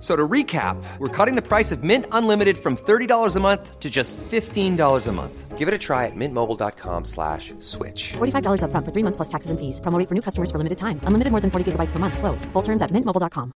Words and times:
So 0.00 0.14
to 0.14 0.28
recap, 0.28 0.80
we're 0.98 1.08
cutting 1.08 1.34
the 1.34 1.42
price 1.42 1.72
of 1.72 1.82
Mint 1.82 2.06
Unlimited 2.12 2.56
from 2.56 2.76
$30 2.76 3.36
a 3.36 3.40
month 3.40 3.80
to 3.80 3.90
just 3.90 4.16
$15 4.16 5.06
a 5.06 5.12
month. 5.12 5.58
Give 5.58 5.66
it 5.66 5.74
a 5.74 5.78
try 5.78 6.06
at 6.06 6.12
mintmobile.com 6.14 7.04
slash 7.04 7.52
switch. 7.58 8.12
$45 8.12 8.62
up 8.62 8.70
front 8.70 8.86
for 8.86 8.92
three 8.92 9.02
months 9.02 9.16
plus 9.16 9.28
taxes 9.28 9.50
and 9.50 9.58
fees. 9.58 9.80
Promo 9.80 10.08
for 10.08 10.14
new 10.14 10.22
customers 10.22 10.52
for 10.52 10.58
limited 10.58 10.78
time. 10.78 11.00
Unlimited 11.02 11.32
more 11.32 11.40
than 11.40 11.50
40 11.50 11.72
gigabytes 11.72 11.90
per 11.90 11.98
month. 11.98 12.16
Slows. 12.16 12.44
Full 12.52 12.62
terms 12.62 12.80
at 12.80 12.90
mintmobile.com. 12.92 13.50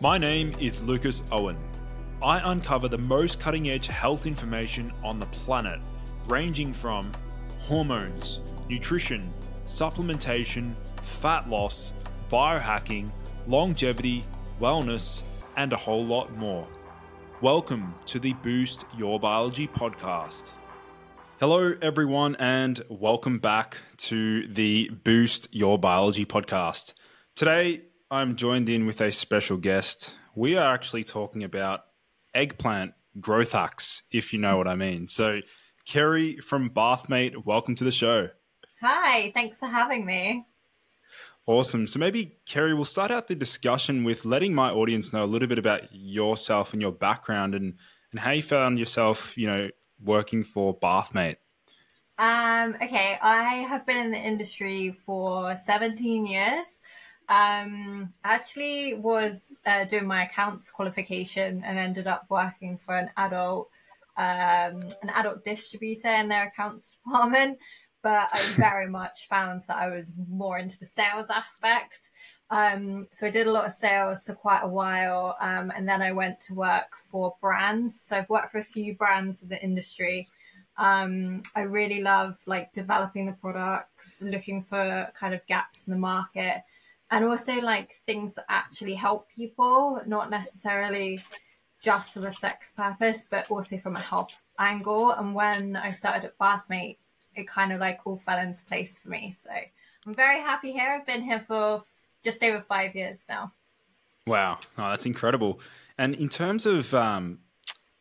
My 0.00 0.18
name 0.18 0.54
is 0.60 0.82
Lucas 0.82 1.22
Aoun. 1.32 1.56
I 2.22 2.52
uncover 2.52 2.88
the 2.88 2.98
most 2.98 3.40
cutting 3.40 3.70
edge 3.70 3.86
health 3.88 4.26
information 4.26 4.92
on 5.02 5.18
the 5.18 5.26
planet, 5.26 5.80
ranging 6.26 6.72
from 6.72 7.10
hormones, 7.58 8.40
nutrition, 8.68 9.32
supplementation, 9.66 10.74
fat 11.02 11.48
loss, 11.48 11.92
biohacking, 12.30 13.10
longevity, 13.46 14.24
wellness, 14.60 15.22
and 15.56 15.72
a 15.72 15.76
whole 15.76 16.04
lot 16.04 16.34
more. 16.36 16.66
Welcome 17.40 17.94
to 18.06 18.18
the 18.18 18.32
Boost 18.34 18.86
Your 18.96 19.20
Biology 19.20 19.68
podcast. 19.68 20.52
Hello, 21.40 21.74
everyone, 21.82 22.36
and 22.36 22.82
welcome 22.88 23.38
back 23.38 23.76
to 23.98 24.48
the 24.48 24.88
Boost 25.04 25.48
Your 25.52 25.78
Biology 25.78 26.24
podcast. 26.24 26.94
Today, 27.36 27.82
I'm 28.10 28.36
joined 28.36 28.68
in 28.68 28.86
with 28.86 29.00
a 29.02 29.12
special 29.12 29.58
guest. 29.58 30.14
We 30.34 30.56
are 30.56 30.72
actually 30.72 31.04
talking 31.04 31.44
about 31.44 31.80
eggplant 32.34 32.94
growth 33.20 33.52
hacks, 33.52 34.04
if 34.10 34.32
you 34.32 34.38
know 34.38 34.56
what 34.56 34.68
I 34.68 34.74
mean. 34.74 35.06
So, 35.06 35.40
Kerry 35.86 36.38
from 36.38 36.70
Bathmate, 36.70 37.44
welcome 37.44 37.74
to 37.76 37.84
the 37.84 37.92
show. 37.92 38.30
Hi, 38.80 39.32
thanks 39.34 39.58
for 39.58 39.66
having 39.66 40.06
me. 40.06 40.46
Awesome. 41.46 41.86
So 41.86 41.98
maybe, 41.98 42.38
Kerry, 42.46 42.72
we'll 42.72 42.86
start 42.86 43.10
out 43.10 43.28
the 43.28 43.34
discussion 43.34 44.02
with 44.02 44.24
letting 44.24 44.54
my 44.54 44.70
audience 44.70 45.12
know 45.12 45.24
a 45.24 45.26
little 45.26 45.48
bit 45.48 45.58
about 45.58 45.82
yourself 45.92 46.72
and 46.72 46.80
your 46.80 46.92
background 46.92 47.54
and, 47.54 47.74
and 48.12 48.20
how 48.20 48.30
you 48.30 48.42
found 48.42 48.78
yourself, 48.78 49.36
you 49.36 49.46
know, 49.46 49.68
working 50.02 50.42
for 50.42 50.78
Bathmate. 50.78 51.36
Um, 52.16 52.76
okay, 52.76 53.18
I 53.20 53.66
have 53.68 53.84
been 53.84 54.06
in 54.06 54.10
the 54.10 54.18
industry 54.18 54.96
for 55.04 55.54
17 55.56 56.24
years. 56.24 56.80
Um, 57.28 58.12
actually 58.22 58.94
was 58.94 59.56
uh, 59.66 59.84
doing 59.84 60.06
my 60.06 60.24
accounts 60.24 60.70
qualification 60.70 61.62
and 61.64 61.78
ended 61.78 62.06
up 62.06 62.26
working 62.30 62.78
for 62.78 62.96
an 62.96 63.10
adult 63.16 63.68
um, 64.16 64.86
an 65.02 65.10
adult 65.12 65.42
distributor 65.42 66.08
in 66.08 66.28
their 66.28 66.44
accounts 66.44 66.92
department 66.92 67.58
but 68.04 68.28
I 68.34 68.40
very 68.56 68.86
much 68.86 69.26
found 69.28 69.62
that 69.62 69.78
I 69.78 69.88
was 69.88 70.12
more 70.28 70.58
into 70.58 70.78
the 70.78 70.84
sales 70.84 71.30
aspect. 71.30 72.10
Um, 72.50 73.06
so 73.10 73.26
I 73.26 73.30
did 73.30 73.46
a 73.46 73.50
lot 73.50 73.64
of 73.64 73.72
sales 73.72 74.24
for 74.26 74.34
quite 74.34 74.60
a 74.62 74.68
while, 74.68 75.36
um, 75.40 75.72
and 75.74 75.88
then 75.88 76.02
I 76.02 76.12
went 76.12 76.38
to 76.40 76.54
work 76.54 76.94
for 77.10 77.34
brands. 77.40 77.98
So 77.98 78.18
I've 78.18 78.28
worked 78.28 78.52
for 78.52 78.58
a 78.58 78.62
few 78.62 78.94
brands 78.94 79.42
in 79.42 79.48
the 79.48 79.60
industry. 79.64 80.28
Um, 80.76 81.40
I 81.56 81.62
really 81.62 82.02
love 82.02 82.36
like 82.46 82.74
developing 82.74 83.24
the 83.24 83.32
products, 83.32 84.22
looking 84.22 84.62
for 84.62 85.10
kind 85.18 85.32
of 85.32 85.46
gaps 85.46 85.86
in 85.86 85.90
the 85.90 85.98
market, 85.98 86.62
and 87.10 87.24
also 87.24 87.54
like 87.54 87.94
things 88.04 88.34
that 88.34 88.44
actually 88.50 88.94
help 88.94 89.30
people, 89.30 90.02
not 90.06 90.28
necessarily 90.28 91.24
just 91.80 92.12
from 92.12 92.26
a 92.26 92.32
sex 92.32 92.70
purpose, 92.70 93.24
but 93.30 93.50
also 93.50 93.78
from 93.78 93.96
a 93.96 94.00
health 94.00 94.42
angle. 94.58 95.10
And 95.10 95.34
when 95.34 95.74
I 95.74 95.90
started 95.90 96.24
at 96.24 96.38
Bathmate, 96.38 96.98
it 97.36 97.48
kind 97.48 97.72
of 97.72 97.80
like 97.80 98.00
all 98.04 98.16
fell 98.16 98.38
into 98.38 98.64
place 98.64 99.00
for 99.00 99.08
me. 99.10 99.30
So 99.30 99.50
I'm 100.06 100.14
very 100.14 100.40
happy 100.40 100.72
here. 100.72 100.98
I've 100.98 101.06
been 101.06 101.22
here 101.22 101.40
for 101.40 101.76
f- 101.76 101.96
just 102.22 102.42
over 102.42 102.60
five 102.60 102.94
years 102.94 103.24
now. 103.28 103.52
Wow, 104.26 104.58
oh, 104.78 104.90
that's 104.90 105.06
incredible. 105.06 105.60
And 105.98 106.14
in 106.14 106.28
terms 106.28 106.66
of, 106.66 106.94
um, 106.94 107.40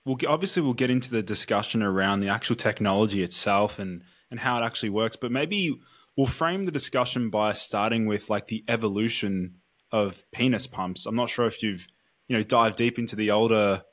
we'll 0.06 0.16
get, 0.16 0.30
obviously 0.30 0.62
we'll 0.62 0.74
get 0.74 0.90
into 0.90 1.12
the 1.12 1.24
discussion 1.24 1.84
around 1.84 2.20
the 2.20 2.30
actual 2.30 2.56
technology 2.56 3.24
itself 3.24 3.80
and 3.80 4.04
and 4.32 4.40
how 4.40 4.60
it 4.60 4.66
actually 4.66 4.90
works. 4.90 5.16
But 5.16 5.32
maybe 5.32 5.80
we'll 6.18 6.28
frame 6.28 6.66
the 6.66 6.72
discussion 6.72 7.30
by 7.30 7.54
starting 7.54 8.08
with 8.08 8.30
like 8.30 8.48
the 8.48 8.64
evolution 8.68 9.56
of 9.92 10.24
penis 10.32 10.66
pumps. 10.66 11.06
I'm 11.06 11.16
not 11.16 11.30
sure 11.30 11.46
if 11.46 11.62
you've 11.62 11.88
you 12.28 12.38
know 12.38 12.44
dived 12.44 12.78
deep 12.78 12.98
into 12.98 13.16
the 13.16 13.32
older 13.32 13.84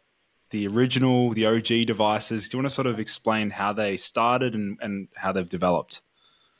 the 0.50 0.66
original, 0.66 1.30
the 1.30 1.46
OG 1.46 1.86
devices. 1.86 2.48
Do 2.48 2.56
you 2.56 2.62
want 2.62 2.68
to 2.68 2.74
sort 2.74 2.86
of 2.86 3.00
explain 3.00 3.50
how 3.50 3.72
they 3.72 3.96
started 3.96 4.54
and, 4.54 4.78
and 4.80 5.08
how 5.14 5.32
they've 5.32 5.48
developed? 5.48 6.02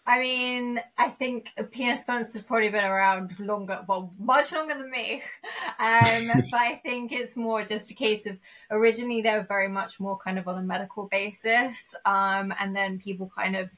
I 0.07 0.19
mean, 0.19 0.81
I 0.99 1.09
think 1.09 1.51
penis 1.71 2.05
pumps 2.05 2.35
have 2.35 2.47
probably 2.47 2.71
been 2.71 2.85
around 2.85 3.39
longer, 3.39 3.85
well, 3.87 4.13
much 4.19 4.51
longer 4.53 4.75
than 4.75 4.91
me. 4.91 5.23
Um, 5.79 6.27
but 6.51 6.61
I 6.61 6.79
think 6.85 7.11
it's 7.11 7.39
more 7.39 7.65
just 7.65 7.91
a 7.91 7.95
case 7.95 8.27
of 8.27 8.37
originally 8.71 9.23
they 9.23 9.31
were 9.31 9.47
very 9.49 9.69
much 9.69 9.99
more 9.99 10.19
kind 10.19 10.39
of 10.39 10.47
on 10.47 10.59
a 10.59 10.63
medical 10.63 11.07
basis. 11.07 11.95
Um, 12.05 12.53
and 12.59 12.77
then 12.77 12.99
people 12.99 13.33
kind 13.35 13.57
of 13.57 13.71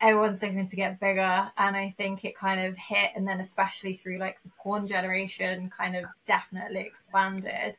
everyone's 0.00 0.42
looking 0.42 0.68
to 0.68 0.76
get 0.76 1.00
bigger 1.00 1.50
and 1.58 1.76
i 1.76 1.92
think 1.96 2.24
it 2.24 2.36
kind 2.36 2.60
of 2.60 2.76
hit 2.76 3.10
and 3.16 3.26
then 3.26 3.40
especially 3.40 3.94
through 3.94 4.18
like 4.18 4.40
the 4.42 4.50
porn 4.68 4.86
generation 4.86 5.70
kind 5.70 5.96
of 5.96 6.04
definitely 6.26 6.80
expanded. 6.80 7.76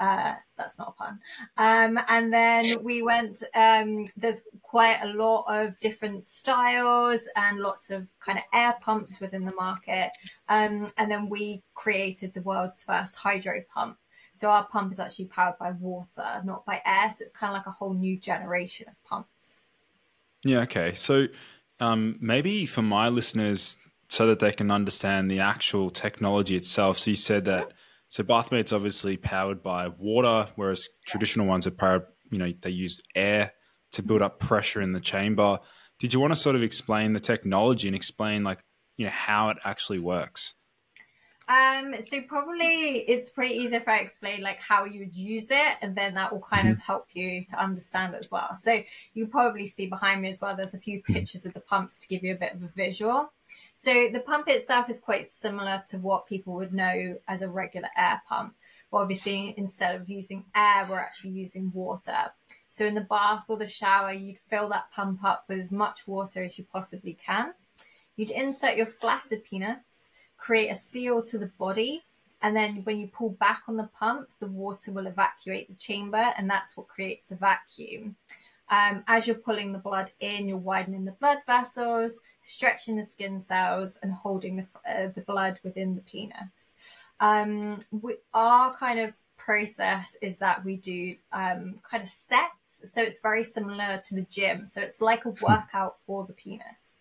Uh, 0.00 0.34
that's 0.56 0.78
not 0.78 0.88
a 0.88 1.02
pun. 1.02 1.20
Um, 1.56 2.02
and 2.08 2.32
then 2.32 2.64
we 2.82 3.02
went 3.02 3.42
um, 3.54 4.04
there's 4.16 4.42
quite 4.62 4.98
a 5.02 5.12
lot 5.12 5.44
of 5.48 5.78
different 5.78 6.26
styles 6.26 7.20
and 7.36 7.60
lots 7.60 7.90
of 7.90 8.08
kind 8.20 8.38
of 8.38 8.44
air 8.52 8.74
pumps 8.80 9.20
within 9.20 9.44
the 9.44 9.54
market. 9.54 10.10
Um, 10.48 10.88
and 10.96 11.10
then 11.10 11.28
we 11.28 11.62
created 11.74 12.34
the 12.34 12.42
world's 12.42 12.82
first 12.82 13.16
hydro 13.16 13.62
pump. 13.72 13.98
So 14.32 14.50
our 14.50 14.66
pump 14.66 14.92
is 14.92 14.98
actually 14.98 15.26
powered 15.26 15.58
by 15.58 15.72
water 15.72 16.42
not 16.44 16.64
by 16.64 16.80
air. 16.84 17.10
So 17.10 17.22
it's 17.22 17.32
kind 17.32 17.52
of 17.52 17.58
like 17.58 17.66
a 17.66 17.70
whole 17.70 17.94
new 17.94 18.18
generation 18.18 18.88
of 18.88 18.94
pumps. 19.04 19.64
Yeah 20.44 20.60
okay. 20.62 20.94
So 20.94 21.28
um, 21.82 22.16
maybe 22.20 22.64
for 22.64 22.82
my 22.82 23.08
listeners, 23.08 23.76
so 24.08 24.26
that 24.26 24.40
they 24.40 24.52
can 24.52 24.70
understand 24.70 25.30
the 25.30 25.40
actual 25.40 25.90
technology 25.90 26.54
itself. 26.54 26.98
So 26.98 27.10
you 27.10 27.16
said 27.16 27.46
that 27.46 27.72
so 28.08 28.22
Bathmate's 28.22 28.74
obviously 28.74 29.16
powered 29.16 29.62
by 29.62 29.88
water, 29.88 30.46
whereas 30.56 30.86
traditional 31.06 31.46
ones 31.46 31.66
are 31.66 31.70
powered. 31.70 32.04
You 32.30 32.38
know, 32.38 32.52
they 32.60 32.68
use 32.68 33.00
air 33.14 33.52
to 33.92 34.02
build 34.02 34.20
up 34.20 34.38
pressure 34.38 34.82
in 34.82 34.92
the 34.92 35.00
chamber. 35.00 35.58
Did 35.98 36.12
you 36.12 36.20
want 36.20 36.32
to 36.32 36.38
sort 36.38 36.54
of 36.54 36.62
explain 36.62 37.14
the 37.14 37.20
technology 37.20 37.88
and 37.88 37.96
explain 37.96 38.44
like 38.44 38.62
you 38.98 39.06
know 39.06 39.12
how 39.12 39.48
it 39.48 39.56
actually 39.64 39.98
works? 39.98 40.54
Um, 41.48 41.94
so 42.06 42.22
probably 42.22 43.00
it's 43.08 43.30
pretty 43.30 43.54
easy 43.54 43.74
if 43.76 43.88
I 43.88 43.98
explain 43.98 44.42
like 44.42 44.60
how 44.60 44.84
you 44.84 45.00
would 45.00 45.16
use 45.16 45.50
it, 45.50 45.76
and 45.82 45.96
then 45.96 46.14
that 46.14 46.32
will 46.32 46.40
kind 46.40 46.68
of 46.68 46.78
help 46.78 47.08
you 47.14 47.44
to 47.46 47.60
understand 47.60 48.14
as 48.14 48.30
well. 48.30 48.54
So 48.54 48.82
you 49.14 49.26
probably 49.26 49.66
see 49.66 49.86
behind 49.86 50.22
me 50.22 50.30
as 50.30 50.40
well. 50.40 50.54
There's 50.54 50.74
a 50.74 50.78
few 50.78 51.02
pictures 51.02 51.44
of 51.44 51.52
the 51.52 51.60
pumps 51.60 51.98
to 51.98 52.06
give 52.06 52.22
you 52.22 52.32
a 52.32 52.38
bit 52.38 52.54
of 52.54 52.62
a 52.62 52.68
visual. 52.68 53.32
So 53.72 54.08
the 54.12 54.20
pump 54.20 54.48
itself 54.48 54.88
is 54.88 55.00
quite 55.00 55.26
similar 55.26 55.82
to 55.88 55.98
what 55.98 56.26
people 56.26 56.54
would 56.54 56.72
know 56.72 57.18
as 57.26 57.42
a 57.42 57.48
regular 57.48 57.88
air 57.96 58.22
pump. 58.28 58.54
But 58.90 58.98
obviously, 58.98 59.52
instead 59.56 60.00
of 60.00 60.08
using 60.08 60.44
air, 60.54 60.86
we're 60.88 60.98
actually 60.98 61.30
using 61.30 61.72
water. 61.74 62.32
So 62.68 62.86
in 62.86 62.94
the 62.94 63.02
bath 63.02 63.46
or 63.48 63.58
the 63.58 63.66
shower, 63.66 64.12
you'd 64.12 64.38
fill 64.38 64.68
that 64.68 64.92
pump 64.92 65.24
up 65.24 65.44
with 65.48 65.58
as 65.58 65.72
much 65.72 66.06
water 66.06 66.42
as 66.42 66.56
you 66.56 66.64
possibly 66.72 67.14
can. 67.14 67.52
You'd 68.16 68.30
insert 68.30 68.76
your 68.76 68.86
flaccid 68.86 69.44
penis 69.44 70.11
create 70.42 70.70
a 70.70 70.74
seal 70.74 71.22
to 71.22 71.38
the 71.38 71.52
body. 71.56 72.02
And 72.42 72.56
then 72.56 72.82
when 72.82 72.98
you 72.98 73.06
pull 73.06 73.30
back 73.30 73.62
on 73.68 73.76
the 73.76 73.88
pump, 73.96 74.30
the 74.40 74.48
water 74.48 74.90
will 74.90 75.06
evacuate 75.06 75.68
the 75.68 75.76
chamber, 75.76 76.32
and 76.36 76.50
that's 76.50 76.76
what 76.76 76.88
creates 76.88 77.30
a 77.30 77.36
vacuum. 77.36 78.16
Um, 78.68 79.04
as 79.06 79.28
you're 79.28 79.36
pulling 79.36 79.72
the 79.72 79.78
blood 79.78 80.10
in, 80.18 80.48
you're 80.48 80.56
widening 80.56 81.04
the 81.04 81.12
blood 81.12 81.38
vessels, 81.46 82.20
stretching 82.42 82.96
the 82.96 83.04
skin 83.04 83.38
cells, 83.38 83.96
and 84.02 84.12
holding 84.12 84.56
the, 84.56 84.66
uh, 84.92 85.08
the 85.14 85.20
blood 85.20 85.60
within 85.62 85.94
the 85.94 86.00
penis. 86.00 86.74
Um, 87.20 87.84
we, 87.92 88.16
our 88.34 88.74
kind 88.74 88.98
of 88.98 89.14
process 89.36 90.16
is 90.20 90.38
that 90.38 90.64
we 90.64 90.76
do 90.76 91.14
um, 91.32 91.78
kind 91.88 92.02
of 92.02 92.08
sets. 92.08 92.92
So 92.92 93.00
it's 93.00 93.20
very 93.20 93.44
similar 93.44 94.02
to 94.06 94.14
the 94.16 94.26
gym. 94.28 94.66
So 94.66 94.80
it's 94.80 95.00
like 95.00 95.24
a 95.24 95.34
workout 95.40 95.98
for 96.04 96.26
the 96.26 96.32
penis. 96.32 96.98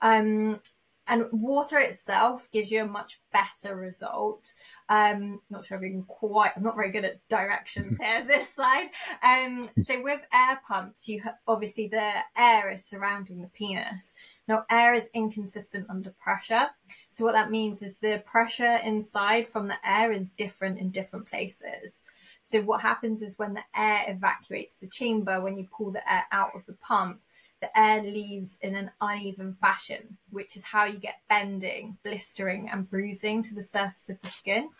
Um, 0.00 0.60
and 1.08 1.26
water 1.30 1.78
itself 1.78 2.48
gives 2.52 2.70
you 2.70 2.82
a 2.82 2.86
much 2.86 3.20
better 3.32 3.76
result. 3.76 4.52
Um, 4.88 5.40
not 5.50 5.64
sure 5.64 5.78
if 5.78 5.84
you 5.84 5.90
can 5.90 6.04
quite. 6.04 6.52
I'm 6.56 6.62
not 6.62 6.76
very 6.76 6.90
good 6.90 7.04
at 7.04 7.26
directions 7.28 7.98
here. 8.00 8.24
This 8.26 8.52
side. 8.52 8.86
Um, 9.22 9.68
so 9.82 10.02
with 10.02 10.20
air 10.32 10.60
pumps, 10.66 11.08
you 11.08 11.20
have, 11.22 11.34
obviously 11.46 11.88
the 11.88 12.12
air 12.36 12.70
is 12.70 12.84
surrounding 12.84 13.40
the 13.40 13.48
penis. 13.48 14.14
Now 14.48 14.64
air 14.70 14.94
is 14.94 15.08
inconsistent 15.14 15.88
under 15.88 16.10
pressure. 16.10 16.68
So 17.10 17.24
what 17.24 17.32
that 17.32 17.50
means 17.50 17.82
is 17.82 17.96
the 17.96 18.22
pressure 18.26 18.78
inside 18.84 19.48
from 19.48 19.68
the 19.68 19.76
air 19.84 20.10
is 20.12 20.26
different 20.36 20.78
in 20.78 20.90
different 20.90 21.26
places. 21.26 22.02
So 22.40 22.62
what 22.62 22.80
happens 22.80 23.22
is 23.22 23.38
when 23.38 23.54
the 23.54 23.64
air 23.74 24.04
evacuates 24.08 24.76
the 24.76 24.88
chamber, 24.88 25.40
when 25.40 25.56
you 25.56 25.66
pull 25.76 25.90
the 25.90 26.12
air 26.12 26.24
out 26.30 26.52
of 26.54 26.64
the 26.66 26.74
pump, 26.74 27.20
the 27.60 27.78
air 27.78 28.02
leaves 28.02 28.58
in 28.60 28.74
an 28.74 28.90
uneven 29.00 29.54
fashion, 29.54 30.18
which 30.30 30.56
is 30.56 30.64
how 30.64 30.84
you 30.84 30.98
get 30.98 31.22
bending, 31.28 31.96
blistering, 32.02 32.68
and 32.70 32.88
bruising 32.88 33.42
to 33.44 33.54
the 33.54 33.62
surface 33.62 34.08
of 34.08 34.20
the 34.20 34.28
skin. 34.28 34.70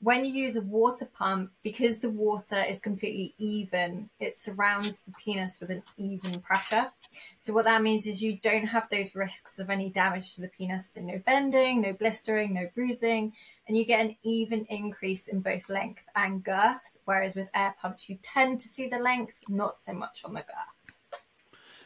When 0.00 0.26
you 0.26 0.32
use 0.32 0.56
a 0.56 0.60
water 0.60 1.06
pump, 1.06 1.52
because 1.62 2.00
the 2.00 2.10
water 2.10 2.62
is 2.62 2.80
completely 2.80 3.34
even, 3.38 4.10
it 4.20 4.36
surrounds 4.36 5.00
the 5.00 5.12
penis 5.12 5.58
with 5.58 5.70
an 5.70 5.82
even 5.96 6.40
pressure. 6.40 6.92
So, 7.38 7.54
what 7.54 7.64
that 7.64 7.82
means 7.82 8.06
is 8.06 8.22
you 8.22 8.38
don't 8.38 8.66
have 8.66 8.88
those 8.90 9.14
risks 9.14 9.58
of 9.58 9.70
any 9.70 9.88
damage 9.88 10.34
to 10.34 10.42
the 10.42 10.48
penis. 10.48 10.90
So, 10.90 11.00
no 11.00 11.18
bending, 11.24 11.80
no 11.80 11.94
blistering, 11.94 12.52
no 12.52 12.68
bruising, 12.74 13.32
and 13.66 13.76
you 13.76 13.86
get 13.86 14.04
an 14.04 14.16
even 14.22 14.66
increase 14.66 15.28
in 15.28 15.40
both 15.40 15.70
length 15.70 16.04
and 16.14 16.44
girth. 16.44 16.96
Whereas 17.06 17.34
with 17.34 17.48
air 17.54 17.74
pumps, 17.80 18.08
you 18.08 18.18
tend 18.20 18.60
to 18.60 18.68
see 18.68 18.88
the 18.88 18.98
length, 18.98 19.32
not 19.48 19.80
so 19.80 19.94
much 19.94 20.22
on 20.26 20.34
the 20.34 20.40
girth. 20.40 20.75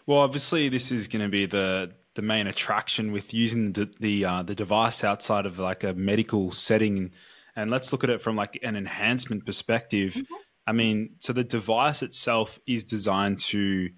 Well, 0.07 0.19
obviously, 0.19 0.69
this 0.69 0.91
is 0.91 1.09
going 1.09 1.23
to 1.23 1.29
be 1.29 1.47
the 1.47 1.93
the 2.15 2.23
main 2.23 2.47
attraction 2.47 3.13
with 3.13 3.33
using 3.33 3.73
the 3.73 3.93
the, 4.01 4.25
uh, 4.25 4.43
the 4.43 4.55
device 4.55 5.05
outside 5.05 5.47
of 5.47 5.59
like 5.59 5.85
a 5.85 5.95
medical 5.95 6.51
setting. 6.51 7.13
And 7.57 7.71
let's 7.71 7.93
look 7.93 8.05
at 8.05 8.11
it 8.11 8.21
from 8.21 8.37
like 8.37 8.59
an 8.63 8.77
enhancement 8.77 9.47
perspective. 9.47 10.15
Mm-hmm. 10.15 10.35
I 10.67 10.73
mean, 10.73 11.17
so 11.19 11.33
the 11.33 11.45
device 11.45 12.03
itself 12.03 12.59
is 12.67 12.85
designed 12.85 13.41
to 13.41 13.91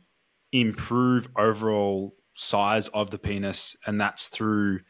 improve 0.53 1.29
overall 1.37 2.15
size 2.35 2.89
of 2.89 3.11
the 3.11 3.19
penis, 3.19 3.77
and 3.87 4.01
that's 4.01 4.29
through 4.29 4.81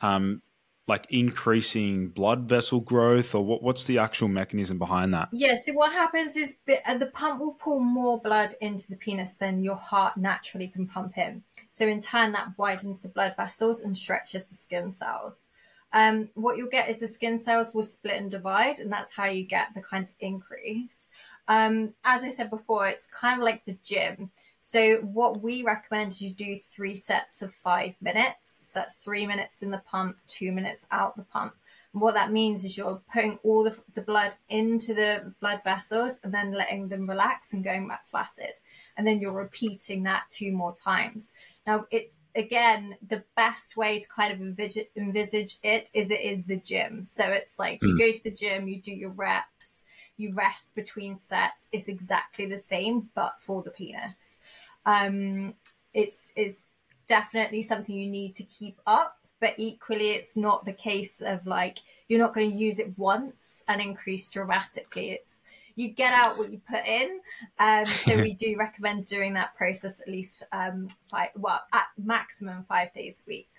um, 0.00 0.42
like 0.86 1.06
increasing 1.10 2.08
blood 2.08 2.48
vessel 2.48 2.80
growth 2.80 3.34
or 3.34 3.44
what, 3.44 3.62
what's 3.62 3.84
the 3.84 3.98
actual 3.98 4.28
mechanism 4.28 4.78
behind 4.78 5.12
that? 5.12 5.28
Yeah 5.32 5.56
so 5.56 5.72
what 5.72 5.92
happens 5.92 6.36
is 6.36 6.56
uh, 6.86 6.96
the 6.96 7.06
pump 7.06 7.40
will 7.40 7.54
pull 7.54 7.80
more 7.80 8.20
blood 8.20 8.54
into 8.60 8.88
the 8.88 8.96
penis 8.96 9.32
than 9.34 9.64
your 9.64 9.76
heart 9.76 10.16
naturally 10.16 10.68
can 10.68 10.86
pump 10.86 11.18
in. 11.18 11.42
So 11.70 11.86
in 11.86 12.00
turn 12.00 12.32
that 12.32 12.56
widens 12.56 13.02
the 13.02 13.08
blood 13.08 13.34
vessels 13.36 13.80
and 13.80 13.96
stretches 13.96 14.48
the 14.48 14.54
skin 14.54 14.92
cells. 14.92 15.50
Um, 15.92 16.28
what 16.34 16.56
you'll 16.56 16.68
get 16.68 16.90
is 16.90 17.00
the 17.00 17.08
skin 17.08 17.38
cells 17.38 17.72
will 17.72 17.82
split 17.82 18.20
and 18.20 18.30
divide 18.30 18.78
and 18.78 18.92
that's 18.92 19.14
how 19.14 19.26
you 19.26 19.44
get 19.44 19.74
the 19.74 19.82
kind 19.82 20.04
of 20.04 20.14
increase. 20.20 21.10
Um, 21.48 21.94
as 22.04 22.22
i 22.22 22.28
said 22.28 22.50
before 22.50 22.88
it's 22.88 23.06
kind 23.06 23.40
of 23.40 23.44
like 23.44 23.64
the 23.64 23.78
gym 23.84 24.30
so 24.68 24.96
what 24.96 25.44
we 25.44 25.62
recommend 25.62 26.10
is 26.10 26.20
you 26.20 26.30
do 26.30 26.58
three 26.58 26.96
sets 26.96 27.40
of 27.40 27.54
five 27.54 27.94
minutes. 28.00 28.58
So 28.62 28.80
that's 28.80 28.96
three 28.96 29.24
minutes 29.24 29.62
in 29.62 29.70
the 29.70 29.78
pump, 29.86 30.16
two 30.26 30.50
minutes 30.50 30.84
out 30.90 31.16
the 31.16 31.22
pump. 31.22 31.54
And 31.92 32.02
what 32.02 32.14
that 32.14 32.32
means 32.32 32.64
is 32.64 32.76
you're 32.76 33.00
putting 33.12 33.38
all 33.44 33.62
the, 33.62 33.76
the 33.94 34.02
blood 34.02 34.34
into 34.48 34.92
the 34.92 35.32
blood 35.40 35.60
vessels 35.62 36.18
and 36.24 36.34
then 36.34 36.50
letting 36.50 36.88
them 36.88 37.06
relax 37.06 37.52
and 37.52 37.62
going 37.62 37.86
back 37.86 38.08
flaccid. 38.08 38.58
And 38.96 39.06
then 39.06 39.20
you're 39.20 39.32
repeating 39.32 40.02
that 40.02 40.24
two 40.30 40.50
more 40.50 40.74
times. 40.74 41.32
Now 41.64 41.86
it's 41.92 42.18
again 42.34 42.96
the 43.06 43.22
best 43.36 43.76
way 43.76 44.00
to 44.00 44.08
kind 44.08 44.32
of 44.32 44.40
envisage, 44.40 44.88
envisage 44.96 45.58
it 45.62 45.90
is 45.94 46.10
it 46.10 46.22
is 46.22 46.42
the 46.42 46.58
gym. 46.58 47.06
So 47.06 47.24
it's 47.26 47.56
like 47.60 47.78
mm. 47.78 47.86
you 47.86 47.92
hmm. 47.92 47.98
go 47.98 48.10
to 48.10 48.24
the 48.24 48.32
gym, 48.32 48.66
you 48.66 48.82
do 48.82 48.92
your 48.92 49.10
reps 49.10 49.84
you 50.16 50.32
rest 50.32 50.74
between 50.74 51.18
sets. 51.18 51.68
It's 51.72 51.88
exactly 51.88 52.46
the 52.46 52.58
same, 52.58 53.08
but 53.14 53.40
for 53.40 53.62
the 53.62 53.70
penis. 53.70 54.40
Um, 54.84 55.54
it's 55.92 56.32
it's 56.36 56.66
definitely 57.06 57.62
something 57.62 57.94
you 57.94 58.10
need 58.10 58.34
to 58.36 58.42
keep 58.44 58.80
up, 58.86 59.18
but 59.40 59.54
equally, 59.56 60.10
it's 60.10 60.36
not 60.36 60.64
the 60.64 60.72
case 60.72 61.20
of 61.20 61.46
like 61.46 61.78
you're 62.08 62.20
not 62.20 62.34
going 62.34 62.50
to 62.50 62.56
use 62.56 62.78
it 62.78 62.96
once 62.98 63.62
and 63.68 63.80
increase 63.80 64.28
dramatically. 64.28 65.10
It's 65.10 65.42
you 65.74 65.88
get 65.88 66.12
out 66.12 66.38
what 66.38 66.50
you 66.50 66.60
put 66.68 66.86
in. 66.86 67.20
Um, 67.58 67.84
so 67.84 68.16
we 68.16 68.32
do 68.46 68.56
recommend 68.58 69.06
doing 69.06 69.34
that 69.34 69.54
process 69.54 70.00
at 70.00 70.08
least 70.08 70.42
um, 70.52 70.88
five, 71.10 71.28
well, 71.36 71.60
at 71.72 71.86
maximum 72.02 72.64
five 72.66 72.94
days 72.94 73.22
a 73.26 73.28
week. 73.28 73.50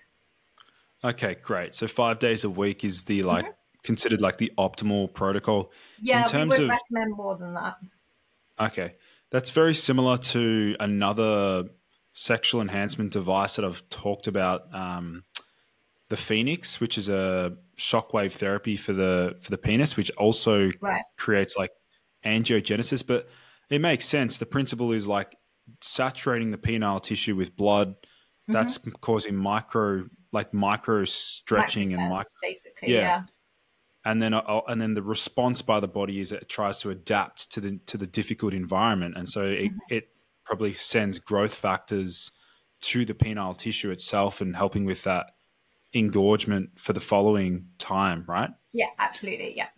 Okay, 1.04 1.36
great. 1.40 1.76
So 1.76 1.86
five 1.86 2.18
days 2.18 2.42
a 2.42 2.50
week 2.50 2.84
is 2.84 3.04
the 3.04 3.22
like 3.22 3.44
mm-hmm 3.44 3.52
considered 3.82 4.20
like 4.20 4.38
the 4.38 4.52
optimal 4.58 5.12
protocol. 5.12 5.72
Yeah, 6.00 6.22
in 6.22 6.28
terms 6.28 6.58
we 6.58 6.64
would 6.64 6.72
of, 6.72 6.78
recommend 6.78 7.16
more 7.16 7.36
than 7.36 7.54
that. 7.54 7.76
Okay, 8.60 8.94
that's 9.30 9.50
very 9.50 9.74
similar 9.74 10.16
to 10.18 10.76
another 10.80 11.64
sexual 12.12 12.60
enhancement 12.60 13.12
device 13.12 13.56
that 13.56 13.64
I've 13.64 13.88
talked 13.88 14.26
about, 14.26 14.74
um, 14.74 15.24
the 16.08 16.16
Phoenix, 16.16 16.80
which 16.80 16.98
is 16.98 17.08
a 17.08 17.56
shockwave 17.76 18.32
therapy 18.32 18.76
for 18.76 18.92
the 18.92 19.36
for 19.40 19.50
the 19.50 19.58
penis, 19.58 19.96
which 19.96 20.10
also 20.12 20.70
right. 20.80 21.02
creates 21.16 21.56
like 21.56 21.70
angiogenesis. 22.24 23.06
But 23.06 23.28
it 23.70 23.80
makes 23.80 24.06
sense. 24.06 24.38
The 24.38 24.46
principle 24.46 24.92
is 24.92 25.06
like 25.06 25.36
saturating 25.80 26.50
the 26.50 26.58
penile 26.58 27.02
tissue 27.02 27.36
with 27.36 27.56
blood. 27.56 27.90
Mm-hmm. 27.90 28.52
That's 28.54 28.78
causing 29.00 29.36
micro 29.36 30.06
like 30.32 30.52
micro 30.52 31.04
stretching 31.04 31.94
and 31.94 32.08
micro 32.10 32.30
basically 32.42 32.92
yeah. 32.92 33.00
yeah 33.00 33.22
and 34.08 34.22
then 34.22 34.32
uh, 34.32 34.60
and 34.66 34.80
then 34.80 34.94
the 34.94 35.02
response 35.02 35.60
by 35.60 35.80
the 35.80 35.86
body 35.86 36.18
is 36.18 36.32
it 36.32 36.48
tries 36.48 36.80
to 36.80 36.88
adapt 36.88 37.52
to 37.52 37.60
the 37.60 37.78
to 37.84 37.98
the 37.98 38.06
difficult 38.06 38.54
environment, 38.54 39.14
and 39.18 39.28
so 39.28 39.44
it, 39.44 39.66
mm-hmm. 39.66 39.94
it 39.94 40.08
probably 40.46 40.72
sends 40.72 41.18
growth 41.18 41.52
factors 41.52 42.30
to 42.80 43.04
the 43.04 43.12
penile 43.12 43.56
tissue 43.56 43.90
itself 43.90 44.40
and 44.40 44.56
helping 44.56 44.86
with 44.86 45.04
that 45.04 45.32
engorgement 45.92 46.70
for 46.78 46.94
the 46.94 47.00
following 47.00 47.66
time, 47.76 48.24
right? 48.26 48.48
Yeah, 48.72 48.88
absolutely. 48.98 49.54
Yeah. 49.54 49.68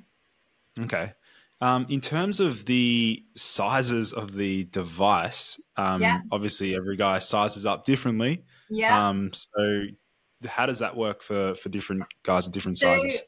Okay. 0.78 1.12
Um, 1.60 1.86
in 1.88 2.00
terms 2.00 2.38
of 2.38 2.66
the 2.66 3.24
sizes 3.34 4.12
of 4.12 4.36
the 4.36 4.64
device, 4.66 5.60
um, 5.76 6.00
yeah. 6.02 6.20
obviously 6.30 6.76
every 6.76 6.96
guy 6.96 7.18
sizes 7.18 7.66
up 7.66 7.84
differently. 7.84 8.44
Yeah. 8.70 9.08
Um, 9.08 9.32
so 9.32 9.86
how 10.46 10.66
does 10.66 10.78
that 10.78 10.96
work 10.96 11.20
for 11.20 11.56
for 11.56 11.68
different 11.68 12.04
guys 12.22 12.46
of 12.46 12.52
different 12.52 12.78
so, 12.78 12.96
sizes? 12.96 13.22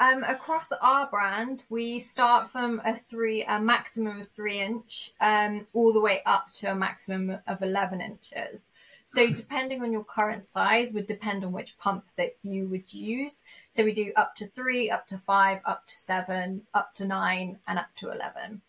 Um, 0.00 0.22
across 0.24 0.70
our 0.70 1.08
brand, 1.08 1.64
we 1.70 1.98
start 1.98 2.48
from 2.48 2.80
a 2.84 2.94
three, 2.94 3.42
a 3.44 3.60
maximum 3.60 4.20
of 4.20 4.28
three 4.28 4.60
inch, 4.60 5.10
um, 5.20 5.66
all 5.72 5.92
the 5.92 6.00
way 6.00 6.22
up 6.24 6.52
to 6.52 6.70
a 6.70 6.74
maximum 6.74 7.36
of 7.46 7.62
eleven 7.62 8.00
inches. 8.00 8.70
So 9.04 9.28
depending 9.30 9.82
on 9.82 9.90
your 9.90 10.04
current 10.04 10.44
size 10.44 10.92
would 10.92 11.06
depend 11.06 11.44
on 11.44 11.50
which 11.50 11.78
pump 11.78 12.04
that 12.16 12.36
you 12.42 12.66
would 12.68 12.92
use. 12.92 13.42
So 13.70 13.82
we 13.82 13.92
do 13.92 14.12
up 14.16 14.34
to 14.36 14.46
three, 14.46 14.90
up 14.90 15.06
to 15.08 15.18
five, 15.18 15.60
up 15.64 15.86
to 15.86 15.96
seven, 15.96 16.62
up 16.74 16.94
to 16.96 17.04
nine, 17.04 17.58
and 17.66 17.78
up 17.78 17.88
to 17.96 18.10
eleven. 18.10 18.60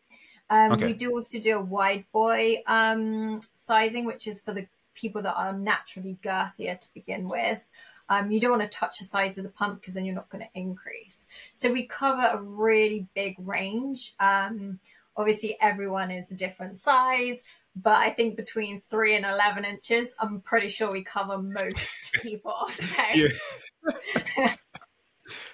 Um, 0.50 0.72
okay. 0.72 0.86
We 0.86 0.94
do 0.94 1.12
also 1.12 1.40
do 1.40 1.60
a 1.60 1.62
wide 1.62 2.06
boy 2.12 2.64
um, 2.66 3.42
sizing, 3.54 4.06
which 4.06 4.26
is 4.26 4.42
for 4.42 4.54
the 4.54 4.66
people 4.96 5.22
that 5.22 5.36
are 5.36 5.54
naturally 5.54 6.18
girthier 6.24 6.80
to 6.80 6.94
begin 6.94 7.30
with. 7.30 7.70
Um, 8.10 8.32
you 8.32 8.40
don't 8.40 8.58
want 8.58 8.64
to 8.64 8.78
touch 8.78 9.00
the 9.00 9.06
sides 9.06 9.38
of 9.38 9.44
the 9.44 9.52
pump 9.52 9.80
because 9.80 9.94
then 9.94 10.04
you're 10.04 10.16
not 10.16 10.30
going 10.30 10.44
to 10.44 10.60
increase. 10.60 11.28
So 11.54 11.72
we 11.72 11.86
cover 11.86 12.28
a 12.34 12.42
really 12.42 13.08
big 13.14 13.36
range. 13.40 14.14
Um, 14.20 14.80
obviously, 15.16 15.58
everyone 15.62 16.10
is 16.10 16.32
a 16.32 16.36
different 16.36 16.80
size, 16.80 17.44
but 17.76 17.98
I 17.98 18.10
think 18.10 18.36
between 18.36 18.82
three 18.82 19.16
and 19.16 19.26
11 19.26 19.64
inches, 19.64 20.14
I'm 20.20 20.42
pretty 20.42 20.70
sure 20.70 20.92
we 20.92 21.04
cover 21.04 21.38
most 21.38 22.14
people. 22.22 22.56
So. 22.72 24.44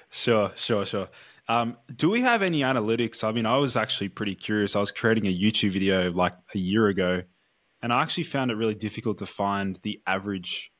sure, 0.10 0.52
sure, 0.56 0.86
sure. 0.86 1.10
Um, 1.48 1.78
do 1.96 2.10
we 2.10 2.22
have 2.22 2.42
any 2.42 2.62
analytics? 2.62 3.24
I 3.24 3.32
mean, 3.32 3.46
I 3.46 3.58
was 3.58 3.76
actually 3.76 4.10
pretty 4.10 4.36
curious. 4.36 4.76
I 4.76 4.80
was 4.80 4.92
creating 4.92 5.28
a 5.28 5.38
YouTube 5.38 5.72
video 5.72 6.12
like 6.12 6.34
a 6.56 6.58
year 6.58 6.88
ago, 6.88 7.22
and 7.82 7.94
I 7.94 8.02
actually 8.02 8.24
found 8.24 8.50
it 8.50 8.56
really 8.56 8.76
difficult 8.76 9.20
to 9.20 9.26
find 9.26 9.78
the 9.84 10.02
average 10.08 10.72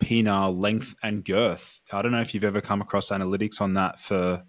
penile 0.00 0.58
length 0.58 0.94
and 1.02 1.24
girth. 1.24 1.80
I 1.92 2.02
don't 2.02 2.12
know 2.12 2.20
if 2.20 2.34
you've 2.34 2.44
ever 2.44 2.60
come 2.60 2.80
across 2.80 3.10
analytics 3.10 3.60
on 3.60 3.74
that 3.74 3.98
for. 3.98 4.44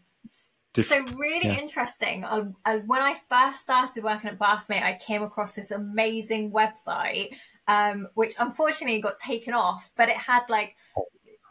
Diff- 0.74 0.88
so 0.88 1.04
really 1.18 1.48
yeah. 1.48 1.60
interesting. 1.60 2.24
When 2.24 3.02
I 3.02 3.16
first 3.30 3.62
started 3.62 4.04
working 4.04 4.30
at 4.30 4.40
Bathmate, 4.40 4.84
I 4.84 4.98
came 5.06 5.22
across 5.22 5.54
this 5.54 5.70
amazing 5.72 6.52
website, 6.52 7.36
um, 7.68 8.08
which 8.14 8.36
unfortunately 8.40 9.02
got 9.02 9.20
taken 9.20 9.54
off, 9.54 9.92
but 9.98 10.08
it 10.08 10.16
had 10.16 10.44
like 10.50 10.78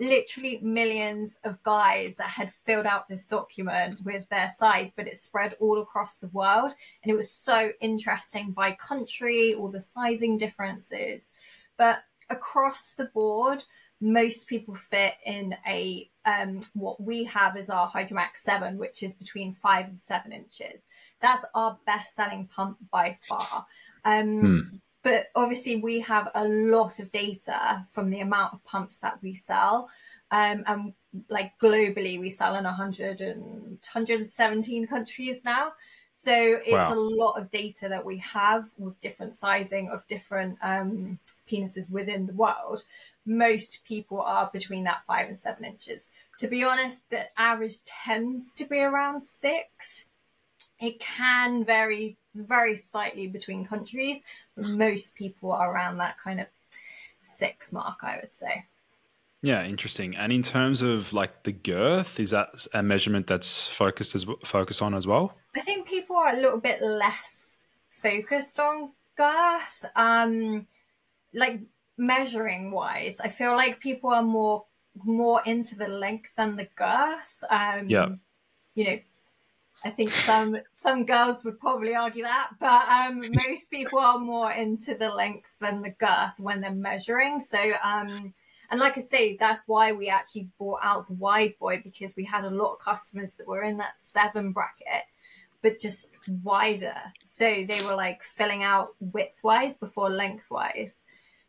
literally 0.00 0.58
millions 0.62 1.38
of 1.44 1.62
guys 1.62 2.14
that 2.14 2.28
had 2.28 2.50
filled 2.50 2.86
out 2.86 3.06
this 3.06 3.26
document 3.26 4.00
with 4.06 4.26
their 4.30 4.48
size, 4.48 4.90
but 4.96 5.06
it 5.06 5.18
spread 5.18 5.54
all 5.60 5.82
across 5.82 6.16
the 6.16 6.28
world. 6.28 6.72
And 7.02 7.12
it 7.12 7.16
was 7.16 7.30
so 7.30 7.72
interesting 7.82 8.52
by 8.52 8.72
country, 8.72 9.52
all 9.52 9.70
the 9.70 9.82
sizing 9.82 10.38
differences. 10.38 11.32
But 11.76 11.98
across 12.30 12.94
the 12.94 13.10
board, 13.12 13.64
most 14.00 14.46
people 14.46 14.74
fit 14.74 15.14
in 15.24 15.56
a 15.66 16.08
um, 16.24 16.60
what 16.74 17.00
we 17.02 17.24
have 17.24 17.56
is 17.56 17.70
our 17.70 17.90
Hydromax 17.90 18.36
7, 18.36 18.78
which 18.78 19.02
is 19.02 19.14
between 19.14 19.52
five 19.52 19.86
and 19.86 20.00
seven 20.00 20.32
inches. 20.32 20.86
That's 21.20 21.44
our 21.54 21.78
best 21.86 22.14
selling 22.14 22.46
pump 22.46 22.76
by 22.90 23.18
far. 23.28 23.66
Um, 24.04 24.40
hmm. 24.40 24.76
But 25.02 25.28
obviously, 25.34 25.76
we 25.76 26.00
have 26.00 26.30
a 26.34 26.46
lot 26.46 26.98
of 26.98 27.10
data 27.10 27.86
from 27.88 28.10
the 28.10 28.20
amount 28.20 28.52
of 28.52 28.64
pumps 28.64 29.00
that 29.00 29.18
we 29.22 29.34
sell. 29.34 29.88
Um, 30.30 30.62
and 30.66 30.92
like 31.30 31.58
globally, 31.58 32.20
we 32.20 32.28
sell 32.28 32.54
in 32.56 32.64
100 32.64 33.22
and 33.22 33.42
117 33.42 34.86
countries 34.86 35.42
now. 35.44 35.72
So 36.12 36.32
it's 36.34 36.72
wow. 36.72 36.92
a 36.92 36.96
lot 36.96 37.32
of 37.38 37.50
data 37.50 37.88
that 37.88 38.04
we 38.04 38.18
have 38.18 38.68
with 38.76 38.98
different 39.00 39.34
sizing 39.34 39.88
of 39.88 40.06
different 40.06 40.58
um, 40.60 41.18
penises 41.50 41.90
within 41.90 42.26
the 42.26 42.32
world. 42.32 42.82
Most 43.26 43.84
people 43.84 44.20
are 44.20 44.50
between 44.52 44.84
that 44.84 45.04
five 45.04 45.28
and 45.28 45.38
seven 45.38 45.64
inches. 45.64 46.08
To 46.38 46.48
be 46.48 46.64
honest, 46.64 47.10
the 47.10 47.26
average 47.38 47.82
tends 47.84 48.54
to 48.54 48.64
be 48.64 48.80
around 48.80 49.24
six. 49.24 50.08
It 50.80 50.98
can 51.00 51.64
vary 51.64 52.16
very 52.34 52.76
slightly 52.76 53.26
between 53.26 53.66
countries, 53.66 54.20
but 54.56 54.66
most 54.66 55.14
people 55.14 55.52
are 55.52 55.72
around 55.72 55.96
that 55.96 56.18
kind 56.18 56.40
of 56.40 56.46
six 57.20 57.72
mark, 57.72 57.98
I 58.02 58.18
would 58.20 58.32
say. 58.32 58.64
Yeah, 59.42 59.64
interesting. 59.64 60.16
And 60.16 60.32
in 60.32 60.42
terms 60.42 60.82
of 60.82 61.12
like 61.12 61.44
the 61.44 61.52
girth, 61.52 62.20
is 62.20 62.30
that 62.30 62.66
a 62.74 62.82
measurement 62.82 63.26
that's 63.26 63.66
focused 63.66 64.14
as 64.14 64.26
focused 64.44 64.82
on 64.82 64.94
as 64.94 65.06
well? 65.06 65.34
I 65.56 65.60
think 65.60 65.88
people 65.88 66.16
are 66.16 66.34
a 66.34 66.36
little 66.36 66.60
bit 66.60 66.82
less 66.82 67.64
focused 67.90 68.60
on 68.60 68.90
girth. 69.16 69.84
Um, 69.96 70.66
like 71.34 71.60
measuring 71.96 72.70
wise, 72.70 73.20
I 73.20 73.28
feel 73.28 73.52
like 73.56 73.80
people 73.80 74.10
are 74.10 74.22
more 74.22 74.64
more 75.04 75.40
into 75.46 75.76
the 75.76 75.88
length 75.88 76.32
than 76.36 76.56
the 76.56 76.68
girth. 76.74 77.44
Um, 77.48 77.88
yeah. 77.88 78.08
You 78.74 78.84
know, 78.84 78.98
I 79.84 79.90
think 79.90 80.10
some 80.10 80.58
some 80.74 81.06
girls 81.06 81.44
would 81.44 81.58
probably 81.58 81.94
argue 81.94 82.24
that, 82.24 82.50
but 82.58 82.88
um, 82.88 83.20
most 83.48 83.70
people 83.70 83.98
are 83.98 84.18
more 84.18 84.52
into 84.52 84.94
the 84.94 85.08
length 85.08 85.50
than 85.60 85.82
the 85.82 85.90
girth 85.90 86.38
when 86.38 86.60
they're 86.60 86.70
measuring. 86.70 87.40
So, 87.40 87.72
um, 87.82 88.34
and 88.70 88.78
like 88.78 88.96
I 88.98 89.00
say, 89.00 89.36
that's 89.36 89.62
why 89.66 89.92
we 89.92 90.08
actually 90.08 90.48
brought 90.58 90.84
out 90.84 91.08
the 91.08 91.14
wide 91.14 91.54
boy 91.58 91.80
because 91.82 92.14
we 92.14 92.24
had 92.24 92.44
a 92.44 92.50
lot 92.50 92.74
of 92.74 92.80
customers 92.80 93.34
that 93.34 93.46
were 93.46 93.62
in 93.62 93.78
that 93.78 93.98
seven 93.98 94.52
bracket, 94.52 95.04
but 95.62 95.80
just 95.80 96.10
wider. 96.28 96.96
So 97.24 97.44
they 97.44 97.82
were 97.84 97.96
like 97.96 98.22
filling 98.22 98.62
out 98.62 98.94
widthwise 99.02 99.80
before 99.80 100.10
lengthwise. 100.10 100.98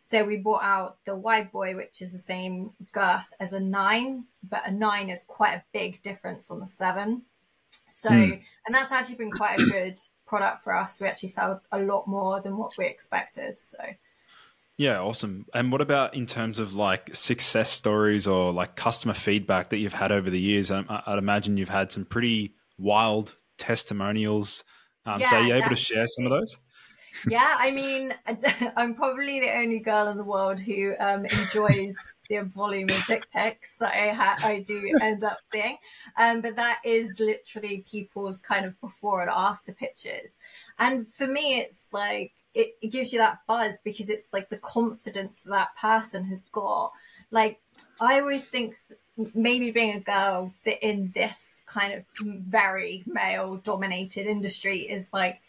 So 0.04 0.24
we 0.24 0.38
brought 0.38 0.64
out 0.64 0.98
the 1.06 1.16
wide 1.16 1.52
boy, 1.52 1.76
which 1.76 2.02
is 2.02 2.12
the 2.12 2.18
same 2.18 2.72
girth 2.92 3.32
as 3.40 3.54
a 3.54 3.60
nine, 3.60 4.26
but 4.42 4.68
a 4.68 4.72
nine 4.72 5.12
is 5.12 5.24
quite 5.28 5.54
a 5.54 5.64
big 5.72 6.02
difference 6.02 6.50
on 6.50 6.60
the 6.60 6.68
seven. 6.68 7.22
So, 7.88 8.10
mm. 8.10 8.42
and 8.66 8.76
that's 8.76 8.92
actually 8.92 9.16
been 9.16 9.32
quite 9.32 9.60
a 9.60 9.66
good 9.66 10.00
product 10.26 10.62
for 10.62 10.76
us. 10.76 11.00
We 11.00 11.06
actually 11.06 11.30
sold 11.30 11.60
a 11.72 11.80
lot 11.80 12.08
more 12.08 12.42
than 12.42 12.58
what 12.58 12.72
we 12.80 12.88
expected. 12.88 13.60
So, 13.60 13.78
yeah, 14.76 15.00
awesome. 15.00 15.46
And 15.54 15.72
what 15.72 15.82
about 15.82 16.16
in 16.16 16.26
terms 16.26 16.58
of 16.58 16.74
like 16.74 17.16
success 17.16 17.70
stories 17.70 18.26
or 18.26 18.52
like 18.52 18.76
customer 18.76 19.14
feedback 19.14 19.70
that 19.70 19.78
you've 19.78 19.94
had 19.94 20.12
over 20.12 20.32
the 20.32 20.42
years? 20.42 20.72
I, 20.72 21.04
would 21.08 21.20
imagine 21.20 21.58
you've 21.58 21.70
had 21.70 21.92
some 21.92 22.06
pretty 22.06 22.56
wild 22.80 23.36
testimonials. 23.60 24.64
Um, 25.06 25.22
yeah, 25.22 25.30
so, 25.30 25.36
are 25.36 25.42
you 25.42 25.54
able 25.54 25.60
definitely. 25.60 25.76
to 25.76 25.82
share 25.82 26.08
some 26.08 26.26
of 26.26 26.32
those? 26.32 26.58
Yeah, 27.28 27.56
I 27.58 27.72
mean, 27.72 28.14
I'm 28.78 28.96
probably 28.96 29.40
the 29.40 29.52
only 29.58 29.80
girl 29.80 30.08
in 30.08 30.18
the 30.18 30.24
world 30.24 30.60
who 30.60 30.94
um, 31.00 31.26
enjoys 31.26 31.96
the 32.30 32.40
volume 32.44 32.90
of 32.90 33.06
dick 33.08 33.24
pics 33.32 33.78
that 33.78 33.94
I 33.94 34.14
ha- 34.14 34.40
I 34.44 34.60
do 34.60 34.92
end 35.02 35.24
up 35.24 35.40
seeing. 35.52 35.78
Um, 36.18 36.42
but 36.42 36.56
that 36.56 36.82
is 36.84 37.20
literally 37.20 37.86
people's 37.90 38.40
kind 38.40 38.66
of 38.66 38.80
before 38.82 39.22
and 39.22 39.30
after 39.30 39.74
pictures. 39.74 40.38
And 40.80 41.08
for 41.08 41.28
me, 41.28 41.60
it's 41.60 41.88
like 41.92 42.34
it, 42.54 42.76
it 42.82 42.88
gives 42.88 43.14
you 43.14 43.20
that 43.20 43.40
buzz 43.48 43.80
because 43.84 44.10
it's 44.10 44.28
like 44.34 44.50
the 44.50 44.58
confidence 44.58 45.44
that 45.44 45.76
person 45.80 46.26
has 46.26 46.44
got. 46.52 46.92
Like 47.30 47.60
I 48.00 48.20
always 48.20 48.46
think 48.46 48.76
maybe 49.34 49.72
being 49.72 49.96
a 49.96 50.02
girl 50.02 50.54
that 50.66 50.86
in 50.86 51.12
this 51.14 51.62
kind 51.66 51.94
of 51.94 52.04
very 52.20 53.04
male 53.06 53.58
dominated 53.58 54.26
industry 54.28 54.80
is 54.80 55.08
like 55.14 55.42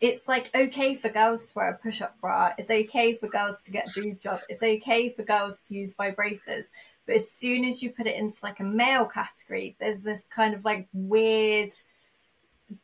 it's 0.00 0.28
like 0.28 0.54
okay 0.54 0.94
for 0.94 1.08
girls 1.08 1.46
to 1.46 1.52
wear 1.54 1.70
a 1.70 1.78
push-up 1.78 2.20
bra. 2.20 2.52
It's 2.58 2.70
okay 2.70 3.14
for 3.14 3.28
girls 3.28 3.62
to 3.64 3.70
get 3.70 3.88
a 3.88 4.00
boob 4.00 4.20
job. 4.20 4.40
It's 4.48 4.62
okay 4.62 5.10
for 5.10 5.22
girls 5.22 5.60
to 5.68 5.74
use 5.74 5.94
vibrators. 5.94 6.66
But 7.06 7.16
as 7.16 7.30
soon 7.30 7.64
as 7.64 7.82
you 7.82 7.90
put 7.90 8.06
it 8.06 8.16
into 8.16 8.38
like 8.42 8.60
a 8.60 8.64
male 8.64 9.06
category, 9.06 9.76
there's 9.78 10.00
this 10.00 10.28
kind 10.28 10.54
of 10.54 10.64
like 10.64 10.88
weird, 10.92 11.70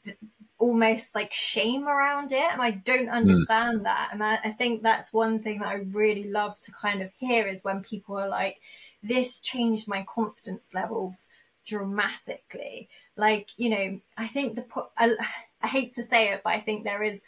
d- 0.02 0.12
almost 0.58 1.14
like 1.14 1.32
shame 1.32 1.86
around 1.86 2.32
it, 2.32 2.52
and 2.52 2.62
I 2.62 2.70
don't 2.70 3.08
hmm. 3.08 3.14
understand 3.14 3.80
mm. 3.80 3.84
that. 3.84 4.10
And 4.12 4.22
I, 4.22 4.38
I 4.44 4.50
think 4.52 4.82
that's 4.82 5.12
one 5.12 5.40
thing 5.40 5.58
that 5.58 5.68
I 5.68 5.84
really 5.90 6.30
love 6.30 6.60
to 6.60 6.72
kind 6.72 7.02
of 7.02 7.10
hear 7.18 7.46
is 7.46 7.64
when 7.64 7.82
people 7.82 8.18
are 8.18 8.28
like, 8.28 8.60
"This 9.02 9.38
changed 9.38 9.86
my 9.86 10.04
confidence 10.08 10.72
levels." 10.72 11.28
dramatically 11.64 12.88
like 13.16 13.50
you 13.56 13.70
know 13.70 14.00
i 14.18 14.26
think 14.26 14.56
the 14.56 14.64
I, 14.98 15.14
I 15.62 15.68
hate 15.68 15.94
to 15.94 16.02
say 16.02 16.32
it 16.32 16.42
but 16.44 16.52
i 16.52 16.60
think 16.60 16.84
there 16.84 17.02
is 17.02 17.22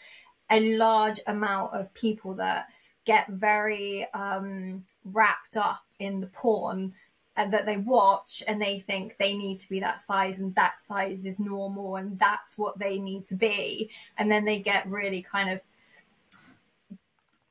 a 0.51 0.77
large 0.77 1.21
amount 1.27 1.75
of 1.75 1.93
people 1.95 2.35
that 2.35 2.69
get 3.05 3.29
very 3.29 4.07
um, 4.15 4.85
wrapped 5.05 5.57
up 5.57 5.85
in 5.99 6.21
the 6.21 6.27
porn 6.29 6.95
that 7.37 7.67
they 7.67 7.77
watch 7.77 8.45
and 8.47 8.63
they 8.63 8.79
think 8.79 9.17
they 9.19 9.35
need 9.35 9.59
to 9.59 9.69
be 9.69 9.81
that 9.81 9.99
size 9.99 10.39
and 10.39 10.55
that 10.55 10.79
size 10.79 11.27
is 11.27 11.39
normal 11.39 11.97
and 11.97 12.19
that's 12.19 12.57
what 12.57 12.79
they 12.79 12.99
need 12.99 13.27
to 13.27 13.35
be. 13.35 13.91
And 14.17 14.31
then 14.31 14.45
they 14.45 14.61
get 14.61 14.89
really 14.89 15.21
kind 15.21 15.51
of 15.51 15.61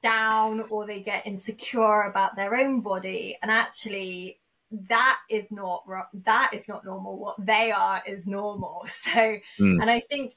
down 0.02 0.62
or 0.70 0.86
they 0.86 1.02
get 1.02 1.28
insecure 1.28 2.04
about 2.04 2.36
their 2.36 2.56
own 2.56 2.80
body. 2.80 3.38
And 3.42 3.52
actually 3.52 4.40
that 4.88 5.20
is 5.30 5.52
not 5.52 5.84
that 6.24 6.52
is 6.54 6.68
not 6.68 6.86
normal. 6.86 7.18
What 7.18 7.46
they 7.46 7.72
are 7.72 8.02
is 8.08 8.26
normal. 8.26 8.86
So 8.88 9.10
mm. 9.12 9.82
and 9.82 9.90
i 9.90 10.00
think 10.00 10.36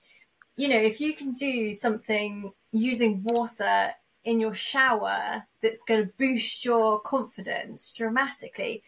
you 0.56 0.68
know 0.68 0.78
if 0.78 1.00
you 1.00 1.14
can 1.14 1.32
do 1.32 1.72
something 1.72 2.52
using 2.72 3.22
water 3.22 3.90
in 4.24 4.40
your 4.40 4.54
shower 4.54 5.44
that's 5.62 5.82
going 5.82 6.04
to 6.04 6.12
boost 6.18 6.64
your 6.64 7.00
confidence 7.00 7.92
dramatically 7.92 8.82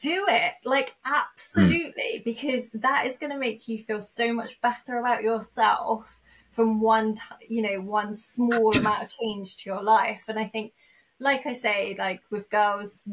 do 0.00 0.26
it. 0.28 0.54
Like 0.64 0.94
absolutely. 1.04 2.20
Mm. 2.20 2.24
because 2.24 2.70
that 2.70 3.06
is 3.06 3.18
going 3.18 3.32
to 3.32 3.38
make 3.38 3.68
you 3.68 3.78
feel 3.78 4.00
so 4.00 4.32
much 4.32 4.60
better 4.60 4.98
about 4.98 5.22
yourself 5.22 6.20
from 6.50 6.80
one 6.80 7.14
t- 7.14 7.22
you 7.48 7.62
know 7.62 7.80
one 7.80 8.14
small 8.14 8.76
amount 8.76 9.02
of 9.02 9.08
change 9.10 9.56
to 9.58 9.70
your 9.70 9.82
life. 9.82 10.24
And 10.28 10.38
i 10.38 10.44
think 10.44 10.72
like 11.20 11.46
i 11.46 11.52
say 11.52 11.96
like 11.98 12.22
with 12.30 12.48
girls 12.48 13.04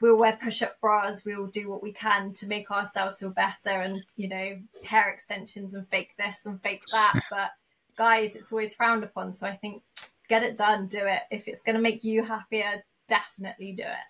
we'll 0.00 0.16
wear 0.18 0.36
push-up 0.40 0.78
bras 0.80 1.24
we'll 1.24 1.46
do 1.46 1.68
what 1.70 1.82
we 1.82 1.92
can 1.92 2.32
to 2.32 2.46
make 2.46 2.70
ourselves 2.70 3.18
feel 3.20 3.30
better 3.30 3.70
and 3.80 4.04
you 4.16 4.28
know 4.28 4.58
hair 4.84 5.08
extensions 5.08 5.74
and 5.74 5.88
fake 5.88 6.14
this 6.18 6.44
and 6.46 6.60
fake 6.62 6.84
that 6.92 7.20
but 7.30 7.50
guys 7.96 8.36
it's 8.36 8.52
always 8.52 8.74
frowned 8.74 9.02
upon 9.04 9.32
so 9.32 9.46
i 9.46 9.56
think 9.56 9.82
get 10.28 10.42
it 10.42 10.56
done 10.56 10.86
do 10.86 10.98
it 11.06 11.22
if 11.30 11.48
it's 11.48 11.62
going 11.62 11.76
to 11.76 11.80
make 11.82 12.04
you 12.04 12.22
happier 12.24 12.82
definitely 13.08 13.72
do 13.72 13.82
it 13.84 14.06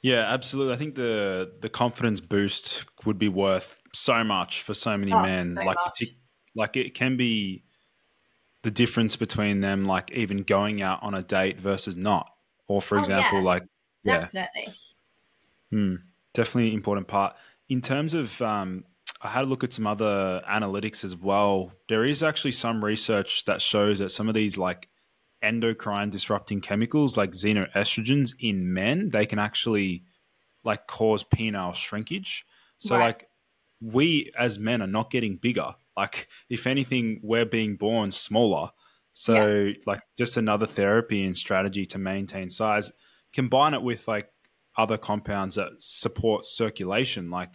Yeah, 0.00 0.32
absolutely. 0.32 0.74
I 0.74 0.76
think 0.76 0.94
the 0.94 1.52
the 1.60 1.68
confidence 1.68 2.20
boost 2.20 2.84
would 3.04 3.18
be 3.18 3.28
worth 3.28 3.80
so 3.92 4.22
much 4.22 4.62
for 4.62 4.72
so 4.74 4.96
many 4.96 5.12
Oh, 5.12 5.20
men. 5.22 5.56
so 5.56 5.64
like, 5.64 5.76
much. 5.84 6.02
like 6.54 6.76
it 6.76 6.94
can 6.94 7.16
be 7.16 7.64
the 8.62 8.70
difference 8.70 9.16
between 9.16 9.58
them, 9.60 9.86
like 9.86 10.12
even 10.12 10.44
going 10.44 10.82
out 10.82 11.02
on 11.02 11.14
a 11.14 11.22
date 11.22 11.58
versus 11.60 11.96
not. 11.96 12.30
Or, 12.68 12.80
for 12.80 12.96
Oh, 12.96 13.00
example, 13.00 13.38
yeah. 13.38 13.44
like 13.44 13.62
yeah, 14.04 14.20
Definitely. 14.20 14.74
Hmm. 15.70 15.94
definitely 16.32 16.68
an 16.68 16.74
important 16.74 17.08
part. 17.08 17.36
In 17.68 17.80
terms 17.80 18.14
of, 18.14 18.40
um, 18.40 18.84
I 19.20 19.28
had 19.28 19.44
a 19.44 19.46
look 19.46 19.64
at 19.64 19.72
some 19.72 19.86
other 19.86 20.42
analytics 20.48 21.04
as 21.04 21.16
well. 21.16 21.72
There 21.88 22.04
is 22.04 22.22
actually 22.22 22.52
some 22.52 22.84
research 22.84 23.44
that 23.46 23.60
shows 23.60 23.98
that 23.98 24.10
some 24.10 24.28
of 24.28 24.34
these 24.34 24.56
like 24.56 24.88
endocrine 25.42 26.10
disrupting 26.10 26.60
chemicals, 26.60 27.16
like 27.16 27.32
xenoestrogens 27.32 28.30
in 28.40 28.72
men, 28.72 29.10
they 29.10 29.26
can 29.26 29.38
actually 29.38 30.04
like 30.64 30.86
cause 30.86 31.24
penile 31.24 31.74
shrinkage. 31.74 32.46
So 32.78 32.96
Right. 32.96 33.06
like 33.06 33.28
we 33.80 34.32
as 34.38 34.58
men 34.58 34.80
are 34.82 34.86
not 34.86 35.10
getting 35.10 35.36
bigger. 35.36 35.74
Like 35.96 36.28
if 36.48 36.66
anything, 36.66 37.20
we're 37.22 37.44
being 37.44 37.76
born 37.76 38.12
smaller. 38.12 38.70
So 39.12 39.72
like 39.84 40.00
just 40.16 40.36
another 40.36 40.66
therapy 40.66 41.24
and 41.24 41.36
strategy 41.36 41.84
to 41.86 41.98
maintain 41.98 42.50
size. 42.50 42.92
Combine 43.32 43.74
it 43.74 43.82
with 43.82 44.08
like 44.08 44.30
other 44.76 44.96
compounds 44.96 45.56
that 45.56 45.72
support 45.78 46.46
circulation. 46.46 47.30
Like 47.30 47.50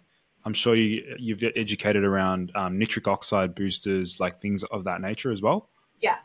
I'm 0.46 0.54
sure 0.54 0.76
you 0.76 1.16
you've 1.18 1.44
educated 1.56 2.04
around 2.04 2.52
um, 2.56 2.78
nitric 2.78 3.08
oxide 3.08 3.56
boosters, 3.56 4.20
like 4.20 4.40
things 4.40 4.64
of 4.64 4.84
that 4.84 5.02
nature 5.02 5.32
as 5.32 5.42
well. 5.42 5.70
Yeah. 6.00 6.18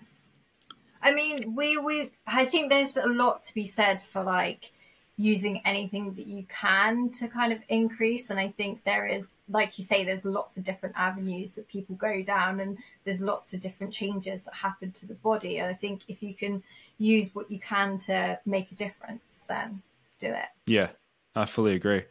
I 1.00 1.12
mean, 1.14 1.55
we 1.55 1.78
we 1.78 2.11
I 2.26 2.45
think 2.45 2.71
there's 2.71 2.97
a 2.97 3.09
lot 3.09 3.45
to 3.45 3.55
be 3.55 3.67
said 3.67 4.02
for 4.02 4.23
like 4.23 4.73
using 5.19 5.61
anything 5.64 6.14
that 6.14 6.26
you 6.26 6.45
can 6.49 7.11
to 7.11 7.26
kind 7.26 7.52
of 7.52 7.59
increase 7.69 8.31
and 8.31 8.38
I 8.38 8.50
think 8.57 8.85
there 8.85 9.05
is 9.05 9.33
like 9.49 9.76
you 9.76 9.83
say 9.83 10.05
there's 10.05 10.25
lots 10.25 10.57
of 10.57 10.62
different 10.62 10.95
avenues 10.97 11.52
that 11.52 11.67
people 11.67 11.97
go 11.97 12.23
down 12.23 12.61
and 12.61 12.78
there's 13.02 13.21
lots 13.21 13.52
of 13.52 13.59
different 13.59 13.93
changes 13.93 14.45
that 14.45 14.55
happen 14.55 14.93
to 14.93 15.07
the 15.07 15.14
body 15.14 15.59
and 15.59 15.69
I 15.69 15.75
think 15.75 16.02
if 16.07 16.23
you 16.23 16.35
can 16.35 16.62
use 16.99 17.31
what 17.33 17.50
you 17.50 17.59
can 17.61 17.99
to 17.99 18.38
make 18.45 18.73
a 18.73 18.75
difference 18.75 19.45
then 19.49 19.83
do 20.19 20.28
it. 20.28 20.47
Yeah, 20.67 20.90
I 21.35 21.45
fully 21.47 21.75
agree. 21.75 22.05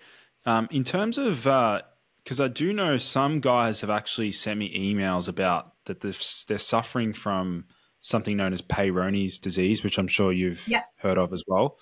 Um, 0.45 0.67
in 0.71 0.83
terms 0.83 1.17
of, 1.17 1.43
because 1.43 2.39
I 2.39 2.47
do 2.47 2.71
know 2.73 2.97
some 2.97 3.39
guys 3.41 3.81
have 3.81 3.89
actually 3.89 4.31
sent 4.31 4.59
me 4.59 4.93
emails 4.95 5.27
about 5.27 5.73
that 5.85 6.01
they're, 6.01 6.13
they're 6.47 6.57
suffering 6.57 7.13
from 7.13 7.65
something 7.99 8.37
known 8.37 8.53
as 8.53 8.61
Peyronie's 8.61 9.39
disease, 9.39 9.83
which 9.83 9.97
I'm 9.97 10.07
sure 10.07 10.31
you've 10.31 10.67
Yeah. 10.67 10.83
heard 10.97 11.17
of 11.17 11.33
as 11.33 11.43
well. 11.47 11.77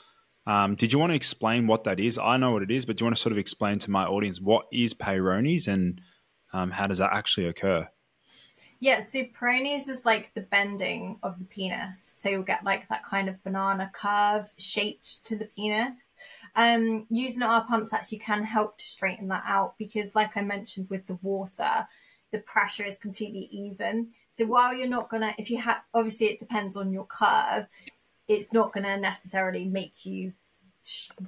Um, 0.47 0.75
did 0.75 0.93
you 0.93 0.99
want 0.99 1.11
to 1.11 1.15
explain 1.15 1.67
what 1.67 1.83
that 1.85 1.99
is? 1.99 2.17
I 2.17 2.37
know 2.37 2.51
what 2.51 2.63
it 2.63 2.71
is, 2.71 2.85
but 2.85 2.97
do 2.97 3.03
you 3.03 3.05
want 3.07 3.15
to 3.15 3.21
sort 3.21 3.31
of 3.31 3.37
explain 3.37 3.79
to 3.79 3.91
my 3.91 4.05
audience 4.05 4.39
what 4.39 4.65
is 4.71 4.93
Peyronie's 4.93 5.67
and 5.67 6.01
um, 6.53 6.71
how 6.71 6.87
does 6.87 6.99
that 6.99 7.13
actually 7.13 7.47
occur? 7.47 7.87
Yeah, 8.85 8.99
so 8.99 9.23
Peyronie's 9.23 9.87
is 9.87 10.05
like 10.05 10.31
the 10.35 10.41
bending 10.41 11.17
of 11.23 11.39
the 11.39 11.45
penis. 11.45 11.99
So 11.99 12.29
you'll 12.29 12.43
get 12.43 12.63
like 12.63 12.87
that 12.89 13.03
kind 13.03 13.27
of 13.27 13.43
banana 13.43 13.89
curve 13.91 14.53
shaped 14.59 15.25
to 15.25 15.35
the 15.35 15.45
penis. 15.45 16.13
Um, 16.55 17.07
using 17.09 17.41
our 17.41 17.65
pumps 17.65 17.93
actually 17.93 18.19
can 18.19 18.43
help 18.43 18.77
to 18.77 18.83
straighten 18.83 19.27
that 19.29 19.41
out 19.47 19.73
because, 19.79 20.13
like 20.13 20.37
I 20.37 20.41
mentioned 20.41 20.87
with 20.91 21.07
the 21.07 21.17
water, 21.23 21.87
the 22.31 22.37
pressure 22.37 22.83
is 22.83 22.99
completely 22.99 23.49
even. 23.51 24.09
So 24.27 24.45
while 24.45 24.71
you're 24.71 24.87
not 24.87 25.09
gonna, 25.09 25.33
if 25.39 25.49
you 25.49 25.57
have, 25.57 25.81
obviously 25.91 26.27
it 26.27 26.37
depends 26.37 26.77
on 26.77 26.91
your 26.91 27.07
curve, 27.07 27.67
it's 28.27 28.53
not 28.53 28.71
gonna 28.71 28.99
necessarily 28.99 29.65
make 29.65 30.05
you 30.05 30.31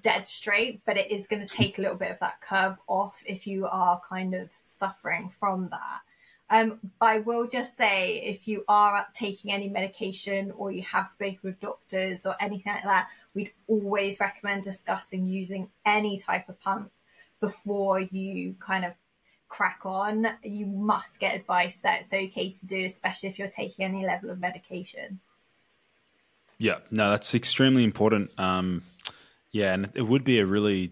dead 0.04 0.28
straight, 0.28 0.82
but 0.86 0.96
it 0.96 1.10
is 1.10 1.26
to 1.26 1.48
take 1.48 1.80
a 1.80 1.82
little 1.82 1.98
bit 1.98 2.12
of 2.12 2.20
that 2.20 2.40
curve 2.40 2.78
off 2.86 3.24
if 3.26 3.48
you 3.48 3.66
are 3.66 4.00
kind 4.08 4.36
of 4.36 4.52
suffering 4.64 5.28
from 5.28 5.70
that. 5.72 6.02
Um, 6.50 6.80
but 7.00 7.06
I 7.08 7.20
will 7.20 7.48
just 7.48 7.76
say 7.76 8.20
if 8.20 8.48
you 8.48 8.64
are 8.70 9.06
taking 9.14 9.52
any 9.52 9.68
medication 9.68 10.52
or 10.52 10.72
you 10.72 10.82
have 10.84 11.08
spoken 11.08 11.40
with 11.44 11.60
doctors 11.60 12.26
or 12.26 12.36
anything 12.40 12.74
like 12.74 12.84
that, 12.84 13.10
we'd 13.34 13.52
always 13.68 14.20
recommend 14.20 14.64
discussing 14.64 15.28
using 15.28 15.70
any 15.86 16.18
type 16.18 16.48
of 16.48 16.60
pump 16.62 16.92
before 17.42 18.00
you 18.00 18.56
kind 18.60 18.86
of 18.86 18.94
crack 19.50 19.82
on. 19.84 20.28
You 20.42 20.66
must 20.66 21.20
get 21.20 21.36
advice 21.36 21.78
that 21.78 22.02
it's 22.02 22.14
okay 22.14 22.52
to 22.52 22.66
do, 22.66 22.86
especially 22.86 23.30
if 23.30 23.38
you're 23.38 23.50
taking 23.50 23.84
any 23.84 24.06
level 24.06 24.30
of 24.30 24.40
medication. 24.40 25.20
Yeah, 26.58 26.78
no, 26.90 27.12
that's 27.12 27.36
extremely 27.36 27.84
important. 27.84 28.32
Um, 28.40 28.84
yeah, 29.52 29.74
and 29.74 29.90
it 29.94 30.02
would 30.02 30.24
be 30.24 30.40
a 30.40 30.46
really 30.46 30.92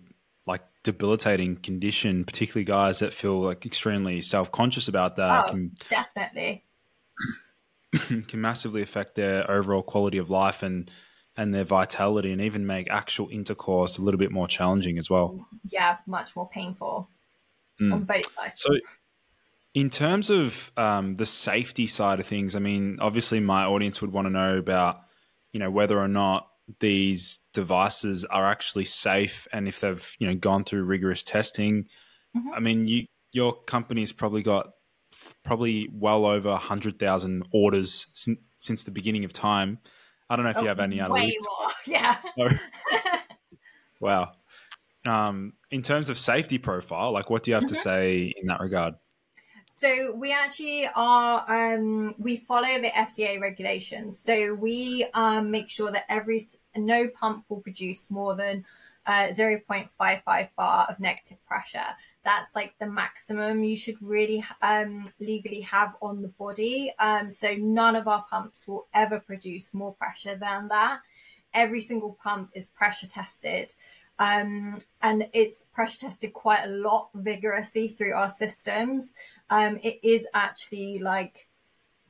debilitating 0.85 1.57
condition, 1.57 2.23
particularly 2.23 2.63
guys 2.63 2.99
that 2.99 3.11
feel 3.11 3.41
like 3.41 3.65
extremely 3.65 4.21
self 4.21 4.51
conscious 4.51 4.87
about 4.87 5.17
that 5.17 5.47
oh, 5.47 5.49
can 5.49 5.71
definitely. 5.89 6.63
can 8.27 8.41
massively 8.41 8.81
affect 8.81 9.15
their 9.15 9.49
overall 9.49 9.81
quality 9.81 10.17
of 10.17 10.29
life 10.29 10.63
and 10.63 10.89
and 11.37 11.53
their 11.53 11.65
vitality, 11.65 12.31
and 12.31 12.39
even 12.39 12.65
make 12.65 12.89
actual 12.89 13.27
intercourse 13.29 13.97
a 13.97 14.01
little 14.01 14.17
bit 14.17 14.31
more 14.31 14.47
challenging 14.47 14.97
as 14.97 15.09
well. 15.09 15.45
Yeah, 15.67 15.97
much 16.07 16.33
more 16.33 16.47
painful 16.47 17.09
on 17.81 18.03
both 18.05 18.33
sides. 18.35 18.61
So, 18.61 18.69
in 19.73 19.89
terms 19.89 20.29
of 20.29 20.71
um, 20.77 21.15
the 21.15 21.25
safety 21.25 21.87
side 21.87 22.21
of 22.21 22.27
things, 22.27 22.55
I 22.55 22.59
mean, 22.59 22.99
obviously, 23.01 23.41
my 23.41 23.65
audience 23.65 24.01
would 24.01 24.13
want 24.13 24.27
to 24.27 24.29
know 24.29 24.57
about, 24.57 25.01
you 25.51 25.59
know, 25.59 25.69
whether 25.69 25.99
or 25.99 26.07
not 26.07 26.47
these 26.79 27.39
devices 27.53 28.25
are 28.25 28.45
actually 28.45 28.85
safe 28.85 29.47
and 29.53 29.67
if 29.67 29.81
they've, 29.81 30.15
you 30.19 30.27
know, 30.27 30.35
gone 30.35 30.63
through 30.63 30.83
rigorous 30.83 31.23
testing. 31.23 31.87
I 32.53 32.59
mean, 32.59 32.87
you 32.87 33.05
your 33.31 33.53
company's 33.63 34.11
probably 34.11 34.41
got 34.41 34.71
probably 35.43 35.89
well 35.93 36.25
over 36.25 36.55
hundred 36.55 36.99
thousand 36.99 37.43
orders 37.51 38.07
sin- 38.13 38.39
since 38.57 38.83
the 38.83 38.91
beginning 38.91 39.25
of 39.25 39.33
time. 39.33 39.79
I 40.29 40.35
don't 40.35 40.43
know 40.45 40.51
if 40.51 40.61
you 40.61 40.67
have 40.67 40.79
any 40.79 40.99
Oh, 41.01 41.11
Way 41.11 41.35
more, 41.39 41.69
yeah. 41.85 42.17
No. 42.37 42.49
wow. 44.01 44.31
Um, 45.05 45.53
in 45.69 45.81
terms 45.83 46.09
of 46.09 46.17
safety 46.17 46.57
profile, 46.57 47.11
like 47.11 47.29
what 47.29 47.43
do 47.43 47.51
you 47.51 47.55
have 47.55 47.67
to 47.67 47.75
say 47.75 48.33
in 48.35 48.47
that 48.47 48.59
regard? 48.59 48.95
So 49.77 50.13
we 50.15 50.31
actually 50.31 50.87
are 50.95 51.43
um, 51.49 52.15
we 52.17 52.37
follow 52.37 52.79
the 52.79 52.91
FDA 52.95 53.41
regulations. 53.41 54.17
So 54.17 54.53
we 54.53 55.05
um, 55.13 55.51
make 55.51 55.69
sure 55.69 55.91
that 55.91 56.05
every 56.07 56.47
no 56.77 57.09
pump 57.09 57.43
will 57.49 57.59
produce 57.59 58.09
more 58.09 58.37
than 58.37 58.63
uh, 59.05 59.27
0.55 59.37 60.49
bar 60.55 60.87
of 60.89 61.01
negative 61.01 61.45
pressure. 61.45 61.85
That's 62.23 62.55
like 62.55 62.73
the 62.79 62.85
maximum 62.87 63.65
you 63.65 63.75
should 63.75 64.01
really 64.01 64.45
um, 64.61 65.03
legally 65.19 65.61
have 65.61 65.97
on 66.01 66.21
the 66.21 66.29
body. 66.29 66.93
Um, 66.97 67.29
so 67.29 67.53
none 67.55 67.97
of 67.97 68.07
our 68.07 68.25
pumps 68.29 68.69
will 68.69 68.87
ever 68.93 69.19
produce 69.19 69.73
more 69.73 69.93
pressure 69.93 70.37
than 70.37 70.69
that. 70.69 71.01
Every 71.53 71.81
single 71.81 72.17
pump 72.23 72.51
is 72.53 72.67
pressure 72.67 73.07
tested. 73.07 73.73
Um, 74.17 74.81
and 75.01 75.27
it's 75.33 75.65
pressure 75.73 76.05
tested 76.05 76.33
quite 76.33 76.63
a 76.63 76.69
lot 76.69 77.09
vigorously 77.13 77.87
through 77.87 78.13
our 78.13 78.29
systems. 78.29 79.13
Um, 79.49 79.79
it 79.83 79.99
is 80.03 80.27
actually 80.33 80.99
like 80.99 81.47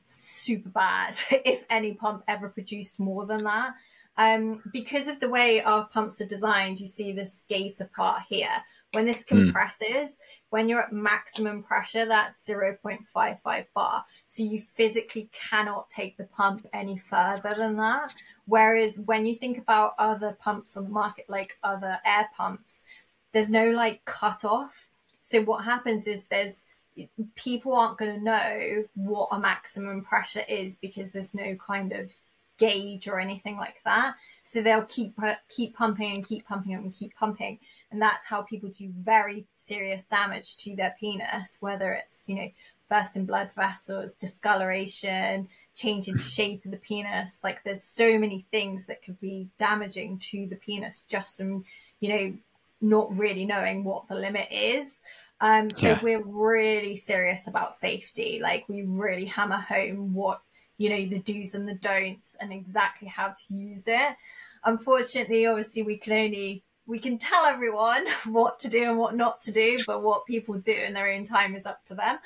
super 0.08 0.68
bad 0.68 1.16
if 1.30 1.64
any 1.68 1.94
pump 1.94 2.22
ever 2.28 2.48
produced 2.48 3.00
more 3.00 3.26
than 3.26 3.44
that. 3.44 3.74
Um, 4.18 4.62
because 4.72 5.08
of 5.08 5.20
the 5.20 5.28
way 5.28 5.62
our 5.62 5.86
pumps 5.86 6.20
are 6.20 6.26
designed, 6.26 6.80
you 6.80 6.86
see 6.86 7.12
this 7.12 7.42
gaiter 7.48 7.90
part 7.94 8.22
here. 8.28 8.48
When 8.92 9.04
this 9.04 9.24
hmm. 9.28 9.36
compresses, 9.36 10.16
when 10.50 10.68
you're 10.68 10.82
at 10.82 10.92
maximum 10.92 11.62
pressure, 11.62 12.06
that's 12.06 12.48
0.55 12.48 13.66
bar. 13.74 14.04
So 14.26 14.42
you 14.42 14.60
physically 14.60 15.28
cannot 15.32 15.88
take 15.88 16.16
the 16.16 16.24
pump 16.24 16.66
any 16.72 16.96
further 16.96 17.54
than 17.54 17.76
that. 17.76 18.14
Whereas 18.46 19.00
when 19.00 19.26
you 19.26 19.34
think 19.34 19.58
about 19.58 19.94
other 19.98 20.36
pumps 20.40 20.76
on 20.76 20.84
the 20.84 20.90
market, 20.90 21.26
like 21.28 21.58
other 21.62 21.98
air 22.06 22.28
pumps, 22.36 22.84
there's 23.32 23.48
no 23.48 23.70
like 23.70 24.04
cut 24.04 24.44
off. 24.44 24.88
So 25.18 25.42
what 25.42 25.64
happens 25.64 26.06
is 26.06 26.24
there's 26.24 26.64
people 27.34 27.74
aren't 27.74 27.98
going 27.98 28.14
to 28.14 28.24
know 28.24 28.84
what 28.94 29.28
a 29.32 29.38
maximum 29.38 30.02
pressure 30.02 30.44
is 30.48 30.76
because 30.76 31.12
there's 31.12 31.34
no 31.34 31.54
kind 31.56 31.92
of 31.92 32.14
gauge 32.58 33.06
or 33.06 33.20
anything 33.20 33.56
like 33.56 33.76
that. 33.84 34.14
So 34.42 34.62
they'll 34.62 34.84
keep 34.84 35.18
keep 35.48 35.76
pumping 35.76 36.14
and 36.14 36.26
keep 36.26 36.46
pumping 36.46 36.74
and 36.74 36.94
keep 36.94 37.14
pumping, 37.14 37.58
and 37.90 38.02
that's 38.02 38.26
how 38.26 38.42
people 38.42 38.68
do 38.68 38.90
very 38.98 39.46
serious 39.54 40.04
damage 40.04 40.56
to 40.58 40.74
their 40.76 40.94
penis, 40.98 41.58
whether 41.60 41.92
it's 41.92 42.28
you 42.28 42.34
know 42.36 42.48
bursting 42.88 43.26
blood 43.26 43.50
vessels, 43.56 44.14
discoloration, 44.14 45.48
change 45.74 46.08
in 46.08 46.16
shape 46.18 46.64
of 46.64 46.70
the 46.70 46.76
penis. 46.76 47.38
Like 47.42 47.62
there's 47.64 47.82
so 47.82 48.18
many 48.18 48.46
things 48.50 48.86
that 48.86 49.02
could 49.02 49.20
be 49.20 49.48
damaging 49.58 50.18
to 50.30 50.46
the 50.46 50.56
penis 50.56 51.02
just 51.08 51.36
from 51.38 51.64
you 52.00 52.08
know 52.08 52.36
not 52.80 53.16
really 53.18 53.44
knowing 53.44 53.84
what 53.84 54.06
the 54.08 54.14
limit 54.14 54.48
is. 54.50 55.00
Um, 55.40 55.70
so 55.70 55.88
Yeah. 55.88 56.00
we're 56.02 56.22
really 56.22 56.96
serious 56.96 57.46
about 57.46 57.74
safety. 57.74 58.38
Like 58.40 58.68
we 58.68 58.82
really 58.82 59.26
hammer 59.26 59.58
home 59.58 60.14
what 60.14 60.40
you 60.78 60.90
know 60.90 61.06
the 61.06 61.18
do's 61.20 61.54
and 61.54 61.68
the 61.68 61.74
don'ts 61.74 62.36
and 62.40 62.52
exactly 62.52 63.08
how 63.08 63.28
to 63.28 63.54
use 63.54 63.84
it. 63.86 64.16
Unfortunately, 64.64 65.46
obviously, 65.46 65.82
we 65.82 65.96
can 65.96 66.12
only 66.12 66.62
we 66.86 66.98
can 66.98 67.18
tell 67.18 67.44
everyone 67.44 68.06
what 68.26 68.58
to 68.60 68.68
do 68.68 68.84
and 68.84 68.98
what 68.98 69.16
not 69.16 69.40
to 69.42 69.52
do, 69.52 69.76
but 69.86 70.02
what 70.02 70.24
people 70.24 70.54
do 70.54 70.72
in 70.72 70.92
their 70.92 71.12
own 71.12 71.24
time 71.24 71.54
is 71.56 71.66
up 71.66 71.84
to 71.86 71.94
them. 71.94 72.18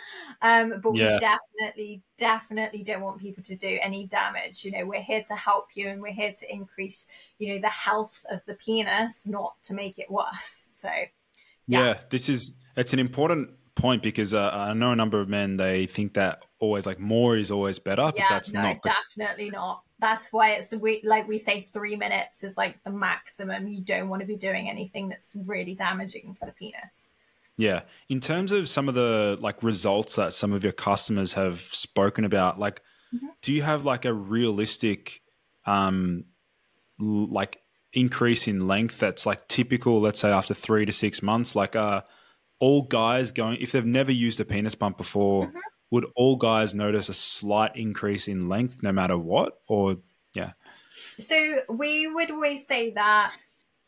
Um, 0.43 0.81
but 0.83 0.95
Yeah. 0.95 1.15
we 1.15 1.19
definitely, 1.19 2.03
definitely 2.19 2.83
don't 2.83 3.01
want 3.01 3.21
people 3.21 3.43
to 3.45 3.57
do 3.57 3.79
any 3.83 4.07
damage. 4.07 4.65
You 4.65 4.73
know, 4.73 4.85
we're 4.87 5.01
here 5.01 5.25
to 5.29 5.35
help 5.35 5.69
you 5.75 5.89
and 5.89 6.01
we're 6.01 6.13
here 6.13 6.35
to 6.39 6.53
increase, 6.53 7.07
you 7.39 7.55
know, 7.55 7.61
the 7.61 7.69
health 7.69 8.25
of 8.31 8.41
the 8.47 8.55
penis, 8.55 9.27
not 9.27 9.55
to 9.65 9.75
make 9.75 9.99
it 9.99 10.11
worse. 10.11 10.65
So, 10.75 10.89
Yeah. 10.89 11.09
Yeah. 11.67 11.99
this 12.11 12.29
is 12.29 12.53
it's 12.77 12.93
an 12.93 12.99
important 12.99 13.51
point 13.75 14.03
because 14.03 14.35
uh, 14.35 14.51
I 14.53 14.75
know 14.75 14.93
a 14.93 14.97
number 14.97 15.21
of 15.21 15.29
men 15.29 15.57
they 15.57 15.87
think 15.87 16.15
that 16.15 16.45
always 16.59 16.87
like 16.87 16.99
more 17.01 17.37
is 17.37 17.51
always 17.51 17.79
better, 17.79 18.13
but 18.15 18.23
that's 18.29 18.53
no, 18.53 18.63
not. 18.63 18.83
definitely 18.83 19.51
not. 19.51 19.83
That's 20.01 20.33
why 20.33 20.53
it's 20.53 20.73
we 20.73 21.01
like 21.05 21.29
we 21.29 21.37
say 21.39 21.61
three 21.61 21.97
minutes 21.97 22.43
is 22.43 22.57
like 22.57 22.83
the 22.85 22.91
maximum. 22.91 23.69
You 23.69 23.83
don't 23.83 24.09
want 24.09 24.21
to 24.21 24.27
be 24.27 24.37
doing 24.37 24.69
anything 24.69 25.09
that's 25.09 25.37
really 25.47 25.75
damaging 25.75 26.35
to 26.41 26.47
the 26.47 26.53
penis. 26.53 27.15
Yeah. 27.57 27.83
In 28.09 28.21
terms 28.21 28.53
of 28.53 28.69
some 28.69 28.89
of 28.89 28.95
the 28.95 29.37
like 29.41 29.63
results 29.63 30.17
that 30.17 30.33
some 30.33 30.53
of 30.53 30.65
your 30.65 30.73
customers 30.73 31.35
have 31.35 31.61
spoken 31.61 32.25
about, 32.25 32.59
like 32.59 32.81
Mm-hmm. 33.13 33.27
do 33.43 33.53
you 33.53 33.63
have 33.63 33.85
like 33.85 34.05
a 34.05 34.13
realistic 34.15 35.21
um 35.67 36.27
like 37.01 37.61
increase 37.93 38.47
in 38.47 38.69
length 38.69 39.01
that's 39.01 39.27
like 39.27 39.49
typical, 39.49 40.01
let's 40.01 40.21
say 40.21 40.31
after 40.31 40.55
three 40.55 40.85
to 40.87 40.93
six 40.93 41.21
months? 41.23 41.57
Like 41.57 41.75
uh 41.75 42.03
all 42.61 42.83
guys 42.83 43.33
going 43.33 43.59
if 43.61 43.73
they've 43.73 43.85
never 43.85 44.13
used 44.13 44.39
a 44.39 44.45
penis 44.45 44.77
pump 44.77 44.97
before, 44.97 45.47
Mm-hmm. 45.49 45.59
Would 45.91 46.07
all 46.15 46.37
guys 46.37 46.75
notice 46.75 47.09
a 47.09 47.15
slight 47.15 47.77
increase 47.77 48.29
in 48.29 48.49
length 48.49 48.83
no 48.83 48.93
matter 48.93 49.19
what? 49.19 49.61
Or 49.67 49.99
yeah. 50.35 50.53
So 51.19 51.61
we 51.69 52.07
would 52.07 52.31
always 52.31 52.67
say 52.67 52.93
that 52.93 53.37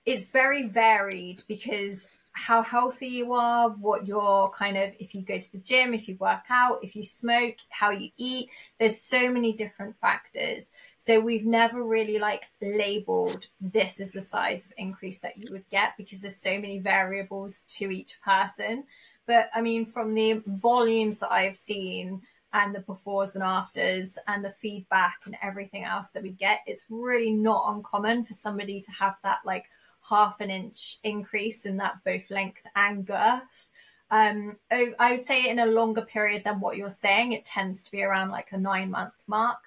it's 0.04 0.26
very 0.26 0.66
varied 0.66 1.42
because 1.46 2.06
how 2.34 2.62
healthy 2.62 3.08
you 3.08 3.34
are, 3.34 3.68
what 3.68 4.06
your 4.06 4.50
kind 4.50 4.76
of, 4.76 4.90
if 4.98 5.14
you 5.14 5.20
go 5.20 5.38
to 5.38 5.52
the 5.52 5.58
gym, 5.58 5.92
if 5.92 6.08
you 6.08 6.16
work 6.18 6.44
out, 6.48 6.78
if 6.82 6.96
you 6.96 7.02
smoke, 7.02 7.56
how 7.68 7.90
you 7.90 8.08
eat, 8.16 8.48
there's 8.80 8.98
so 8.98 9.30
many 9.30 9.52
different 9.52 9.96
factors. 9.98 10.72
So 10.96 11.20
we've 11.20 11.44
never 11.44 11.84
really 11.84 12.18
like 12.18 12.44
labeled 12.62 13.48
this 13.60 14.00
is 14.00 14.12
the 14.12 14.22
size 14.22 14.64
of 14.64 14.72
increase 14.78 15.20
that 15.20 15.36
you 15.36 15.48
would 15.52 15.68
get 15.68 15.92
because 15.98 16.22
there's 16.22 16.36
so 16.36 16.54
many 16.54 16.78
variables 16.78 17.62
to 17.68 17.90
each 17.90 18.18
person. 18.22 18.84
But 19.26 19.50
I 19.54 19.60
mean, 19.60 19.84
from 19.84 20.14
the 20.14 20.42
volumes 20.46 21.18
that 21.20 21.32
I've 21.32 21.56
seen, 21.56 22.22
and 22.54 22.74
the 22.74 22.80
befores 22.80 23.34
and 23.34 23.42
afters 23.42 24.18
and 24.28 24.44
the 24.44 24.50
feedback 24.50 25.18
and 25.24 25.36
everything 25.42 25.84
else 25.84 26.10
that 26.10 26.22
we 26.22 26.30
get, 26.32 26.60
it's 26.66 26.86
really 26.90 27.30
not 27.30 27.74
uncommon 27.74 28.24
for 28.24 28.34
somebody 28.34 28.80
to 28.80 28.90
have 28.92 29.14
that 29.22 29.38
like 29.44 29.70
half 30.08 30.40
an 30.40 30.50
inch 30.50 30.98
increase 31.04 31.64
in 31.64 31.76
that 31.78 31.94
both 32.04 32.30
length 32.30 32.66
and 32.76 33.06
girth. 33.06 33.70
Um, 34.10 34.56
I 34.70 35.12
would 35.12 35.24
say 35.24 35.48
in 35.48 35.60
a 35.60 35.66
longer 35.66 36.02
period 36.02 36.44
than 36.44 36.60
what 36.60 36.76
you're 36.76 36.90
saying, 36.90 37.32
it 37.32 37.46
tends 37.46 37.82
to 37.84 37.90
be 37.90 38.02
around 38.02 38.30
like 38.30 38.48
a 38.52 38.58
nine 38.58 38.90
month 38.90 39.14
mark. 39.26 39.58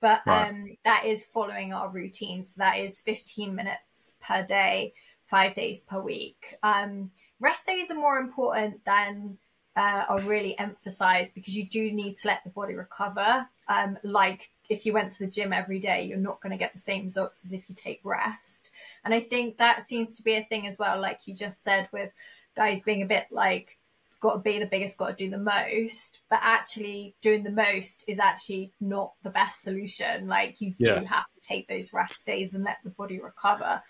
But 0.00 0.20
Right. 0.26 0.48
um, 0.48 0.76
that 0.84 1.06
is 1.06 1.24
following 1.24 1.72
our 1.72 1.88
routine. 1.88 2.44
So 2.44 2.58
that 2.58 2.76
is 2.76 3.00
15 3.00 3.54
minutes 3.54 4.16
per 4.20 4.42
day, 4.42 4.92
five 5.24 5.54
days 5.54 5.80
per 5.80 6.02
week. 6.02 6.56
Um, 6.62 7.10
rest 7.40 7.66
days 7.66 7.90
are 7.90 7.94
more 7.94 8.18
important 8.18 8.84
than 8.84 9.38
uh, 9.76 10.04
are 10.08 10.20
really 10.20 10.58
emphasized 10.58 11.34
because 11.34 11.56
you 11.56 11.66
do 11.66 11.90
need 11.92 12.16
to 12.16 12.28
let 12.28 12.44
the 12.44 12.50
body 12.50 12.74
recover. 12.74 13.46
Um, 13.68 13.98
like 14.04 14.50
if 14.68 14.86
you 14.86 14.92
went 14.92 15.10
to 15.12 15.24
the 15.24 15.30
gym 15.30 15.52
every 15.52 15.78
day, 15.78 16.02
you're 16.04 16.16
not 16.18 16.40
going 16.40 16.52
to 16.52 16.58
get 16.58 16.72
the 16.72 16.78
same 16.78 17.04
results 17.04 17.44
as 17.44 17.52
if 17.52 17.68
you 17.68 17.74
take 17.74 18.00
rest. 18.04 18.70
And 19.04 19.12
I 19.12 19.20
think 19.20 19.58
that 19.58 19.82
seems 19.82 20.16
to 20.16 20.22
be 20.22 20.34
a 20.34 20.44
thing 20.44 20.66
as 20.66 20.78
well, 20.78 21.00
like 21.00 21.26
you 21.26 21.34
just 21.34 21.64
said, 21.64 21.88
with 21.92 22.10
guys 22.56 22.82
being 22.82 23.02
a 23.02 23.06
bit 23.06 23.26
like, 23.30 23.78
got 24.20 24.34
to 24.34 24.38
be 24.38 24.58
the 24.58 24.66
biggest, 24.66 24.96
got 24.96 25.18
to 25.18 25.24
do 25.24 25.30
the 25.30 25.36
most. 25.38 26.20
But 26.30 26.38
actually, 26.42 27.14
doing 27.20 27.42
the 27.42 27.50
most 27.50 28.04
is 28.06 28.18
actually 28.18 28.72
not 28.80 29.12
the 29.22 29.30
best 29.30 29.62
solution. 29.62 30.28
Like 30.28 30.60
you 30.60 30.74
Yeah. 30.78 31.00
do 31.00 31.04
have 31.06 31.30
to 31.32 31.40
take 31.40 31.68
those 31.68 31.92
rest 31.92 32.24
days 32.24 32.54
and 32.54 32.64
let 32.64 32.78
the 32.84 32.90
body 32.90 33.18
recover. 33.20 33.82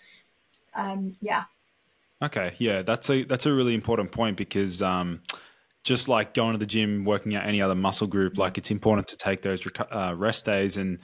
Um, 0.73 1.15
yeah. 1.21 1.45
Okay, 2.25 2.55
yeah, 2.57 2.81
that's 2.81 3.09
a 3.09 3.23
that's 3.23 3.45
a 3.45 3.53
really 3.53 3.75
important 3.75 4.11
point 4.11 4.35
because 4.35 4.81
um, 4.81 5.21
just 5.83 6.07
like 6.07 6.33
going 6.33 6.53
to 6.53 6.57
the 6.57 6.65
gym, 6.65 7.05
working 7.05 7.35
out 7.35 7.45
any 7.45 7.61
other 7.61 7.75
muscle 7.75 8.07
group, 8.07 8.37
like 8.37 8.57
it's 8.57 8.71
important 8.71 9.07
to 9.09 9.17
take 9.17 9.43
those 9.43 9.61
reco- 9.61 9.87
uh, 9.91 10.15
rest 10.15 10.45
days 10.45 10.75
and 10.75 10.99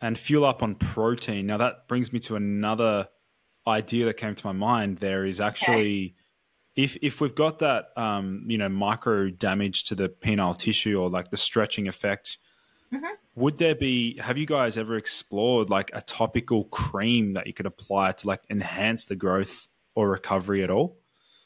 and 0.00 0.18
fuel 0.18 0.44
up 0.44 0.62
on 0.62 0.74
protein. 0.74 1.46
Now 1.46 1.58
that 1.58 1.86
brings 1.86 2.12
me 2.12 2.18
to 2.20 2.34
another 2.34 3.08
idea 3.68 4.06
that 4.06 4.14
came 4.14 4.34
to 4.34 4.46
my 4.46 4.52
mind. 4.52 4.98
There 4.98 5.24
is 5.24 5.40
actually 5.40 6.16
if 6.74 6.96
if 7.02 7.20
we've 7.20 7.36
got 7.36 7.58
that 7.58 7.90
um, 7.96 8.44
you 8.48 8.58
know 8.58 8.68
micro 8.68 9.30
damage 9.30 9.84
to 9.84 9.94
the 9.94 10.08
penile 10.08 10.58
tissue 10.58 11.00
or 11.00 11.08
like 11.08 11.30
the 11.30 11.36
stretching 11.36 11.86
effect. 11.86 12.38
Would 13.36 13.58
there 13.58 13.76
be? 13.76 14.18
Have 14.18 14.38
you 14.38 14.46
guys 14.46 14.76
ever 14.76 14.96
explored 14.96 15.70
like 15.70 15.92
a 15.94 16.00
topical 16.00 16.64
cream 16.64 17.34
that 17.34 17.46
you 17.46 17.52
could 17.52 17.66
apply 17.66 18.12
to 18.12 18.26
like 18.26 18.40
enhance 18.50 19.04
the 19.04 19.14
growth 19.14 19.68
or 19.98 20.08
recovery 20.08 20.62
at 20.62 20.70
all? 20.70 20.96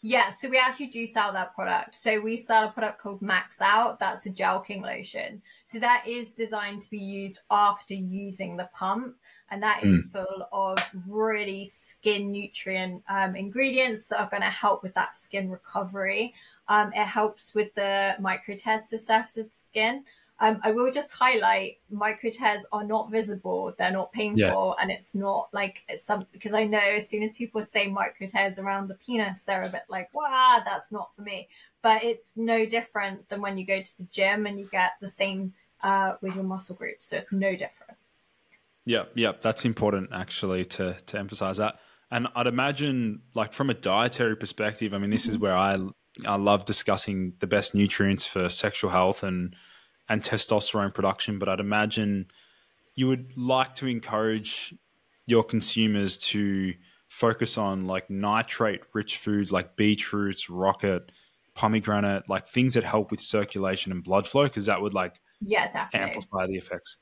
Yeah, 0.02 0.28
so 0.28 0.50
we 0.50 0.58
actually 0.58 0.88
do 0.88 1.06
sell 1.06 1.32
that 1.32 1.54
product. 1.54 1.94
So 1.94 2.20
we 2.20 2.36
sell 2.36 2.68
a 2.68 2.70
product 2.70 3.00
called 3.00 3.22
Max 3.22 3.62
Out. 3.62 3.98
That's 3.98 4.26
a 4.26 4.30
gel 4.30 4.60
king 4.60 4.82
lotion. 4.82 5.40
So 5.64 5.78
that 5.78 6.04
is 6.06 6.34
designed 6.34 6.82
to 6.82 6.90
be 6.90 6.98
used 6.98 7.38
after 7.50 7.94
using 7.94 8.58
the 8.58 8.68
pump, 8.74 9.16
and 9.50 9.62
that 9.62 9.82
is 9.84 10.04
full 10.12 10.48
of 10.52 10.78
really 11.08 11.64
skin 11.64 12.30
nutrient 12.30 13.02
um, 13.08 13.36
ingredients 13.36 14.08
that 14.08 14.20
are 14.20 14.28
going 14.28 14.42
to 14.42 14.50
help 14.50 14.82
with 14.82 14.92
that 14.94 15.14
skin 15.14 15.48
recovery. 15.50 16.34
Um, 16.68 16.92
it 16.94 17.06
helps 17.06 17.54
with 17.54 17.72
the 17.74 18.16
micro 18.20 18.54
tears 18.54 18.82
to 18.90 18.96
the 18.96 18.98
surface 18.98 19.38
of 19.38 19.50
the 19.50 19.56
skin. 19.56 20.04
Um, 20.40 20.58
I 20.64 20.72
will 20.72 20.90
just 20.90 21.12
highlight 21.12 21.78
micro 21.88 22.30
tears 22.30 22.64
are 22.72 22.82
not 22.82 23.12
visible, 23.12 23.72
they're 23.78 23.92
not 23.92 24.12
painful, 24.12 24.76
and 24.80 24.90
it's 24.90 25.14
not 25.14 25.48
like 25.52 25.82
it's 25.88 26.04
some 26.04 26.26
because 26.32 26.52
I 26.52 26.64
know 26.64 26.78
as 26.78 27.08
soon 27.08 27.22
as 27.22 27.32
people 27.32 27.62
say 27.62 27.86
micro 27.86 28.26
tears 28.26 28.58
around 28.58 28.88
the 28.88 28.94
penis, 28.94 29.42
they're 29.42 29.62
a 29.62 29.68
bit 29.68 29.84
like, 29.88 30.12
wow, 30.12 30.60
that's 30.64 30.90
not 30.90 31.14
for 31.14 31.22
me. 31.22 31.48
But 31.80 32.02
it's 32.02 32.32
no 32.36 32.66
different 32.66 33.28
than 33.28 33.40
when 33.40 33.56
you 33.56 33.64
go 33.64 33.82
to 33.82 33.98
the 33.98 34.06
gym 34.10 34.46
and 34.46 34.58
you 34.58 34.68
get 34.72 34.92
the 35.00 35.06
same 35.06 35.52
uh, 35.82 36.14
with 36.20 36.34
your 36.34 36.44
muscle 36.44 36.74
groups. 36.74 37.06
So 37.06 37.18
it's 37.18 37.32
no 37.32 37.52
different. 37.52 37.94
Yeah, 38.84 39.04
yeah, 39.14 39.32
that's 39.40 39.64
important 39.64 40.10
actually 40.12 40.64
to 40.64 40.96
to 41.06 41.18
emphasize 41.18 41.58
that. 41.58 41.78
And 42.10 42.28
I'd 42.34 42.46
imagine, 42.46 43.22
like 43.34 43.52
from 43.52 43.70
a 43.70 43.74
dietary 43.74 44.36
perspective, 44.36 44.92
I 44.92 44.98
mean, 44.98 45.10
this 45.10 45.28
is 45.28 45.38
where 45.38 45.56
I 45.56 45.78
I 46.26 46.36
love 46.36 46.64
discussing 46.64 47.34
the 47.38 47.46
best 47.46 47.74
nutrients 47.74 48.26
for 48.26 48.48
sexual 48.48 48.90
health 48.90 49.22
and 49.22 49.54
and 50.08 50.22
testosterone 50.22 50.92
production. 50.92 51.38
But 51.38 51.48
I'd 51.48 51.60
imagine 51.60 52.26
you 52.94 53.08
would 53.08 53.36
like 53.36 53.74
to 53.76 53.86
encourage 53.86 54.74
your 55.26 55.42
consumers 55.42 56.16
to 56.16 56.74
focus 57.08 57.58
on 57.58 57.84
like 57.84 58.08
nitrate 58.10 58.82
rich 58.94 59.18
foods 59.18 59.52
like 59.52 59.76
beetroots, 59.76 60.48
rocket, 60.50 61.12
pomegranate, 61.54 62.28
like 62.28 62.48
things 62.48 62.74
that 62.74 62.84
help 62.84 63.10
with 63.10 63.20
circulation 63.20 63.92
and 63.92 64.02
blood 64.02 64.26
flow, 64.26 64.44
because 64.44 64.66
that 64.66 64.80
would 64.80 64.94
like 64.94 65.20
Yeah, 65.40 65.70
definitely. 65.70 66.10
amplify 66.10 66.46
the 66.46 66.56
effects. 66.56 66.96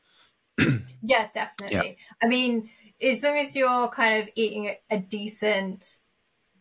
Yeah, 1.03 1.29
definitely. 1.33 1.97
Yeah. 1.99 2.27
I 2.27 2.29
mean, 2.29 2.69
as 3.01 3.23
long 3.23 3.39
as 3.39 3.57
you're 3.57 3.89
kind 3.89 4.23
of 4.23 4.29
eating 4.35 4.67
a, 4.67 4.79
a 4.91 4.99
decent 4.99 5.97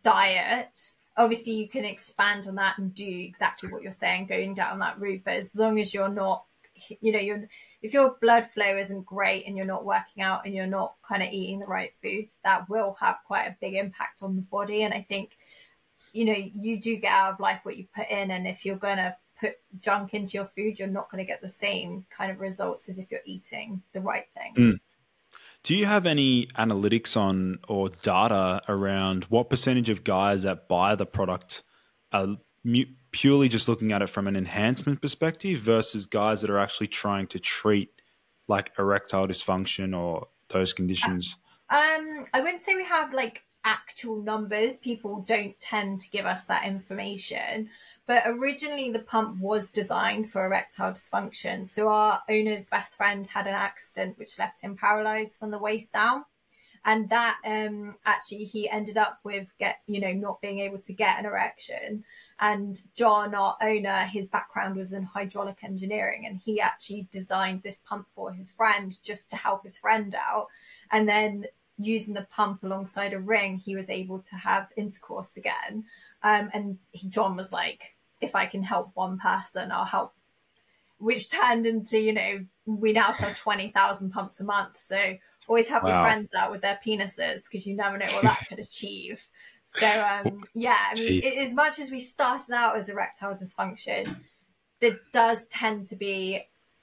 diet, 0.01 0.79
obviously 1.17 1.53
you 1.53 1.67
can 1.67 1.85
expand 1.85 2.47
on 2.47 2.55
that 2.55 2.77
and 2.77 2.93
do 2.93 3.07
exactly 3.07 3.71
what 3.71 3.81
you're 3.81 3.91
saying, 3.91 4.27
going 4.27 4.53
down 4.53 4.79
that 4.79 4.99
route. 4.99 5.21
But 5.25 5.35
as 5.35 5.53
long 5.55 5.79
as 5.79 5.93
you're 5.93 6.09
not, 6.09 6.45
you 7.01 7.11
know, 7.11 7.19
you're 7.19 7.47
if 7.81 7.93
your 7.93 8.17
blood 8.21 8.45
flow 8.45 8.77
isn't 8.77 9.05
great 9.05 9.45
and 9.45 9.57
you're 9.57 9.65
not 9.65 9.85
working 9.85 10.23
out 10.23 10.45
and 10.45 10.55
you're 10.55 10.65
not 10.65 10.95
kind 11.07 11.21
of 11.21 11.29
eating 11.31 11.59
the 11.59 11.65
right 11.65 11.91
foods, 12.01 12.39
that 12.43 12.69
will 12.69 12.95
have 12.99 13.17
quite 13.25 13.45
a 13.45 13.57
big 13.59 13.75
impact 13.75 14.23
on 14.23 14.35
the 14.35 14.41
body. 14.41 14.83
And 14.83 14.93
I 14.93 15.01
think, 15.01 15.37
you 16.13 16.25
know, 16.25 16.35
you 16.35 16.79
do 16.79 16.95
get 16.95 17.11
out 17.11 17.33
of 17.33 17.39
life 17.39 17.61
what 17.63 17.77
you 17.77 17.85
put 17.93 18.09
in, 18.09 18.31
and 18.31 18.47
if 18.47 18.65
you're 18.65 18.77
gonna 18.77 19.15
put 19.39 19.57
junk 19.79 20.13
into 20.13 20.33
your 20.33 20.45
food, 20.45 20.77
you're 20.77 20.87
not 20.87 21.09
going 21.09 21.23
to 21.23 21.27
get 21.27 21.41
the 21.41 21.47
same 21.47 22.05
kind 22.15 22.31
of 22.31 22.39
results 22.39 22.89
as 22.89 22.99
if 22.99 23.09
you're 23.11 23.21
eating 23.25 23.81
the 23.93 24.01
right 24.01 24.25
things. 24.37 24.73
Mm. 24.73 24.79
Do 25.63 25.75
you 25.75 25.85
have 25.85 26.05
any 26.05 26.47
analytics 26.57 27.17
on 27.17 27.59
or 27.67 27.89
data 28.01 28.61
around 28.67 29.25
what 29.25 29.49
percentage 29.49 29.89
of 29.89 30.03
guys 30.03 30.43
that 30.43 30.67
buy 30.67 30.95
the 30.95 31.05
product 31.05 31.63
are 32.11 32.37
purely 33.11 33.49
just 33.49 33.67
looking 33.67 33.91
at 33.91 34.01
it 34.01 34.07
from 34.07 34.27
an 34.27 34.35
enhancement 34.35 35.01
perspective 35.01 35.59
versus 35.59 36.05
guys 36.05 36.41
that 36.41 36.49
are 36.49 36.59
actually 36.59 36.87
trying 36.87 37.27
to 37.27 37.39
treat 37.39 37.89
like 38.47 38.71
erectile 38.77 39.27
dysfunction 39.27 39.97
or 39.97 40.27
those 40.49 40.73
conditions? 40.73 41.35
Um, 41.69 42.25
I 42.33 42.41
wouldn't 42.41 42.61
say 42.61 42.75
we 42.75 42.85
have 42.85 43.13
like 43.13 43.43
actual 43.63 44.21
numbers. 44.21 44.77
People 44.77 45.23
don't 45.27 45.59
tend 45.59 46.01
to 46.01 46.09
give 46.09 46.25
us 46.25 46.45
that 46.45 46.65
information. 46.65 47.69
But 48.07 48.23
originally, 48.25 48.89
the 48.89 48.99
pump 48.99 49.39
was 49.39 49.69
designed 49.71 50.31
for 50.31 50.45
erectile 50.45 50.91
dysfunction. 50.93 51.67
So 51.67 51.89
our 51.89 52.21
owner's 52.29 52.65
best 52.65 52.97
friend 52.97 53.27
had 53.27 53.47
an 53.47 53.53
accident 53.53 54.17
which 54.17 54.39
left 54.39 54.61
him 54.61 54.75
paralyzed 54.75 55.39
from 55.39 55.51
the 55.51 55.59
waist 55.59 55.93
down. 55.93 56.25
and 56.85 57.09
that 57.09 57.37
um, 57.45 57.95
actually 58.05 58.45
he 58.45 58.69
ended 58.69 58.97
up 58.97 59.19
with 59.23 59.53
get 59.59 59.79
you 59.85 59.99
know 59.99 60.11
not 60.13 60.41
being 60.41 60.59
able 60.59 60.79
to 60.79 60.93
get 60.93 61.19
an 61.19 61.25
erection. 61.25 62.03
And 62.39 62.81
John, 62.95 63.35
our 63.35 63.57
owner, 63.61 63.99
his 64.05 64.27
background 64.27 64.77
was 64.77 64.93
in 64.93 65.03
hydraulic 65.03 65.63
engineering, 65.63 66.25
and 66.25 66.37
he 66.37 66.61
actually 66.61 67.07
designed 67.11 67.63
this 67.63 67.79
pump 67.79 68.07
for 68.09 68.31
his 68.31 68.51
friend 68.51 68.97
just 69.03 69.29
to 69.31 69.37
help 69.37 69.63
his 69.63 69.77
friend 69.77 70.15
out. 70.15 70.47
And 70.89 71.07
then 71.07 71.45
using 71.79 72.13
the 72.13 72.27
pump 72.29 72.63
alongside 72.63 73.13
a 73.13 73.19
ring, 73.19 73.57
he 73.57 73.75
was 73.75 73.89
able 73.89 74.19
to 74.19 74.35
have 74.35 74.71
intercourse 74.75 75.37
again. 75.37 75.85
Um, 76.23 76.49
and 76.53 76.77
he, 76.91 77.07
John 77.07 77.35
was 77.35 77.51
like, 77.51 77.95
if 78.21 78.35
I 78.35 78.45
can 78.45 78.61
help 78.61 78.91
one 78.93 79.17
person, 79.17 79.71
I'll 79.71 79.85
help. 79.85 80.13
Which 80.97 81.29
turned 81.29 81.65
into, 81.65 81.97
you 81.97 82.11
know, 82.11 82.45
we 82.65 82.91
now 82.91 83.11
sell 83.11 83.33
20,000 83.33 84.11
pumps 84.11 84.41
a 84.41 84.43
month. 84.43 84.77
So 84.77 85.17
always 85.47 85.69
help 85.69 85.83
wow. 85.83 85.89
your 85.89 86.01
friends 86.01 86.33
out 86.33 86.51
with 86.51 86.61
their 86.61 86.77
penises 86.85 87.43
because 87.45 87.65
you 87.65 87.75
never 87.75 87.97
know 87.97 88.05
what 88.11 88.23
that 88.23 88.45
could 88.49 88.59
achieve. 88.59 89.25
So, 89.69 89.87
um, 89.87 90.41
yeah, 90.53 90.77
I 90.91 90.95
mean, 90.95 91.23
it, 91.23 91.37
as 91.37 91.53
much 91.53 91.79
as 91.79 91.91
we 91.91 91.99
started 91.99 92.53
out 92.53 92.75
as 92.75 92.89
erectile 92.89 93.35
dysfunction, 93.35 94.15
there 94.81 94.99
does 95.13 95.45
tend 95.47 95.87
to 95.87 95.95
be 95.95 96.41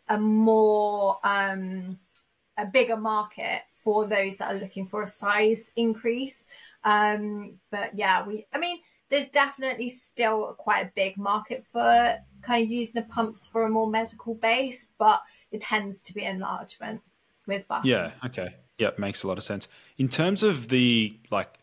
a 0.09 0.17
more, 0.17 1.19
um, 1.25 1.99
a 2.57 2.65
bigger 2.65 2.97
market 2.97 3.63
for 3.87 4.05
those 4.05 4.39
that 4.39 4.53
are 4.53 4.59
looking 4.59 4.85
for 4.85 5.01
a 5.01 5.07
size 5.07 5.71
increase. 5.77 6.45
Um, 6.83 7.61
but 7.71 7.93
yeah, 7.95 8.27
we, 8.27 8.45
I 8.53 8.59
mean, 8.59 8.79
there's 9.11 9.29
definitely 9.29 9.89
still 9.91 10.57
quite 10.59 10.87
a 10.87 10.93
big 10.97 11.17
market 11.17 11.63
for 11.63 12.17
kind 12.43 12.65
of 12.65 12.73
using 12.73 12.95
the 12.97 13.03
pumps 13.03 13.47
for 13.47 13.65
a 13.65 13.71
more 13.71 13.89
medical 13.89 14.35
base, 14.35 14.89
but 14.99 15.23
it 15.53 15.61
tends 15.61 16.03
to 16.03 16.13
be 16.13 16.25
enlargement 16.25 17.01
with 17.47 17.69
buffing. 17.69 17.85
Yeah. 17.85 18.11
Okay. 18.25 18.57
Yeah, 18.77 18.91
makes 18.99 19.23
a 19.23 19.29
lot 19.29 19.39
of 19.39 19.45
sense. 19.45 19.69
In 19.99 20.09
terms 20.09 20.43
of 20.43 20.67
the 20.67 21.17
like, 21.31 21.57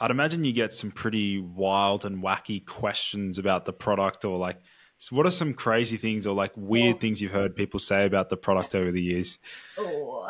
I'd 0.00 0.10
imagine 0.10 0.42
you 0.42 0.52
get 0.52 0.74
some 0.74 0.90
pretty 0.90 1.38
wild 1.38 2.04
and 2.04 2.24
wacky 2.24 2.66
questions 2.66 3.38
about 3.38 3.66
the 3.66 3.72
product, 3.72 4.24
or 4.24 4.36
like, 4.36 4.58
so 4.98 5.14
what 5.14 5.26
are 5.26 5.30
some 5.30 5.54
crazy 5.54 5.96
things 5.96 6.26
or 6.26 6.34
like 6.34 6.50
weird 6.56 6.96
oh. 6.96 6.98
things 6.98 7.22
you've 7.22 7.30
heard 7.30 7.54
people 7.54 7.78
say 7.78 8.04
about 8.04 8.30
the 8.30 8.36
product 8.36 8.74
over 8.74 8.90
the 8.90 9.00
years? 9.00 9.38
Oh, 9.78 10.28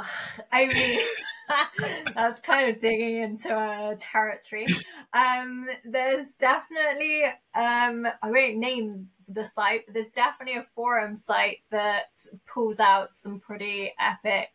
I 0.52 0.66
mean. 0.66 1.00
that's 2.14 2.40
kind 2.40 2.70
of 2.70 2.80
digging 2.80 3.22
into 3.22 3.54
a 3.56 3.96
territory. 3.96 4.66
Um, 5.12 5.68
there's 5.84 6.32
definitely, 6.38 7.24
um, 7.54 8.06
I 8.22 8.30
won't 8.30 8.58
name 8.58 9.08
the 9.28 9.44
site, 9.44 9.87
but 9.87 9.94
there's 9.94 10.11
definitely 10.11 10.56
a 10.56 10.66
forum 10.74 11.14
site 11.14 11.58
that 11.70 12.11
pulls 12.46 12.80
out 12.80 13.14
some 13.14 13.40
pretty 13.40 13.92
epic 14.00 14.50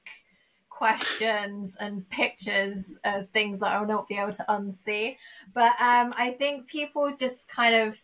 questions 0.69 1.77
and 1.79 2.08
pictures 2.10 2.97
of 3.03 3.29
things 3.29 3.60
that 3.60 3.71
I'll 3.71 3.86
not 3.86 4.08
be 4.08 4.17
able 4.17 4.34
to 4.34 4.45
unsee. 4.49 5.17
But 5.53 5.79
um, 5.79 6.13
I 6.17 6.36
think 6.38 6.67
people 6.67 7.13
just 7.17 7.47
kind 7.47 7.75
of 7.75 8.01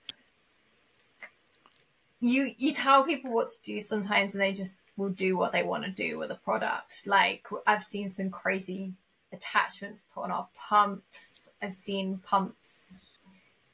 you 2.22 2.54
you 2.58 2.74
tell 2.74 3.04
people 3.04 3.32
what 3.32 3.50
to 3.50 3.62
do 3.64 3.80
sometimes 3.80 4.34
and 4.34 4.42
they 4.42 4.54
just 4.54 4.78
will 5.00 5.10
do 5.10 5.38
what 5.38 5.52
they 5.52 5.64
want 5.64 5.84
to 5.86 5.90
do 5.90 6.20
with 6.20 6.30
a 6.30 6.36
product. 6.36 7.08
Like 7.08 7.48
I've 7.66 7.84
seen 7.84 8.12
some 8.12 8.30
crazy 8.30 8.94
attachments 9.34 10.06
put 10.14 10.26
on 10.26 10.32
our 10.32 10.48
pumps. 10.56 11.50
I've 11.62 11.74
seen 11.74 12.20
pumps 12.20 12.96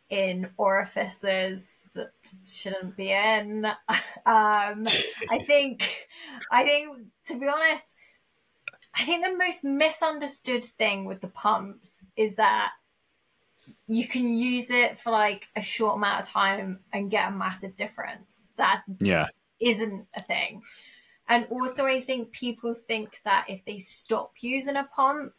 in 0.09 0.49
orifices 0.57 1.81
that 1.95 2.11
shouldn't 2.47 2.95
be 2.95 3.11
in. 3.11 3.65
um, 4.25 4.85
I 5.29 5.43
think, 5.45 6.07
I 6.51 6.63
think, 6.63 6.99
to 7.27 7.39
be 7.39 7.47
honest, 7.47 7.83
I 8.97 9.03
think 9.03 9.25
the 9.25 9.35
most 9.35 9.63
misunderstood 9.63 10.63
thing 10.63 11.05
with 11.05 11.21
the 11.21 11.27
pumps 11.27 12.03
is 12.15 12.35
that 12.35 12.71
you 13.87 14.07
can 14.07 14.29
use 14.29 14.69
it 14.69 14.97
for 14.97 15.11
like 15.11 15.47
a 15.55 15.61
short 15.61 15.97
amount 15.97 16.21
of 16.21 16.29
time 16.29 16.79
and 16.93 17.11
get 17.11 17.27
a 17.27 17.35
massive 17.35 17.75
difference. 17.75 18.45
That 18.57 18.83
yeah 18.99 19.27
isn't 19.59 20.07
a 20.15 20.21
thing. 20.21 20.61
And 21.27 21.47
also, 21.49 21.85
I 21.85 22.01
think 22.01 22.31
people 22.31 22.75
think 22.75 23.19
that 23.25 23.45
if 23.49 23.65
they 23.65 23.77
stop 23.77 24.33
using 24.41 24.75
a 24.75 24.83
pump, 24.83 25.33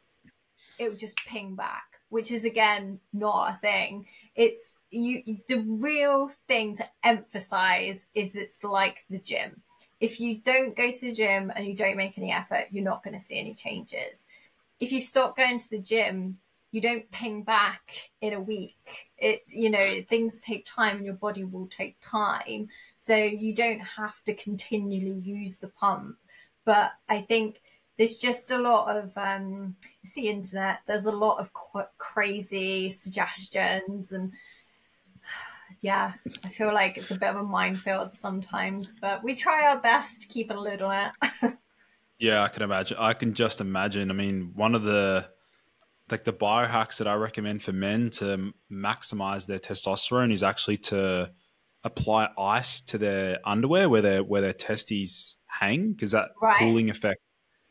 it 0.79 0.88
will 0.88 0.96
just 0.96 1.16
ping 1.27 1.55
back, 1.55 1.85
which 2.09 2.33
is 2.33 2.44
again 2.44 3.01
not 3.12 3.51
a 3.51 3.59
thing. 3.59 4.07
It's 4.35 4.77
you. 4.90 5.22
The 5.49 5.61
real 5.61 6.31
thing 6.49 6.77
to 6.77 6.87
emphasize 7.05 8.07
is 8.14 8.35
it's 8.35 8.64
like 8.64 9.05
the 9.11 9.18
gym. 9.18 9.62
If 10.01 10.20
you 10.20 10.38
don't 10.38 10.77
go 10.77 10.90
to 10.90 11.01
the 11.01 11.12
gym 11.12 11.53
and 11.55 11.66
you 11.66 11.75
don't 11.75 11.96
make 11.96 12.18
any 12.18 12.33
effort, 12.33 12.66
you're 12.70 12.85
not 12.85 13.03
going 13.03 13.14
to 13.14 13.22
see 13.22 13.38
any 13.38 13.55
changes. 13.55 14.27
If 14.81 14.92
you 14.92 15.01
stop 15.01 15.37
going 15.37 15.59
to 15.59 15.70
the 15.70 15.79
gym, 15.79 16.38
you 16.72 16.81
don't 16.81 17.11
ping 17.11 17.42
back 17.42 18.11
in 18.20 18.33
a 18.33 18.40
week. 18.40 19.09
It, 19.16 19.42
you 19.48 19.70
know, 19.70 20.02
things 20.09 20.40
take 20.40 20.66
time 20.66 20.96
and 20.96 21.05
your 21.05 21.14
body 21.14 21.44
will 21.44 21.68
take 21.68 21.96
time. 22.00 22.68
So 22.96 23.16
you 23.16 23.55
don't 23.55 23.81
have 23.81 24.22
to 24.24 24.35
continually 24.35 25.18
use 25.20 25.59
the 25.59 25.68
pump. 25.68 26.16
But 26.64 26.92
I 27.09 27.20
think 27.20 27.62
there's 27.96 28.16
just 28.16 28.50
a 28.50 28.59
lot 28.59 28.94
of, 28.94 29.16
um, 29.16 29.76
it's 30.02 30.14
the 30.14 30.29
internet, 30.29 30.81
there's 30.87 31.07
a 31.07 31.12
lot 31.12 31.38
of 31.38 31.50
crazy 31.96 32.90
suggestions 32.90 34.12
and, 34.12 34.33
yeah, 35.81 36.14
I 36.44 36.48
feel 36.48 36.74
like 36.74 36.98
it's 36.98 37.11
a 37.11 37.18
bit 37.18 37.31
of 37.31 37.37
a 37.37 37.42
minefield 37.42 38.14
sometimes, 38.14 38.92
but 39.00 39.22
we 39.22 39.35
try 39.35 39.66
our 39.66 39.81
best 39.81 40.22
to 40.22 40.29
keep 40.29 40.50
a 40.50 40.55
lid 40.55 40.83
on 40.83 41.11
it. 41.22 41.55
yeah, 42.18 42.42
I 42.42 42.48
can 42.48 42.62
imagine. 42.62 42.96
I 43.00 43.14
can 43.14 43.33
just 43.33 43.61
imagine. 43.61 44.11
I 44.11 44.14
mean, 44.14 44.52
one 44.57 44.74
of 44.74 44.83
the 44.83 45.29
like 46.10 46.24
the 46.24 46.32
biohacks 46.32 46.98
that 46.98 47.08
I 47.08 47.14
recommend 47.14 47.62
for 47.62 47.72
men 47.72 48.10
to 48.10 48.52
maximize 48.70 49.46
their 49.46 49.58
testosterone 49.58 50.32
is 50.32 50.42
actually 50.42 50.76
to 50.78 51.32
apply 51.84 52.28
ice 52.38 52.80
to 52.80 52.98
their 52.98 53.38
underwear 53.44 53.88
where 53.88 54.02
their 54.02 54.22
where 54.22 54.40
their 54.40 54.52
testes 54.52 55.36
hang 55.46 55.92
because 55.92 56.12
that 56.12 56.30
right. 56.40 56.58
cooling 56.58 56.90
effect 56.90 57.20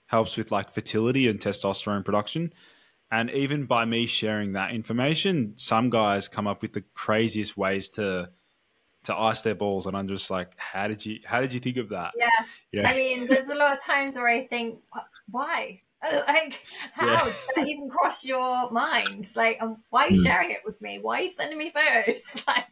helps 0.08 0.38
with 0.38 0.52
like 0.52 0.72
fertility 0.72 1.28
and 1.28 1.40
testosterone 1.40 2.04
production. 2.04 2.54
And 3.12 3.30
even 3.32 3.66
by 3.66 3.86
me 3.86 4.08
sharing 4.08 4.54
that 4.54 4.72
information, 4.72 5.54
some 5.58 5.90
guys 5.90 6.28
come 6.28 6.48
up 6.48 6.62
with 6.62 6.74
the 6.74 6.84
craziest 6.94 7.56
ways 7.56 7.90
to 7.92 8.30
to 9.04 9.16
ice 9.16 9.44
their 9.44 9.56
balls, 9.56 9.86
and 9.86 9.96
I'm 9.96 10.08
just 10.08 10.32
like, 10.32 10.52
how 10.58 10.88
did 10.88 11.06
you 11.06 11.20
how 11.26 11.40
did 11.40 11.54
you 11.54 11.60
think 11.60 11.78
of 11.78 11.90
that? 11.90 12.14
Yeah, 12.18 12.30
yeah. 12.72 12.90
I 12.90 12.96
mean, 12.96 13.28
there's 13.28 13.50
a 13.50 13.56
lot 13.56 13.74
of 13.74 13.84
times 13.84 14.16
where 14.16 14.28
I 14.28 14.46
think, 14.48 14.80
why? 15.30 15.80
Like, 16.28 16.64
how 16.94 17.08
yeah. 17.08 17.24
did 17.24 17.34
that 17.56 17.68
even 17.68 17.90
cross 17.90 18.24
your 18.24 18.70
mind? 18.70 19.32
Like, 19.36 19.58
um, 19.60 19.78
why 19.90 20.06
are 20.06 20.10
you 20.12 20.22
mm. 20.22 20.24
sharing 20.24 20.52
it 20.52 20.60
with 20.64 20.80
me? 20.80 21.00
Why 21.02 21.20
are 21.20 21.22
you 21.24 21.30
sending 21.30 21.58
me 21.58 21.72
photos? 21.72 22.44
like, 22.48 22.68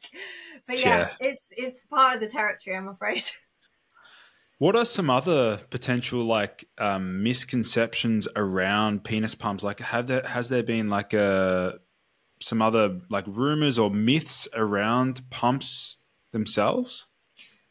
but 0.67 0.79
yeah, 0.79 1.09
yeah, 1.19 1.27
it's 1.31 1.47
it's 1.49 1.85
part 1.87 2.15
of 2.15 2.21
the 2.21 2.27
territory, 2.27 2.75
I'm 2.75 2.87
afraid. 2.87 3.23
What 4.59 4.77
are 4.77 4.85
some 4.85 5.09
other 5.09 5.59
potential 5.71 6.23
like 6.23 6.69
um, 6.77 7.21
misconceptions 7.21 8.29
around 8.35 9.03
penis 9.03 9.35
pumps? 9.35 9.61
Like, 9.61 9.79
have 9.79 10.07
there 10.07 10.21
has 10.21 10.47
there 10.47 10.63
been 10.63 10.89
like 10.89 11.13
a 11.13 11.21
uh, 11.21 11.71
some 12.39 12.61
other 12.61 13.01
like 13.09 13.25
rumors 13.27 13.77
or 13.77 13.89
myths 13.89 14.47
around 14.53 15.29
pumps 15.29 16.05
themselves? 16.31 17.07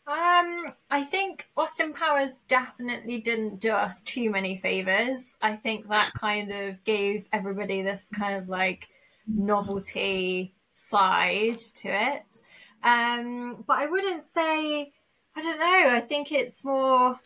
Um, 0.05 0.73
I 0.91 1.05
think 1.05 1.49
Austin 1.57 1.93
Powers 1.93 2.41
definitely 2.49 3.21
didn't 3.21 3.61
do 3.61 3.71
us 3.71 4.01
too 4.01 4.31
many 4.31 4.57
favors. 4.57 5.37
I 5.41 5.55
think 5.55 5.89
that 5.89 6.11
kind 6.15 6.51
of 6.51 6.83
gave 6.83 7.29
everybody 7.33 7.83
this 7.83 8.09
kind 8.13 8.37
of 8.37 8.49
like 8.49 8.89
novelty 9.29 10.55
side 10.73 11.59
to 11.77 11.89
it. 11.89 12.43
Um, 12.83 13.63
but 13.67 13.79
I 13.79 13.87
wouldn't 13.87 14.25
say, 14.25 14.93
I 15.37 15.41
don't 15.41 15.61
know, 15.61 15.97
I 15.97 16.01
think 16.01 16.33
it's 16.33 16.65
more. 16.65 17.21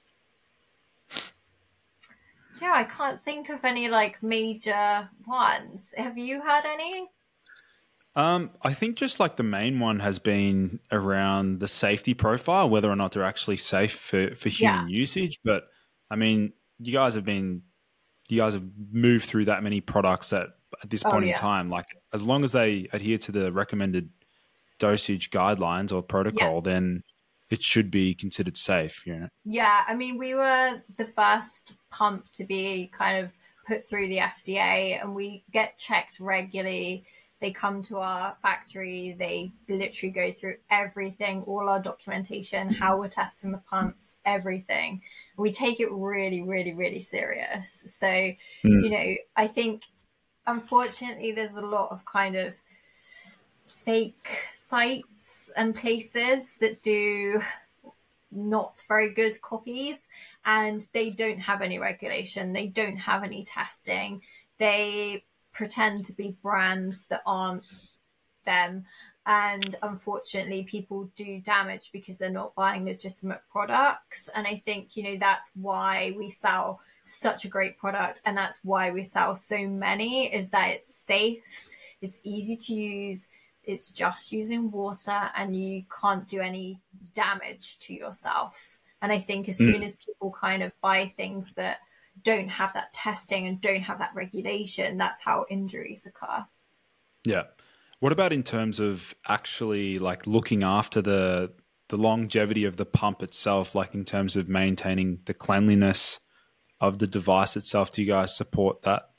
Yeah, 2.61 2.73
I 2.75 2.85
can't 2.85 3.25
think 3.25 3.49
of 3.49 3.65
any 3.65 3.89
like 3.89 4.23
major 4.23 5.09
ones. 5.27 5.95
Have 5.97 6.19
you 6.19 6.43
had 6.43 6.67
any? 6.67 7.09
Um, 8.16 8.50
I 8.62 8.72
think 8.72 8.96
just 8.96 9.20
like 9.20 9.37
the 9.37 9.42
main 9.42 9.79
one 9.79 10.00
has 10.00 10.18
been 10.18 10.81
around 10.90 11.61
the 11.61 11.68
safety 11.68 12.14
profile, 12.14 12.68
whether 12.68 12.90
or 12.90 12.96
not 12.96 13.12
they're 13.12 13.22
actually 13.22 13.59
safe 13.59 13.92
for, 13.92 14.35
for 14.35 14.48
human 14.48 14.88
yeah. 14.88 14.96
usage. 14.96 15.38
But 15.44 15.64
I 16.11 16.16
mean, 16.16 16.55
you 16.79 16.92
guys 16.92 17.14
have 17.14 17.26
been, 17.26 17.62
you 18.29 18.38
guys 18.38 18.55
have 18.55 18.64
moved 18.90 19.26
through 19.26 19.44
that 19.44 19.62
many 19.62 19.83
products 19.83 20.31
that 20.31 20.48
at 20.83 20.88
this 20.88 21.05
oh, 21.05 21.11
point 21.11 21.24
oh, 21.24 21.26
yeah. 21.26 21.33
in 21.35 21.38
time, 21.38 21.68
like 21.68 21.87
as 22.14 22.24
long 22.26 22.42
as 22.42 22.52
they 22.52 22.88
adhere 22.94 23.18
to 23.18 23.33
the 23.33 23.52
recommended 23.52 24.09
dosage 24.79 25.31
guidelines 25.31 25.92
or 25.92 26.02
protocol, 26.02 26.57
yeah. 26.57 26.72
then 26.72 27.02
it 27.50 27.62
should 27.62 27.90
be 27.90 28.14
considered 28.14 28.57
safe. 28.57 29.07
You 29.07 29.16
know? 29.16 29.29
Yeah, 29.44 29.85
I 29.87 29.94
mean, 29.94 30.16
we 30.16 30.35
were 30.35 30.83
the 30.96 31.05
first 31.05 31.74
pump 31.90 32.31
to 32.33 32.44
be 32.44 32.90
kind 32.96 33.24
of 33.24 33.33
put 33.66 33.87
through 33.87 34.09
the 34.09 34.18
FDA, 34.18 35.00
and 35.00 35.14
we 35.14 35.44
get 35.52 35.76
checked 35.76 36.18
regularly 36.18 37.05
they 37.40 37.51
come 37.51 37.83
to 37.83 37.99
our 37.99 38.35
factory, 38.40 39.14
they 39.18 39.53
literally 39.68 40.11
go 40.11 40.33
through 40.33 40.57
everything, 40.70 41.42
all 41.42 41.68
our 41.68 41.81
documentation, 41.81 42.72
how 42.72 42.99
we're 42.99 43.09
testing 43.09 43.53
the 43.53 43.59
pumps, 43.59 44.16
everything. 44.25 45.03
We 45.37 45.53
take 45.53 45.79
it 45.81 45.88
really, 45.92 46.42
really, 46.42 46.72
really 46.72 47.01
serious. 47.01 47.85
So, 47.94 48.07
mm. 48.07 48.37
you 48.62 48.88
know, 48.88 49.14
I 49.37 49.46
think 49.49 49.83
unfortunately, 50.46 51.33
there's 51.33 51.55
a 51.55 51.61
lot 51.61 51.90
of 51.90 52.05
kind 52.07 52.37
of 52.37 52.55
fake 53.68 54.29
sites 54.53 55.51
and 55.57 55.75
places 55.75 56.57
that 56.61 56.83
do 56.83 57.42
not 58.33 58.83
very 58.88 59.12
good 59.12 59.40
copies 59.40 60.09
and 60.44 60.87
they 60.92 61.11
don't 61.11 61.38
have 61.38 61.62
any 61.62 61.79
regulation 61.79 62.53
they 62.53 62.66
don't 62.66 62.96
have 62.96 63.22
any 63.22 63.44
testing 63.44 64.20
they 64.59 65.25
pretend 65.57 66.05
to 66.05 66.12
be 66.12 66.37
brands 66.42 67.07
that 67.07 67.23
aren't 67.27 67.66
them. 68.45 68.85
And 69.25 69.75
unfortunately 69.83 70.62
people 70.62 71.11
do 71.16 71.40
damage 71.40 71.90
because 71.92 72.19
they're 72.19 72.31
not 72.31 72.55
buying 72.55 72.85
legitimate 72.85 73.40
products. 73.51 74.29
And 74.35 74.47
i 74.47 74.57
think 74.57 74.97
you 74.97 75.03
know 75.03 75.16
that's 75.19 75.51
why 75.55 76.14
we 76.16 76.31
sell 76.31 76.81
such 77.03 77.45
a 77.45 77.49
great 77.49 77.77
product. 77.79 78.21
And 78.25 78.37
that's 78.37 78.61
why 78.62 78.92
we 78.92 79.03
sell 79.03 79.35
so 79.35 79.59
many 79.66 80.33
is 80.33 80.51
that 80.51 80.71
it's 80.71 80.95
safe 80.95 81.69
it's 82.03 82.21
easy 82.23 82.57
to 82.57 82.75
use 82.75 83.29
it's 83.64 83.88
just 83.88 84.31
using 84.31 84.71
water 84.71 85.31
and 85.35 85.57
you 85.57 85.83
can't 86.01 86.29
do 86.29 86.40
any 86.40 86.79
damage 87.14 87.79
to 87.81 87.95
yourself. 87.95 88.79
And 89.03 89.11
i 89.11 89.19
think 89.19 89.49
as 89.49 89.59
mm. 89.59 89.66
soon 89.66 89.83
as 89.83 89.97
people 89.97 90.31
kind 90.31 90.62
of 90.62 90.73
buy 90.81 91.12
things 91.16 91.53
that 91.55 91.79
don't 92.22 92.48
have 92.48 92.72
that 92.74 92.92
testing 92.92 93.46
and 93.46 93.61
don't 93.61 93.83
have 93.83 93.98
that 93.98 94.11
regulation 94.14 94.96
that's 94.96 95.22
how 95.22 95.44
injuries 95.50 96.07
occur 96.07 96.44
yeah 97.24 97.44
what 98.00 98.12
about 98.12 98.33
in 98.33 98.42
terms 98.42 98.79
of 98.79 99.14
actually 99.26 99.98
like 99.98 100.26
looking 100.26 100.62
after 100.62 101.00
the 101.00 101.52
the 101.88 101.96
longevity 101.96 102.64
of 102.64 102.76
the 102.76 102.87
pump 102.87 103.22
itself, 103.22 103.74
like 103.74 103.94
in 103.94 104.05
terms 104.05 104.37
of 104.37 104.48
maintaining 104.48 105.20
the 105.26 105.35
cleanliness 105.35 106.20
of 106.81 106.98
the 106.98 107.07
device 107.07 107.57
itself? 107.57 107.92
Do 107.92 108.02
you 108.02 108.09
guys 108.09 108.37
support 108.37 108.83
that? 108.83 109.11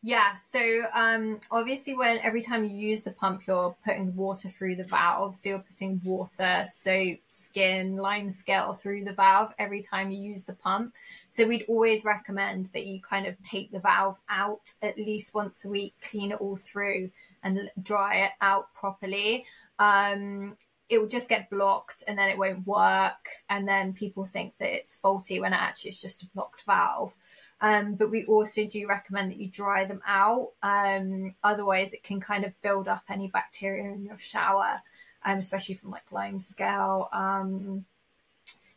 Yeah, 0.00 0.34
so 0.34 0.84
um, 0.94 1.40
obviously, 1.50 1.96
when 1.96 2.18
every 2.20 2.40
time 2.40 2.64
you 2.64 2.76
use 2.76 3.02
the 3.02 3.10
pump, 3.10 3.48
you're 3.48 3.74
putting 3.84 4.14
water 4.14 4.48
through 4.48 4.76
the 4.76 4.84
valve. 4.84 5.34
So 5.34 5.48
you're 5.48 5.58
putting 5.58 6.00
water, 6.04 6.62
soap, 6.64 7.18
skin, 7.26 7.96
lime 7.96 8.30
scale 8.30 8.74
through 8.74 9.04
the 9.04 9.12
valve 9.12 9.52
every 9.58 9.82
time 9.82 10.12
you 10.12 10.22
use 10.22 10.44
the 10.44 10.52
pump. 10.52 10.94
So 11.28 11.48
we'd 11.48 11.64
always 11.66 12.04
recommend 12.04 12.66
that 12.66 12.86
you 12.86 13.00
kind 13.00 13.26
of 13.26 13.40
take 13.42 13.72
the 13.72 13.80
valve 13.80 14.20
out 14.28 14.72
at 14.82 14.96
least 14.98 15.34
once 15.34 15.64
a 15.64 15.68
week, 15.68 15.94
clean 16.00 16.30
it 16.30 16.40
all 16.40 16.56
through, 16.56 17.10
and 17.42 17.68
dry 17.82 18.18
it 18.18 18.32
out 18.40 18.72
properly. 18.74 19.46
Um, 19.80 20.56
it 20.88 20.98
will 20.98 21.08
just 21.08 21.28
get 21.28 21.50
blocked 21.50 22.02
and 22.06 22.16
then 22.16 22.28
it 22.28 22.38
won't 22.38 22.66
work. 22.66 23.28
And 23.50 23.66
then 23.66 23.92
people 23.92 24.24
think 24.24 24.54
that 24.58 24.74
it's 24.74 24.96
faulty 24.96 25.40
when 25.40 25.52
it 25.52 25.60
actually 25.60 25.90
it's 25.90 26.00
just 26.00 26.22
a 26.22 26.26
blocked 26.34 26.62
valve. 26.66 27.14
Um, 27.60 27.94
but 27.94 28.10
we 28.10 28.24
also 28.26 28.66
do 28.66 28.86
recommend 28.86 29.30
that 29.30 29.38
you 29.38 29.48
dry 29.48 29.84
them 29.84 30.00
out. 30.06 30.52
Um, 30.62 31.34
otherwise, 31.42 31.92
it 31.92 32.02
can 32.02 32.20
kind 32.20 32.44
of 32.44 32.60
build 32.62 32.88
up 32.88 33.02
any 33.08 33.28
bacteria 33.28 33.92
in 33.92 34.04
your 34.04 34.18
shower, 34.18 34.80
um, 35.24 35.38
especially 35.38 35.74
from 35.74 35.90
like 35.90 36.12
lime 36.12 36.40
scale. 36.40 37.08
Um, 37.12 37.84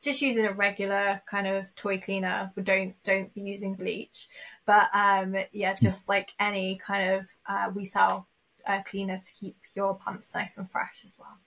just 0.01 0.21
using 0.21 0.45
a 0.47 0.51
regular 0.51 1.21
kind 1.29 1.45
of 1.45 1.73
toy 1.75 1.99
cleaner, 1.99 2.51
but 2.55 2.63
don't 2.63 2.95
don't 3.03 3.33
be 3.33 3.41
using 3.41 3.75
bleach. 3.75 4.27
But 4.65 4.89
um, 4.93 5.35
yeah, 5.51 5.75
just 5.75 6.09
like 6.09 6.31
any 6.39 6.77
kind 6.77 7.11
of 7.11 7.27
uh, 7.47 7.69
we 7.73 7.85
sell 7.85 8.27
a 8.65 8.83
cleaner 8.83 9.17
to 9.19 9.33
keep 9.33 9.57
your 9.75 9.95
pumps 9.95 10.33
nice 10.33 10.57
and 10.57 10.69
fresh 10.69 11.01
as 11.05 11.15
well. 11.17 11.37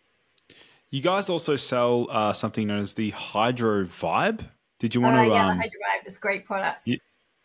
You 0.90 1.00
guys 1.00 1.28
also 1.28 1.56
sell 1.56 2.06
uh, 2.10 2.32
something 2.32 2.68
known 2.68 2.78
as 2.78 2.94
the 2.94 3.10
Hydro 3.10 3.84
Vibe. 3.84 4.42
Did 4.78 4.94
you 4.94 5.00
want 5.00 5.16
uh, 5.16 5.24
to? 5.24 5.30
Yeah, 5.30 5.48
um, 5.48 5.56
the 5.56 5.62
Hydro 5.62 5.80
Vibe 5.80 6.06
is 6.06 6.18
great 6.18 6.44
product. 6.44 6.88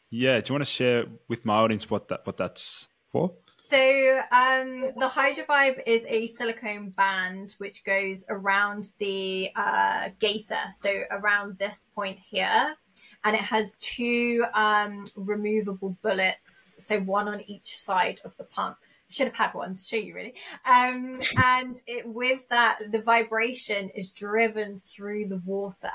Yeah, 0.09 0.39
do 0.39 0.49
you 0.49 0.53
want 0.55 0.65
to 0.65 0.71
share 0.71 1.05
with 1.27 1.45
my 1.45 1.55
audience 1.55 1.89
what 1.89 2.07
that 2.09 2.25
what 2.25 2.37
that's 2.37 2.87
for? 3.11 3.33
So 3.69 4.21
um, 4.31 4.81
the 4.97 5.07
Hydro 5.07 5.43
Vibe 5.43 5.83
is 5.85 6.03
a 6.07 6.25
silicone 6.25 6.89
band 6.89 7.53
which 7.59 7.83
goes 7.83 8.25
around 8.27 8.85
the 8.97 9.51
uh, 9.55 10.09
gaiter, 10.17 10.57
so 10.75 11.03
around 11.11 11.59
this 11.59 11.85
point 11.93 12.17
here, 12.17 12.75
and 13.23 13.35
it 13.35 13.43
has 13.43 13.75
two 13.79 14.43
um, 14.55 15.05
removable 15.15 15.95
bullets, 16.01 16.77
so 16.79 16.99
one 17.01 17.27
on 17.27 17.43
each 17.47 17.77
side 17.77 18.19
of 18.25 18.35
the 18.37 18.43
pump 18.45 18.77
should 19.07 19.27
have 19.27 19.35
had 19.35 19.53
one 19.53 19.75
to 19.75 19.81
show 19.81 19.97
you 19.97 20.15
really. 20.15 20.33
Um, 20.67 21.19
and 21.43 21.77
it, 21.85 22.07
with 22.07 22.49
that, 22.49 22.79
the 22.91 23.03
vibration 23.03 23.89
is 23.89 24.09
driven 24.09 24.79
through 24.79 25.27
the 25.27 25.41
water. 25.45 25.91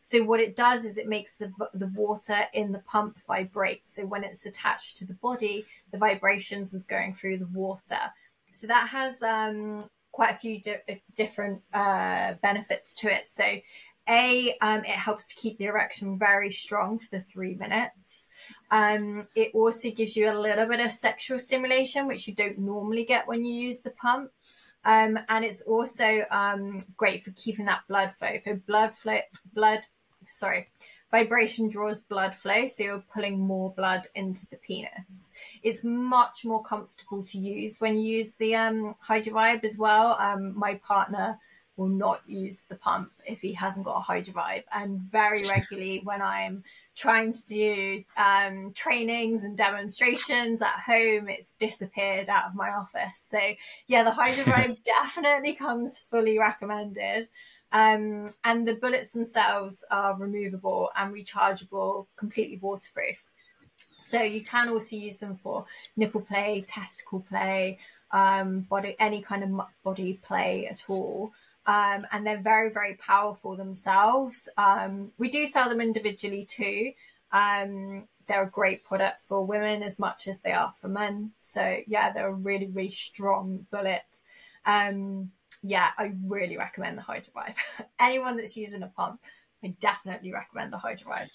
So 0.00 0.22
what 0.22 0.40
it 0.40 0.56
does 0.56 0.84
is 0.84 0.96
it 0.96 1.08
makes 1.08 1.36
the 1.36 1.52
the 1.74 1.88
water 1.88 2.38
in 2.52 2.72
the 2.72 2.80
pump 2.80 3.18
vibrate. 3.26 3.88
So 3.88 4.06
when 4.06 4.24
it's 4.24 4.46
attached 4.46 4.96
to 4.98 5.06
the 5.06 5.14
body, 5.14 5.64
the 5.92 5.98
vibrations 5.98 6.74
is 6.74 6.84
going 6.84 7.14
through 7.14 7.38
the 7.38 7.46
water. 7.46 8.00
So 8.52 8.66
that 8.66 8.88
has 8.88 9.22
um, 9.22 9.80
quite 10.12 10.32
a 10.32 10.38
few 10.38 10.60
di- 10.60 11.02
different 11.14 11.62
uh, 11.72 12.34
benefits 12.42 12.92
to 12.94 13.12
it. 13.12 13.28
So 13.28 13.44
a, 14.08 14.56
um, 14.60 14.80
it 14.80 14.86
helps 14.86 15.26
to 15.26 15.36
keep 15.36 15.58
the 15.58 15.66
erection 15.66 16.18
very 16.18 16.50
strong 16.50 16.98
for 16.98 17.08
the 17.12 17.20
three 17.20 17.54
minutes. 17.54 18.28
Um, 18.72 19.28
it 19.36 19.52
also 19.54 19.90
gives 19.90 20.16
you 20.16 20.30
a 20.30 20.34
little 20.34 20.66
bit 20.66 20.80
of 20.80 20.90
sexual 20.90 21.38
stimulation, 21.38 22.08
which 22.08 22.26
you 22.26 22.34
don't 22.34 22.58
normally 22.58 23.04
get 23.04 23.28
when 23.28 23.44
you 23.44 23.54
use 23.54 23.80
the 23.80 23.90
pump. 23.90 24.30
Um, 24.84 25.18
and 25.28 25.44
it's 25.44 25.60
also 25.62 26.22
um, 26.30 26.78
great 26.96 27.22
for 27.22 27.32
keeping 27.32 27.66
that 27.66 27.82
blood 27.88 28.12
flow. 28.12 28.38
So 28.44 28.54
blood 28.66 28.94
flow, 28.94 29.18
blood, 29.54 29.80
sorry, 30.26 30.68
vibration 31.10 31.68
draws 31.68 32.00
blood 32.00 32.34
flow, 32.34 32.66
so 32.66 32.84
you're 32.84 33.04
pulling 33.12 33.38
more 33.38 33.72
blood 33.74 34.06
into 34.14 34.46
the 34.48 34.56
penis. 34.56 35.32
It's 35.62 35.84
much 35.84 36.44
more 36.44 36.62
comfortable 36.62 37.22
to 37.24 37.38
use 37.38 37.80
when 37.80 37.96
you 37.96 38.18
use 38.18 38.34
the 38.34 38.54
um, 38.54 38.94
Hydro 39.00 39.34
Vibe 39.34 39.64
as 39.64 39.76
well. 39.76 40.16
Um, 40.18 40.58
my 40.58 40.74
partner 40.76 41.38
will 41.80 41.88
not 41.88 42.20
use 42.26 42.64
the 42.64 42.74
pump 42.74 43.10
if 43.26 43.40
he 43.40 43.54
hasn't 43.54 43.86
got 43.86 43.96
a 43.96 44.00
Hydro 44.00 44.34
Vibe. 44.34 44.64
And 44.70 45.00
very 45.00 45.42
regularly, 45.48 46.02
when 46.04 46.20
I'm 46.20 46.62
trying 46.94 47.32
to 47.32 47.46
do 47.46 48.04
um, 48.18 48.72
trainings 48.74 49.44
and 49.44 49.56
demonstrations 49.56 50.60
at 50.60 50.78
home, 50.78 51.30
it's 51.30 51.52
disappeared 51.52 52.28
out 52.28 52.44
of 52.44 52.54
my 52.54 52.68
office. 52.68 53.26
So, 53.30 53.40
yeah, 53.86 54.02
the 54.02 54.10
Hydro 54.10 54.44
Vibe 54.44 54.82
definitely 54.84 55.54
comes 55.54 55.98
fully 55.98 56.38
recommended. 56.38 57.28
Um, 57.72 58.34
and 58.44 58.68
the 58.68 58.74
bullets 58.74 59.12
themselves 59.12 59.82
are 59.90 60.14
removable 60.18 60.90
and 60.96 61.14
rechargeable, 61.14 62.08
completely 62.16 62.58
waterproof. 62.58 63.22
So 63.96 64.20
you 64.20 64.44
can 64.44 64.68
also 64.68 64.96
use 64.96 65.16
them 65.16 65.34
for 65.34 65.64
nipple 65.96 66.20
play, 66.20 66.62
testicle 66.66 67.20
play, 67.20 67.78
um, 68.10 68.60
body, 68.60 68.96
any 68.98 69.22
kind 69.22 69.44
of 69.44 69.66
body 69.82 70.20
play 70.22 70.66
at 70.66 70.82
all 70.88 71.32
um, 71.66 72.06
and 72.12 72.26
they're 72.26 72.40
very, 72.40 72.70
very 72.70 72.94
powerful 72.94 73.56
themselves. 73.56 74.48
Um, 74.56 75.12
we 75.18 75.28
do 75.28 75.46
sell 75.46 75.68
them 75.68 75.80
individually 75.80 76.44
too. 76.44 76.92
Um, 77.32 78.08
they're 78.26 78.44
a 78.44 78.50
great 78.50 78.84
product 78.84 79.22
for 79.22 79.44
women 79.44 79.82
as 79.82 79.98
much 79.98 80.28
as 80.28 80.40
they 80.40 80.52
are 80.52 80.72
for 80.76 80.88
men. 80.88 81.32
So 81.40 81.78
yeah, 81.86 82.12
they're 82.12 82.28
a 82.28 82.34
really, 82.34 82.68
really 82.68 82.90
strong 82.90 83.66
bullet. 83.70 84.20
Um, 84.64 85.32
yeah, 85.62 85.90
I 85.98 86.12
really 86.24 86.56
recommend 86.56 86.96
the 86.96 87.02
Hydro 87.02 87.32
Vibe. 87.36 87.56
Anyone 88.00 88.36
that's 88.36 88.56
using 88.56 88.82
a 88.82 88.88
pump, 88.88 89.20
I 89.62 89.74
definitely 89.80 90.32
recommend 90.32 90.72
the 90.72 90.78
Hydro 90.78 91.12
Vibe. 91.12 91.30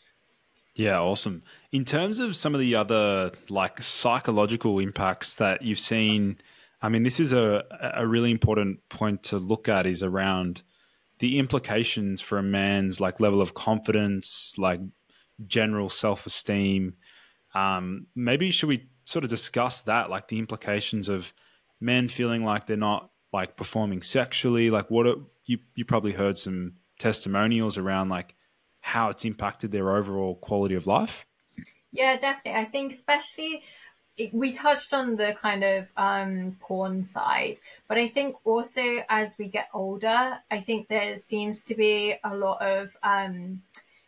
Yeah, 0.76 1.00
awesome. 1.00 1.44
In 1.72 1.86
terms 1.86 2.20
of 2.20 2.36
some 2.36 2.54
of 2.54 2.60
the 2.60 2.76
other 2.76 3.32
like 3.50 3.82
psychological 3.82 4.80
impacts 4.80 5.36
that 5.36 5.62
you've 5.62 5.80
seen 5.80 6.38
I 6.86 6.90
mean, 6.90 7.02
this 7.02 7.20
is 7.20 7.34
a, 7.34 7.64
a 7.96 8.06
really 8.06 8.30
important 8.30 8.88
point 8.90 9.24
to 9.24 9.38
look 9.38 9.68
at 9.68 9.88
is 9.88 10.04
around 10.04 10.62
the 11.18 11.40
implications 11.40 12.22
for 12.22 12.38
a 12.38 12.44
man's 12.44 13.02
like 13.02 13.20
level 13.20 13.42
of 13.42 13.56
confidence, 13.56 14.54
like 14.60 14.82
general 15.48 15.90
self 15.90 16.28
esteem. 16.28 16.94
Um, 17.56 18.06
maybe 18.16 18.52
should 18.52 18.70
we 18.70 18.88
sort 19.06 19.24
of 19.24 19.32
discuss 19.32 19.82
that, 19.84 20.12
like 20.12 20.28
the 20.28 20.38
implications 20.38 21.10
of 21.10 21.34
men 21.82 22.08
feeling 22.08 22.46
like 22.46 22.68
they're 22.68 22.78
not 22.78 23.10
like 23.34 23.58
performing 23.58 24.04
sexually? 24.04 24.70
Like, 24.70 24.92
what 24.92 25.08
are, 25.08 25.16
you 25.46 25.58
you 25.74 25.86
probably 25.86 26.12
heard 26.12 26.38
some 26.38 26.74
testimonials 27.00 27.80
around 27.80 28.10
like 28.10 28.36
how 28.82 29.10
it's 29.10 29.26
impacted 29.26 29.72
their 29.72 29.96
overall 29.96 30.36
quality 30.36 30.76
of 30.76 30.86
life. 30.86 31.26
Yeah, 31.92 32.18
definitely. 32.18 32.62
I 32.62 32.66
think 32.66 32.92
especially 32.92 33.64
we 34.32 34.52
touched 34.52 34.94
on 34.94 35.16
the 35.16 35.36
kind 35.40 35.64
of 35.64 35.88
um, 35.98 36.58
porn 36.60 37.04
side, 37.04 37.60
but 37.88 37.98
I 37.98 38.08
think 38.08 38.36
also 38.46 39.04
as 39.10 39.36
we 39.38 39.48
get 39.48 39.70
older, 39.74 40.40
I 40.50 40.60
think 40.60 40.88
there 40.88 41.18
seems 41.18 41.64
to 41.66 41.76
be 41.76 42.16
a 42.24 42.36
lot 42.36 42.62
of 42.62 42.96
um, 43.04 43.62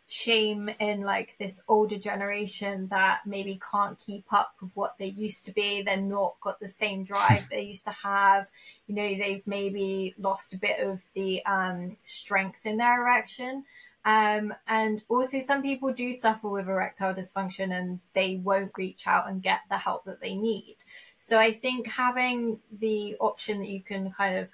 shame 0.08 0.70
in 0.80 1.02
like 1.02 1.36
this 1.38 1.60
older 1.68 1.98
generation 1.98 2.88
that 2.88 3.20
maybe 3.26 3.60
can't 3.70 3.98
keep 4.00 4.24
up 4.32 4.54
with 4.60 4.70
what 4.74 4.96
they 4.98 5.06
used 5.06 5.44
to 5.44 5.52
be. 5.52 5.82
They're 5.82 5.98
not 5.98 6.36
got 6.40 6.58
the 6.58 6.68
same 6.68 7.04
drive 7.04 7.46
they 7.50 7.62
used 7.62 7.84
to 7.84 7.90
have. 7.90 8.48
You 8.86 8.94
know, 8.94 9.08
they've 9.08 9.46
maybe 9.46 10.14
lost 10.18 10.54
a 10.54 10.58
bit 10.58 10.80
of 10.80 11.04
the 11.14 11.44
um, 11.44 11.96
strength 12.04 12.64
in 12.64 12.78
their 12.78 13.02
erection. 13.02 13.64
Um, 14.08 14.54
and 14.66 15.04
also, 15.10 15.38
some 15.38 15.60
people 15.60 15.92
do 15.92 16.14
suffer 16.14 16.48
with 16.48 16.66
erectile 16.66 17.12
dysfunction 17.12 17.78
and 17.78 18.00
they 18.14 18.36
won't 18.36 18.72
reach 18.78 19.06
out 19.06 19.28
and 19.28 19.42
get 19.42 19.60
the 19.68 19.76
help 19.76 20.06
that 20.06 20.22
they 20.22 20.34
need. 20.34 20.76
So, 21.18 21.38
I 21.38 21.52
think 21.52 21.86
having 21.86 22.58
the 22.72 23.16
option 23.20 23.58
that 23.58 23.68
you 23.68 23.82
can 23.82 24.10
kind 24.12 24.38
of 24.38 24.50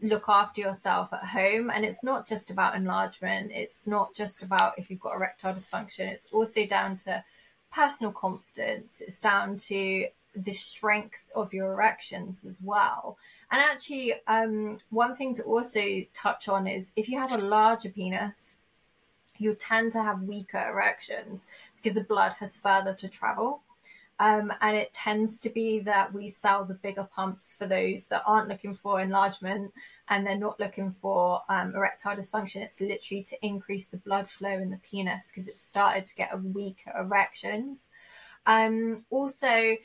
look 0.00 0.28
after 0.28 0.60
yourself 0.60 1.12
at 1.12 1.24
home, 1.24 1.68
and 1.68 1.84
it's 1.84 2.04
not 2.04 2.28
just 2.28 2.52
about 2.52 2.76
enlargement, 2.76 3.50
it's 3.52 3.88
not 3.88 4.14
just 4.14 4.44
about 4.44 4.78
if 4.78 4.88
you've 4.88 5.00
got 5.00 5.16
erectile 5.16 5.52
dysfunction, 5.52 6.06
it's 6.06 6.28
also 6.30 6.64
down 6.64 6.94
to 6.94 7.24
personal 7.72 8.12
confidence, 8.12 9.00
it's 9.00 9.18
down 9.18 9.56
to 9.56 10.06
the 10.36 10.52
strength 10.52 11.24
of 11.34 11.52
your 11.52 11.72
erections 11.72 12.44
as 12.44 12.60
well. 12.62 13.18
And 13.50 13.60
actually, 13.60 14.14
um, 14.28 14.76
one 14.90 15.16
thing 15.16 15.34
to 15.34 15.42
also 15.42 15.82
touch 16.14 16.48
on 16.48 16.68
is 16.68 16.92
if 16.94 17.08
you 17.08 17.18
have 17.18 17.32
a 17.32 17.38
larger 17.38 17.90
penis, 17.90 18.58
you 19.42 19.54
tend 19.54 19.92
to 19.92 20.02
have 20.02 20.22
weaker 20.22 20.64
erections 20.70 21.46
because 21.76 21.94
the 21.94 22.04
blood 22.04 22.32
has 22.40 22.56
further 22.56 22.94
to 22.94 23.08
travel. 23.08 23.62
Um, 24.18 24.52
and 24.60 24.76
it 24.76 24.92
tends 24.92 25.38
to 25.40 25.50
be 25.50 25.80
that 25.80 26.12
we 26.14 26.28
sell 26.28 26.64
the 26.64 26.74
bigger 26.74 27.08
pumps 27.12 27.54
for 27.54 27.66
those 27.66 28.06
that 28.06 28.22
aren't 28.24 28.48
looking 28.48 28.74
for 28.74 29.00
enlargement 29.00 29.72
and 30.08 30.24
they're 30.24 30.38
not 30.38 30.60
looking 30.60 30.92
for 30.92 31.42
um, 31.48 31.74
erectile 31.74 32.14
dysfunction. 32.14 32.62
It's 32.62 32.80
literally 32.80 33.24
to 33.24 33.44
increase 33.44 33.86
the 33.86 33.96
blood 33.96 34.28
flow 34.28 34.50
in 34.50 34.70
the 34.70 34.76
penis 34.76 35.30
because 35.30 35.48
it 35.48 35.58
started 35.58 36.06
to 36.06 36.14
get 36.14 36.40
weaker 36.40 36.92
erections. 36.96 37.90
Um, 38.46 39.04
also, 39.10 39.76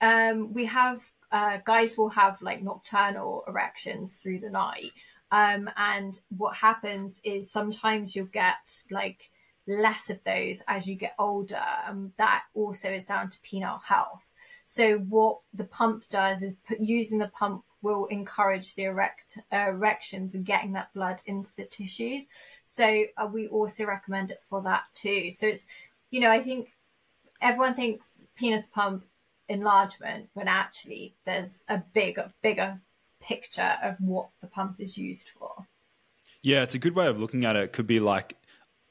um, 0.00 0.54
we 0.54 0.64
have 0.66 1.10
uh, 1.32 1.58
guys 1.64 1.96
will 1.96 2.10
have 2.10 2.40
like 2.42 2.62
nocturnal 2.62 3.42
erections 3.48 4.16
through 4.16 4.38
the 4.38 4.50
night. 4.50 4.92
Um, 5.32 5.70
and 5.76 6.20
what 6.36 6.54
happens 6.54 7.20
is 7.24 7.50
sometimes 7.50 8.14
you'll 8.14 8.26
get 8.26 8.82
like 8.90 9.30
less 9.66 10.10
of 10.10 10.22
those 10.24 10.62
as 10.68 10.86
you 10.86 10.94
get 10.94 11.14
older. 11.18 11.62
Um, 11.88 12.12
that 12.18 12.44
also 12.54 12.90
is 12.90 13.06
down 13.06 13.30
to 13.30 13.38
penile 13.38 13.82
health. 13.82 14.32
So 14.64 14.98
what 14.98 15.38
the 15.54 15.64
pump 15.64 16.08
does 16.10 16.42
is 16.42 16.54
put, 16.68 16.80
using 16.80 17.18
the 17.18 17.28
pump 17.28 17.64
will 17.80 18.06
encourage 18.06 18.74
the 18.74 18.84
erect 18.84 19.38
uh, 19.52 19.68
erections 19.70 20.34
and 20.34 20.44
getting 20.44 20.72
that 20.74 20.92
blood 20.92 21.20
into 21.26 21.50
the 21.56 21.64
tissues. 21.64 22.26
So 22.62 23.04
uh, 23.16 23.28
we 23.32 23.48
also 23.48 23.86
recommend 23.86 24.30
it 24.30 24.42
for 24.42 24.62
that 24.62 24.84
too. 24.94 25.30
So 25.30 25.46
it's, 25.46 25.66
you 26.10 26.20
know, 26.20 26.30
I 26.30 26.40
think 26.40 26.72
everyone 27.40 27.74
thinks 27.74 28.28
penis 28.36 28.66
pump 28.66 29.04
enlargement 29.48 30.28
when 30.34 30.46
actually 30.46 31.14
there's 31.24 31.62
a 31.68 31.78
bigger, 31.78 32.32
bigger 32.42 32.80
picture 33.22 33.78
of 33.82 33.96
what 34.00 34.28
the 34.40 34.46
pump 34.46 34.76
is 34.80 34.98
used 34.98 35.28
for. 35.28 35.66
Yeah, 36.42 36.62
it's 36.62 36.74
a 36.74 36.78
good 36.78 36.94
way 36.94 37.06
of 37.06 37.20
looking 37.20 37.44
at 37.44 37.56
it. 37.56 37.64
It 37.64 37.72
could 37.72 37.86
be 37.86 38.00
like 38.00 38.36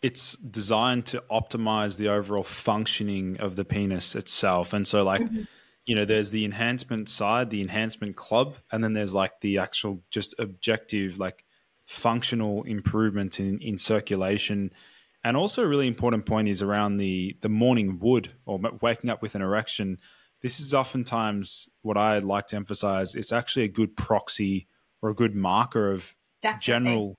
it's 0.01 0.36
designed 0.38 1.05
to 1.07 1.23
optimize 1.29 1.97
the 1.97 2.09
overall 2.09 2.43
functioning 2.43 3.38
of 3.39 3.55
the 3.55 3.65
penis 3.65 4.15
itself. 4.15 4.73
And 4.73 4.88
so, 4.88 5.03
like, 5.03 5.21
mm-hmm. 5.21 5.43
you 5.86 5.95
know, 5.95 6.05
there's 6.05 6.32
the 6.32 6.43
enhancement 6.43 7.07
side, 7.07 7.49
the 7.49 7.61
enhancement 7.61 8.15
club, 8.15 8.55
and 8.71 8.84
then 8.84 8.93
there's 8.93 9.13
like 9.13 9.41
the 9.41 9.59
actual 9.59 10.01
just 10.09 10.34
objective, 10.39 11.19
like 11.19 11.45
functional 11.86 12.63
improvement 12.63 13.39
in, 13.39 13.59
in 13.59 13.77
circulation. 13.77 14.71
And 15.23 15.38
also, 15.38 15.63
a 15.63 15.67
really 15.67 15.88
important 15.88 16.25
point 16.25 16.47
is 16.47 16.63
around 16.63 16.97
the 16.97 17.38
the 17.41 17.49
morning 17.49 17.99
wood 17.99 18.29
or 18.45 18.59
waking 18.82 19.09
up 19.09 19.21
with 19.21 19.36
an 19.36 19.43
erection. 19.43 19.97
This 20.41 20.59
is 20.59 20.73
oftentimes 20.73 21.69
what 21.81 21.97
I 21.97 22.19
like 22.19 22.47
to 22.47 22.55
emphasize. 22.55 23.15
It's 23.15 23.31
actually 23.31 23.65
a 23.65 23.69
good 23.69 23.95
proxy 23.95 24.67
or 25.01 25.09
a 25.09 25.15
good 25.15 25.35
marker 25.35 25.91
of 25.91 26.15
Definitely. 26.41 26.65
general 26.65 27.17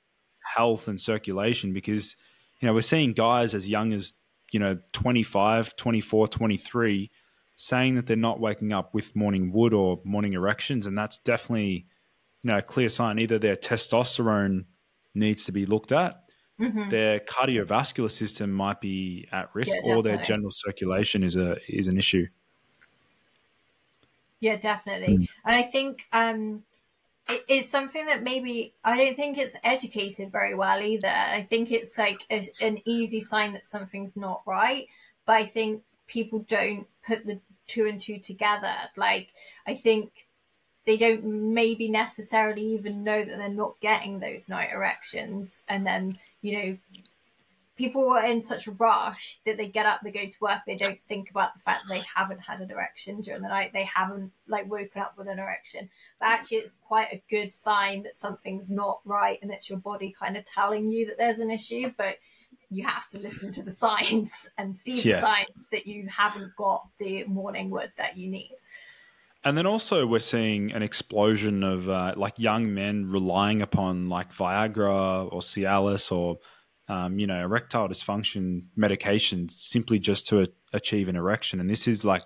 health 0.56 0.88
and 0.88 1.00
circulation 1.00 1.72
because 1.72 2.16
you 2.62 2.68
know, 2.68 2.74
we're 2.74 2.80
seeing 2.80 3.12
guys 3.12 3.54
as 3.54 3.68
young 3.68 3.92
as, 3.92 4.12
you 4.52 4.60
know, 4.60 4.78
25, 4.92 5.74
24, 5.74 6.28
23 6.28 7.10
saying 7.56 7.96
that 7.96 8.06
they're 8.06 8.16
not 8.16 8.40
waking 8.40 8.72
up 8.72 8.94
with 8.94 9.16
morning 9.16 9.52
wood 9.52 9.74
or 9.74 10.00
morning 10.04 10.32
erections. 10.32 10.86
And 10.86 10.96
that's 10.96 11.18
definitely, 11.18 11.86
you 12.42 12.50
know, 12.50 12.58
a 12.58 12.62
clear 12.62 12.88
sign 12.88 13.18
either 13.18 13.38
their 13.38 13.56
testosterone 13.56 14.64
needs 15.14 15.44
to 15.46 15.52
be 15.52 15.66
looked 15.66 15.90
at, 15.90 16.14
mm-hmm. 16.60 16.88
their 16.88 17.18
cardiovascular 17.18 18.10
system 18.10 18.52
might 18.52 18.80
be 18.80 19.28
at 19.32 19.52
risk, 19.54 19.76
yeah, 19.84 19.94
or 19.94 20.02
their 20.02 20.18
general 20.18 20.50
circulation 20.52 21.24
is 21.24 21.36
a 21.36 21.56
is 21.68 21.88
an 21.88 21.98
issue. 21.98 22.26
Yeah, 24.42 24.56
definitely. 24.56 25.18
Mm. 25.18 25.28
And 25.44 25.56
I 25.56 25.62
think 25.62 26.08
um 26.12 26.64
it's 27.48 27.70
something 27.70 28.06
that 28.06 28.24
maybe 28.24 28.74
I 28.84 28.96
don't 28.96 29.14
think 29.14 29.38
it's 29.38 29.56
educated 29.62 30.32
very 30.32 30.54
well 30.56 30.82
either. 30.82 31.08
I 31.08 31.46
think 31.48 31.70
it's 31.70 31.96
like 31.96 32.26
a, 32.28 32.42
an 32.60 32.78
easy 32.84 33.20
sign 33.20 33.52
that 33.52 33.64
something's 33.64 34.16
not 34.16 34.42
right, 34.44 34.88
but 35.24 35.34
I 35.34 35.46
think 35.46 35.82
people 36.08 36.40
don't 36.40 36.88
put 37.06 37.24
the 37.24 37.40
two 37.68 37.86
and 37.86 38.00
two 38.00 38.18
together. 38.18 38.74
Like 38.96 39.28
I 39.64 39.74
think 39.74 40.26
they 40.84 40.96
don't 40.96 41.24
maybe 41.24 41.88
necessarily 41.88 42.66
even 42.74 43.04
know 43.04 43.24
that 43.24 43.38
they're 43.38 43.48
not 43.48 43.80
getting 43.80 44.18
those 44.18 44.48
night 44.48 44.70
erections, 44.72 45.62
and 45.68 45.86
then 45.86 46.18
you 46.40 46.58
know 46.58 46.78
people 47.82 48.08
are 48.12 48.24
in 48.24 48.40
such 48.40 48.68
a 48.68 48.70
rush 48.70 49.38
that 49.44 49.56
they 49.56 49.66
get 49.66 49.86
up, 49.86 50.00
they 50.04 50.12
go 50.12 50.24
to 50.24 50.36
work, 50.40 50.60
they 50.66 50.76
don't 50.76 51.00
think 51.08 51.30
about 51.30 51.52
the 51.52 51.60
fact 51.60 51.82
that 51.82 51.92
they 51.92 52.02
haven't 52.14 52.40
had 52.40 52.60
an 52.60 52.70
erection 52.70 53.20
during 53.20 53.42
the 53.42 53.48
night, 53.48 53.72
they 53.72 53.82
haven't 53.82 54.30
like 54.46 54.70
woken 54.70 55.02
up 55.02 55.14
with 55.18 55.26
an 55.26 55.40
erection. 55.40 55.90
But 56.20 56.28
actually, 56.28 56.58
it's 56.58 56.76
quite 56.86 57.12
a 57.12 57.22
good 57.28 57.52
sign 57.52 58.04
that 58.04 58.14
something's 58.14 58.70
not 58.70 59.00
right 59.04 59.40
and 59.42 59.50
it's 59.50 59.68
your 59.68 59.80
body 59.80 60.14
kind 60.16 60.36
of 60.36 60.44
telling 60.44 60.92
you 60.92 61.06
that 61.06 61.18
there's 61.18 61.40
an 61.40 61.50
issue. 61.50 61.90
But 61.96 62.18
you 62.70 62.86
have 62.86 63.08
to 63.10 63.18
listen 63.18 63.52
to 63.54 63.64
the 63.64 63.70
signs 63.84 64.48
and 64.56 64.76
see 64.76 64.94
the 64.94 65.08
yeah. 65.08 65.20
signs 65.20 65.66
that 65.72 65.84
you 65.84 66.06
haven't 66.08 66.54
got 66.56 66.86
the 67.00 67.24
morning 67.24 67.68
wood 67.68 67.90
that 67.96 68.16
you 68.16 68.30
need. 68.30 68.54
And 69.44 69.58
then 69.58 69.66
also 69.66 70.06
we're 70.06 70.20
seeing 70.20 70.70
an 70.70 70.84
explosion 70.84 71.64
of 71.64 71.88
uh, 71.88 72.14
like 72.16 72.38
young 72.38 72.74
men 72.74 73.10
relying 73.10 73.60
upon 73.60 74.08
like 74.08 74.32
Viagra 74.32 75.32
or 75.32 75.40
Cialis 75.40 76.12
or 76.12 76.38
um, 76.88 77.18
you 77.18 77.26
know, 77.26 77.42
erectile 77.42 77.88
dysfunction 77.88 78.64
medications 78.76 79.52
simply 79.52 79.98
just 79.98 80.26
to 80.28 80.42
a- 80.42 80.46
achieve 80.72 81.08
an 81.08 81.16
erection. 81.16 81.60
And 81.60 81.70
this 81.70 81.86
is 81.86 82.04
like, 82.04 82.22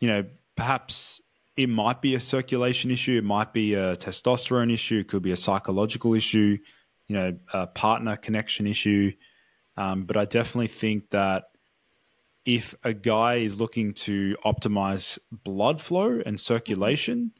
you 0.00 0.08
know, 0.08 0.24
perhaps 0.56 1.20
it 1.56 1.68
might 1.68 2.00
be 2.00 2.14
a 2.14 2.20
circulation 2.20 2.90
issue, 2.90 3.18
it 3.18 3.24
might 3.24 3.52
be 3.52 3.74
a 3.74 3.96
testosterone 3.96 4.72
issue, 4.72 5.00
it 5.00 5.08
could 5.08 5.22
be 5.22 5.32
a 5.32 5.36
psychological 5.36 6.14
issue, 6.14 6.58
you 7.06 7.16
know, 7.16 7.36
a 7.52 7.66
partner 7.66 8.16
connection 8.16 8.66
issue. 8.66 9.12
Um, 9.76 10.04
but 10.04 10.16
I 10.16 10.24
definitely 10.24 10.68
think 10.68 11.10
that 11.10 11.44
if 12.44 12.74
a 12.82 12.94
guy 12.94 13.36
is 13.36 13.60
looking 13.60 13.92
to 13.92 14.36
optimize 14.44 15.18
blood 15.30 15.80
flow 15.80 16.20
and 16.24 16.40
circulation, 16.40 17.32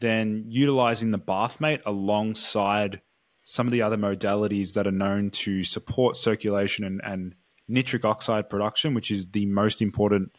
then 0.00 0.44
utilizing 0.48 1.10
the 1.10 1.18
bathmate 1.18 1.80
alongside 1.86 3.00
some 3.44 3.66
of 3.66 3.72
the 3.72 3.82
other 3.82 3.96
modalities 3.96 4.74
that 4.74 4.86
are 4.86 4.92
known 4.92 5.30
to 5.30 5.62
support 5.62 6.16
circulation 6.16 6.84
and, 6.84 7.00
and 7.04 7.34
nitric 7.68 8.04
oxide 8.04 8.48
production, 8.48 8.94
which 8.94 9.10
is 9.10 9.30
the 9.32 9.46
most 9.46 9.82
important, 9.82 10.36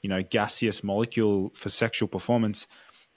you 0.00 0.08
know, 0.08 0.22
gaseous 0.22 0.82
molecule 0.82 1.52
for 1.54 1.68
sexual 1.68 2.08
performance. 2.08 2.66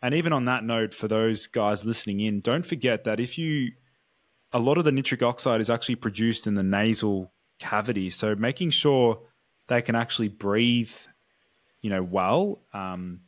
And 0.01 0.13
even 0.13 0.33
on 0.33 0.45
that 0.45 0.63
note, 0.63 0.93
for 0.93 1.07
those 1.07 1.47
guys 1.47 1.85
listening 1.85 2.19
in, 2.19 2.39
don't 2.39 2.65
forget 2.65 3.03
that 3.03 3.19
if 3.19 3.37
you, 3.37 3.71
a 4.51 4.59
lot 4.59 4.77
of 4.77 4.83
the 4.83 4.91
nitric 4.91 5.21
oxide 5.21 5.61
is 5.61 5.69
actually 5.69 5.95
produced 5.95 6.47
in 6.47 6.55
the 6.55 6.63
nasal 6.63 7.31
cavity. 7.59 8.09
So 8.09 8.35
making 8.35 8.71
sure 8.71 9.21
they 9.67 9.81
can 9.81 9.95
actually 9.95 10.27
breathe, 10.27 10.93
you 11.81 11.89
know, 11.89 12.03
well. 12.03 12.59
Um, 12.73 13.21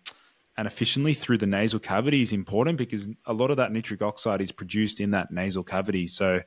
and 0.58 0.68
efficiently 0.68 1.14
through 1.14 1.40
the 1.40 1.48
nasal 1.48 1.80
cavity 1.80 2.22
is 2.22 2.32
important 2.32 2.78
because 2.78 3.08
a 3.26 3.34
lot 3.34 3.52
of 3.52 3.58
that 3.58 3.72
nitric 3.72 4.02
oxide 4.02 4.42
is 4.42 4.52
produced 4.52 5.00
in 5.00 5.12
that 5.12 5.32
nasal 5.32 5.64
cavity. 5.64 6.08
So 6.08 6.42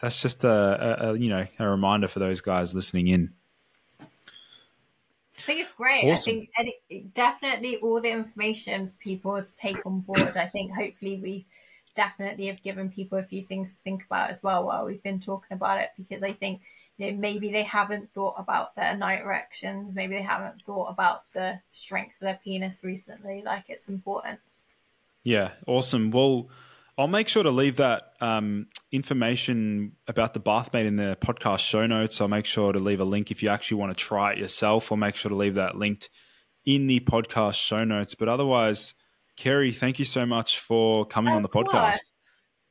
that's 0.00 0.20
just 0.22 0.44
a, 0.44 0.48
a, 0.48 1.12
a 1.12 1.18
you 1.18 1.28
know 1.28 1.46
a 1.58 1.68
reminder 1.68 2.08
for 2.08 2.18
those 2.18 2.40
guys 2.40 2.74
listening 2.74 3.08
in. 3.08 3.32
I 4.00 5.40
think 5.40 5.60
it's 5.60 5.72
great. 5.72 6.04
Awesome. 6.04 6.46
I 6.56 6.70
think 6.88 7.12
definitely 7.12 7.76
all 7.78 8.00
the 8.00 8.10
information 8.10 8.88
for 8.88 8.94
people 8.94 9.42
to 9.42 9.56
take 9.56 9.84
on 9.84 10.00
board. 10.00 10.36
I 10.36 10.46
think 10.46 10.72
hopefully 10.72 11.18
we 11.20 11.46
definitely 11.94 12.46
have 12.46 12.62
given 12.62 12.90
people 12.90 13.18
a 13.18 13.22
few 13.22 13.42
things 13.42 13.72
to 13.72 13.78
think 13.82 14.04
about 14.04 14.30
as 14.30 14.42
well 14.42 14.64
while 14.64 14.84
we've 14.84 15.02
been 15.02 15.20
talking 15.20 15.54
about 15.54 15.80
it 15.80 15.90
because 15.96 16.22
I 16.22 16.32
think 16.32 16.60
you 16.96 17.10
know, 17.10 17.18
maybe 17.18 17.50
they 17.50 17.62
haven't 17.62 18.12
thought 18.12 18.34
about 18.38 18.74
their 18.76 18.96
night 18.96 19.22
erections, 19.22 19.94
maybe 19.94 20.14
they 20.14 20.22
haven't 20.22 20.62
thought 20.62 20.86
about 20.86 21.24
the 21.32 21.60
strength 21.70 22.14
of 22.20 22.26
their 22.26 22.40
penis 22.42 22.84
recently. 22.84 23.42
Like 23.44 23.64
it's 23.68 23.88
important. 23.88 24.40
Yeah, 25.22 25.52
awesome. 25.66 26.10
Well, 26.10 26.50
I'll 26.96 27.08
make 27.08 27.28
sure 27.28 27.42
to 27.42 27.50
leave 27.50 27.76
that 27.76 28.12
um, 28.20 28.68
information 28.92 29.92
about 30.06 30.34
the 30.34 30.40
bathmate 30.40 30.86
in 30.86 30.96
the 30.96 31.16
podcast 31.20 31.60
show 31.60 31.86
notes. 31.86 32.20
I'll 32.20 32.28
make 32.28 32.46
sure 32.46 32.72
to 32.72 32.78
leave 32.78 33.00
a 33.00 33.04
link 33.04 33.30
if 33.30 33.42
you 33.42 33.48
actually 33.48 33.78
want 33.78 33.96
to 33.96 33.96
try 33.96 34.32
it 34.32 34.38
yourself. 34.38 34.92
I'll 34.92 34.98
make 34.98 35.16
sure 35.16 35.30
to 35.30 35.34
leave 35.34 35.54
that 35.54 35.76
linked 35.76 36.08
in 36.64 36.86
the 36.86 37.00
podcast 37.00 37.54
show 37.54 37.82
notes. 37.82 38.14
But 38.14 38.28
otherwise, 38.28 38.94
Kerry, 39.36 39.72
thank 39.72 39.98
you 39.98 40.04
so 40.04 40.24
much 40.24 40.60
for 40.60 41.04
coming 41.04 41.32
of 41.32 41.38
on 41.38 41.42
the 41.42 41.48
course. 41.48 42.12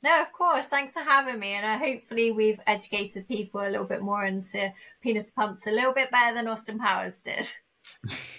Podcast. 0.03 0.09
No, 0.09 0.21
of 0.21 0.31
course. 0.33 0.65
Thanks 0.65 0.93
for 0.93 1.01
having 1.01 1.39
me. 1.39 1.53
And 1.53 1.65
uh, 1.65 1.77
hopefully, 1.77 2.31
we've 2.31 2.59
educated 2.67 3.27
people 3.27 3.61
a 3.61 3.69
little 3.69 3.85
bit 3.85 4.01
more 4.01 4.23
into 4.23 4.71
penis 5.01 5.31
pumps 5.31 5.67
a 5.67 5.71
little 5.71 5.93
bit 5.93 6.11
better 6.11 6.35
than 6.35 6.47
Austin 6.47 6.79
Powers 6.79 7.21
did. 7.21 7.49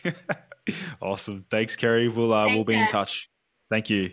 awesome. 1.02 1.44
Thanks, 1.50 1.76
Kerry. 1.76 2.08
We'll, 2.08 2.32
uh, 2.32 2.46
we'll 2.46 2.64
be 2.64 2.74
in 2.74 2.86
touch. 2.86 3.30
Thank 3.70 3.90
you. 3.90 4.12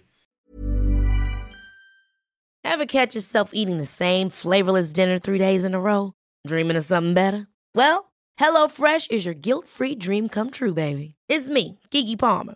Ever 2.63 2.85
catch 2.85 3.15
yourself 3.15 3.51
eating 3.53 3.77
the 3.77 3.85
same 3.85 4.29
flavorless 4.29 4.93
dinner 4.93 5.19
three 5.19 5.39
days 5.39 5.65
in 5.65 5.73
a 5.73 5.79
row? 5.79 6.13
Dreaming 6.47 6.77
of 6.77 6.85
something 6.85 7.13
better? 7.13 7.47
Well, 7.75 8.11
HelloFresh 8.39 9.11
is 9.11 9.25
your 9.25 9.33
guilt 9.33 9.67
free 9.67 9.95
dream 9.95 10.29
come 10.29 10.51
true, 10.51 10.73
baby. 10.73 11.15
It's 11.27 11.49
me, 11.49 11.79
Keke 11.91 12.17
Palmer. 12.17 12.55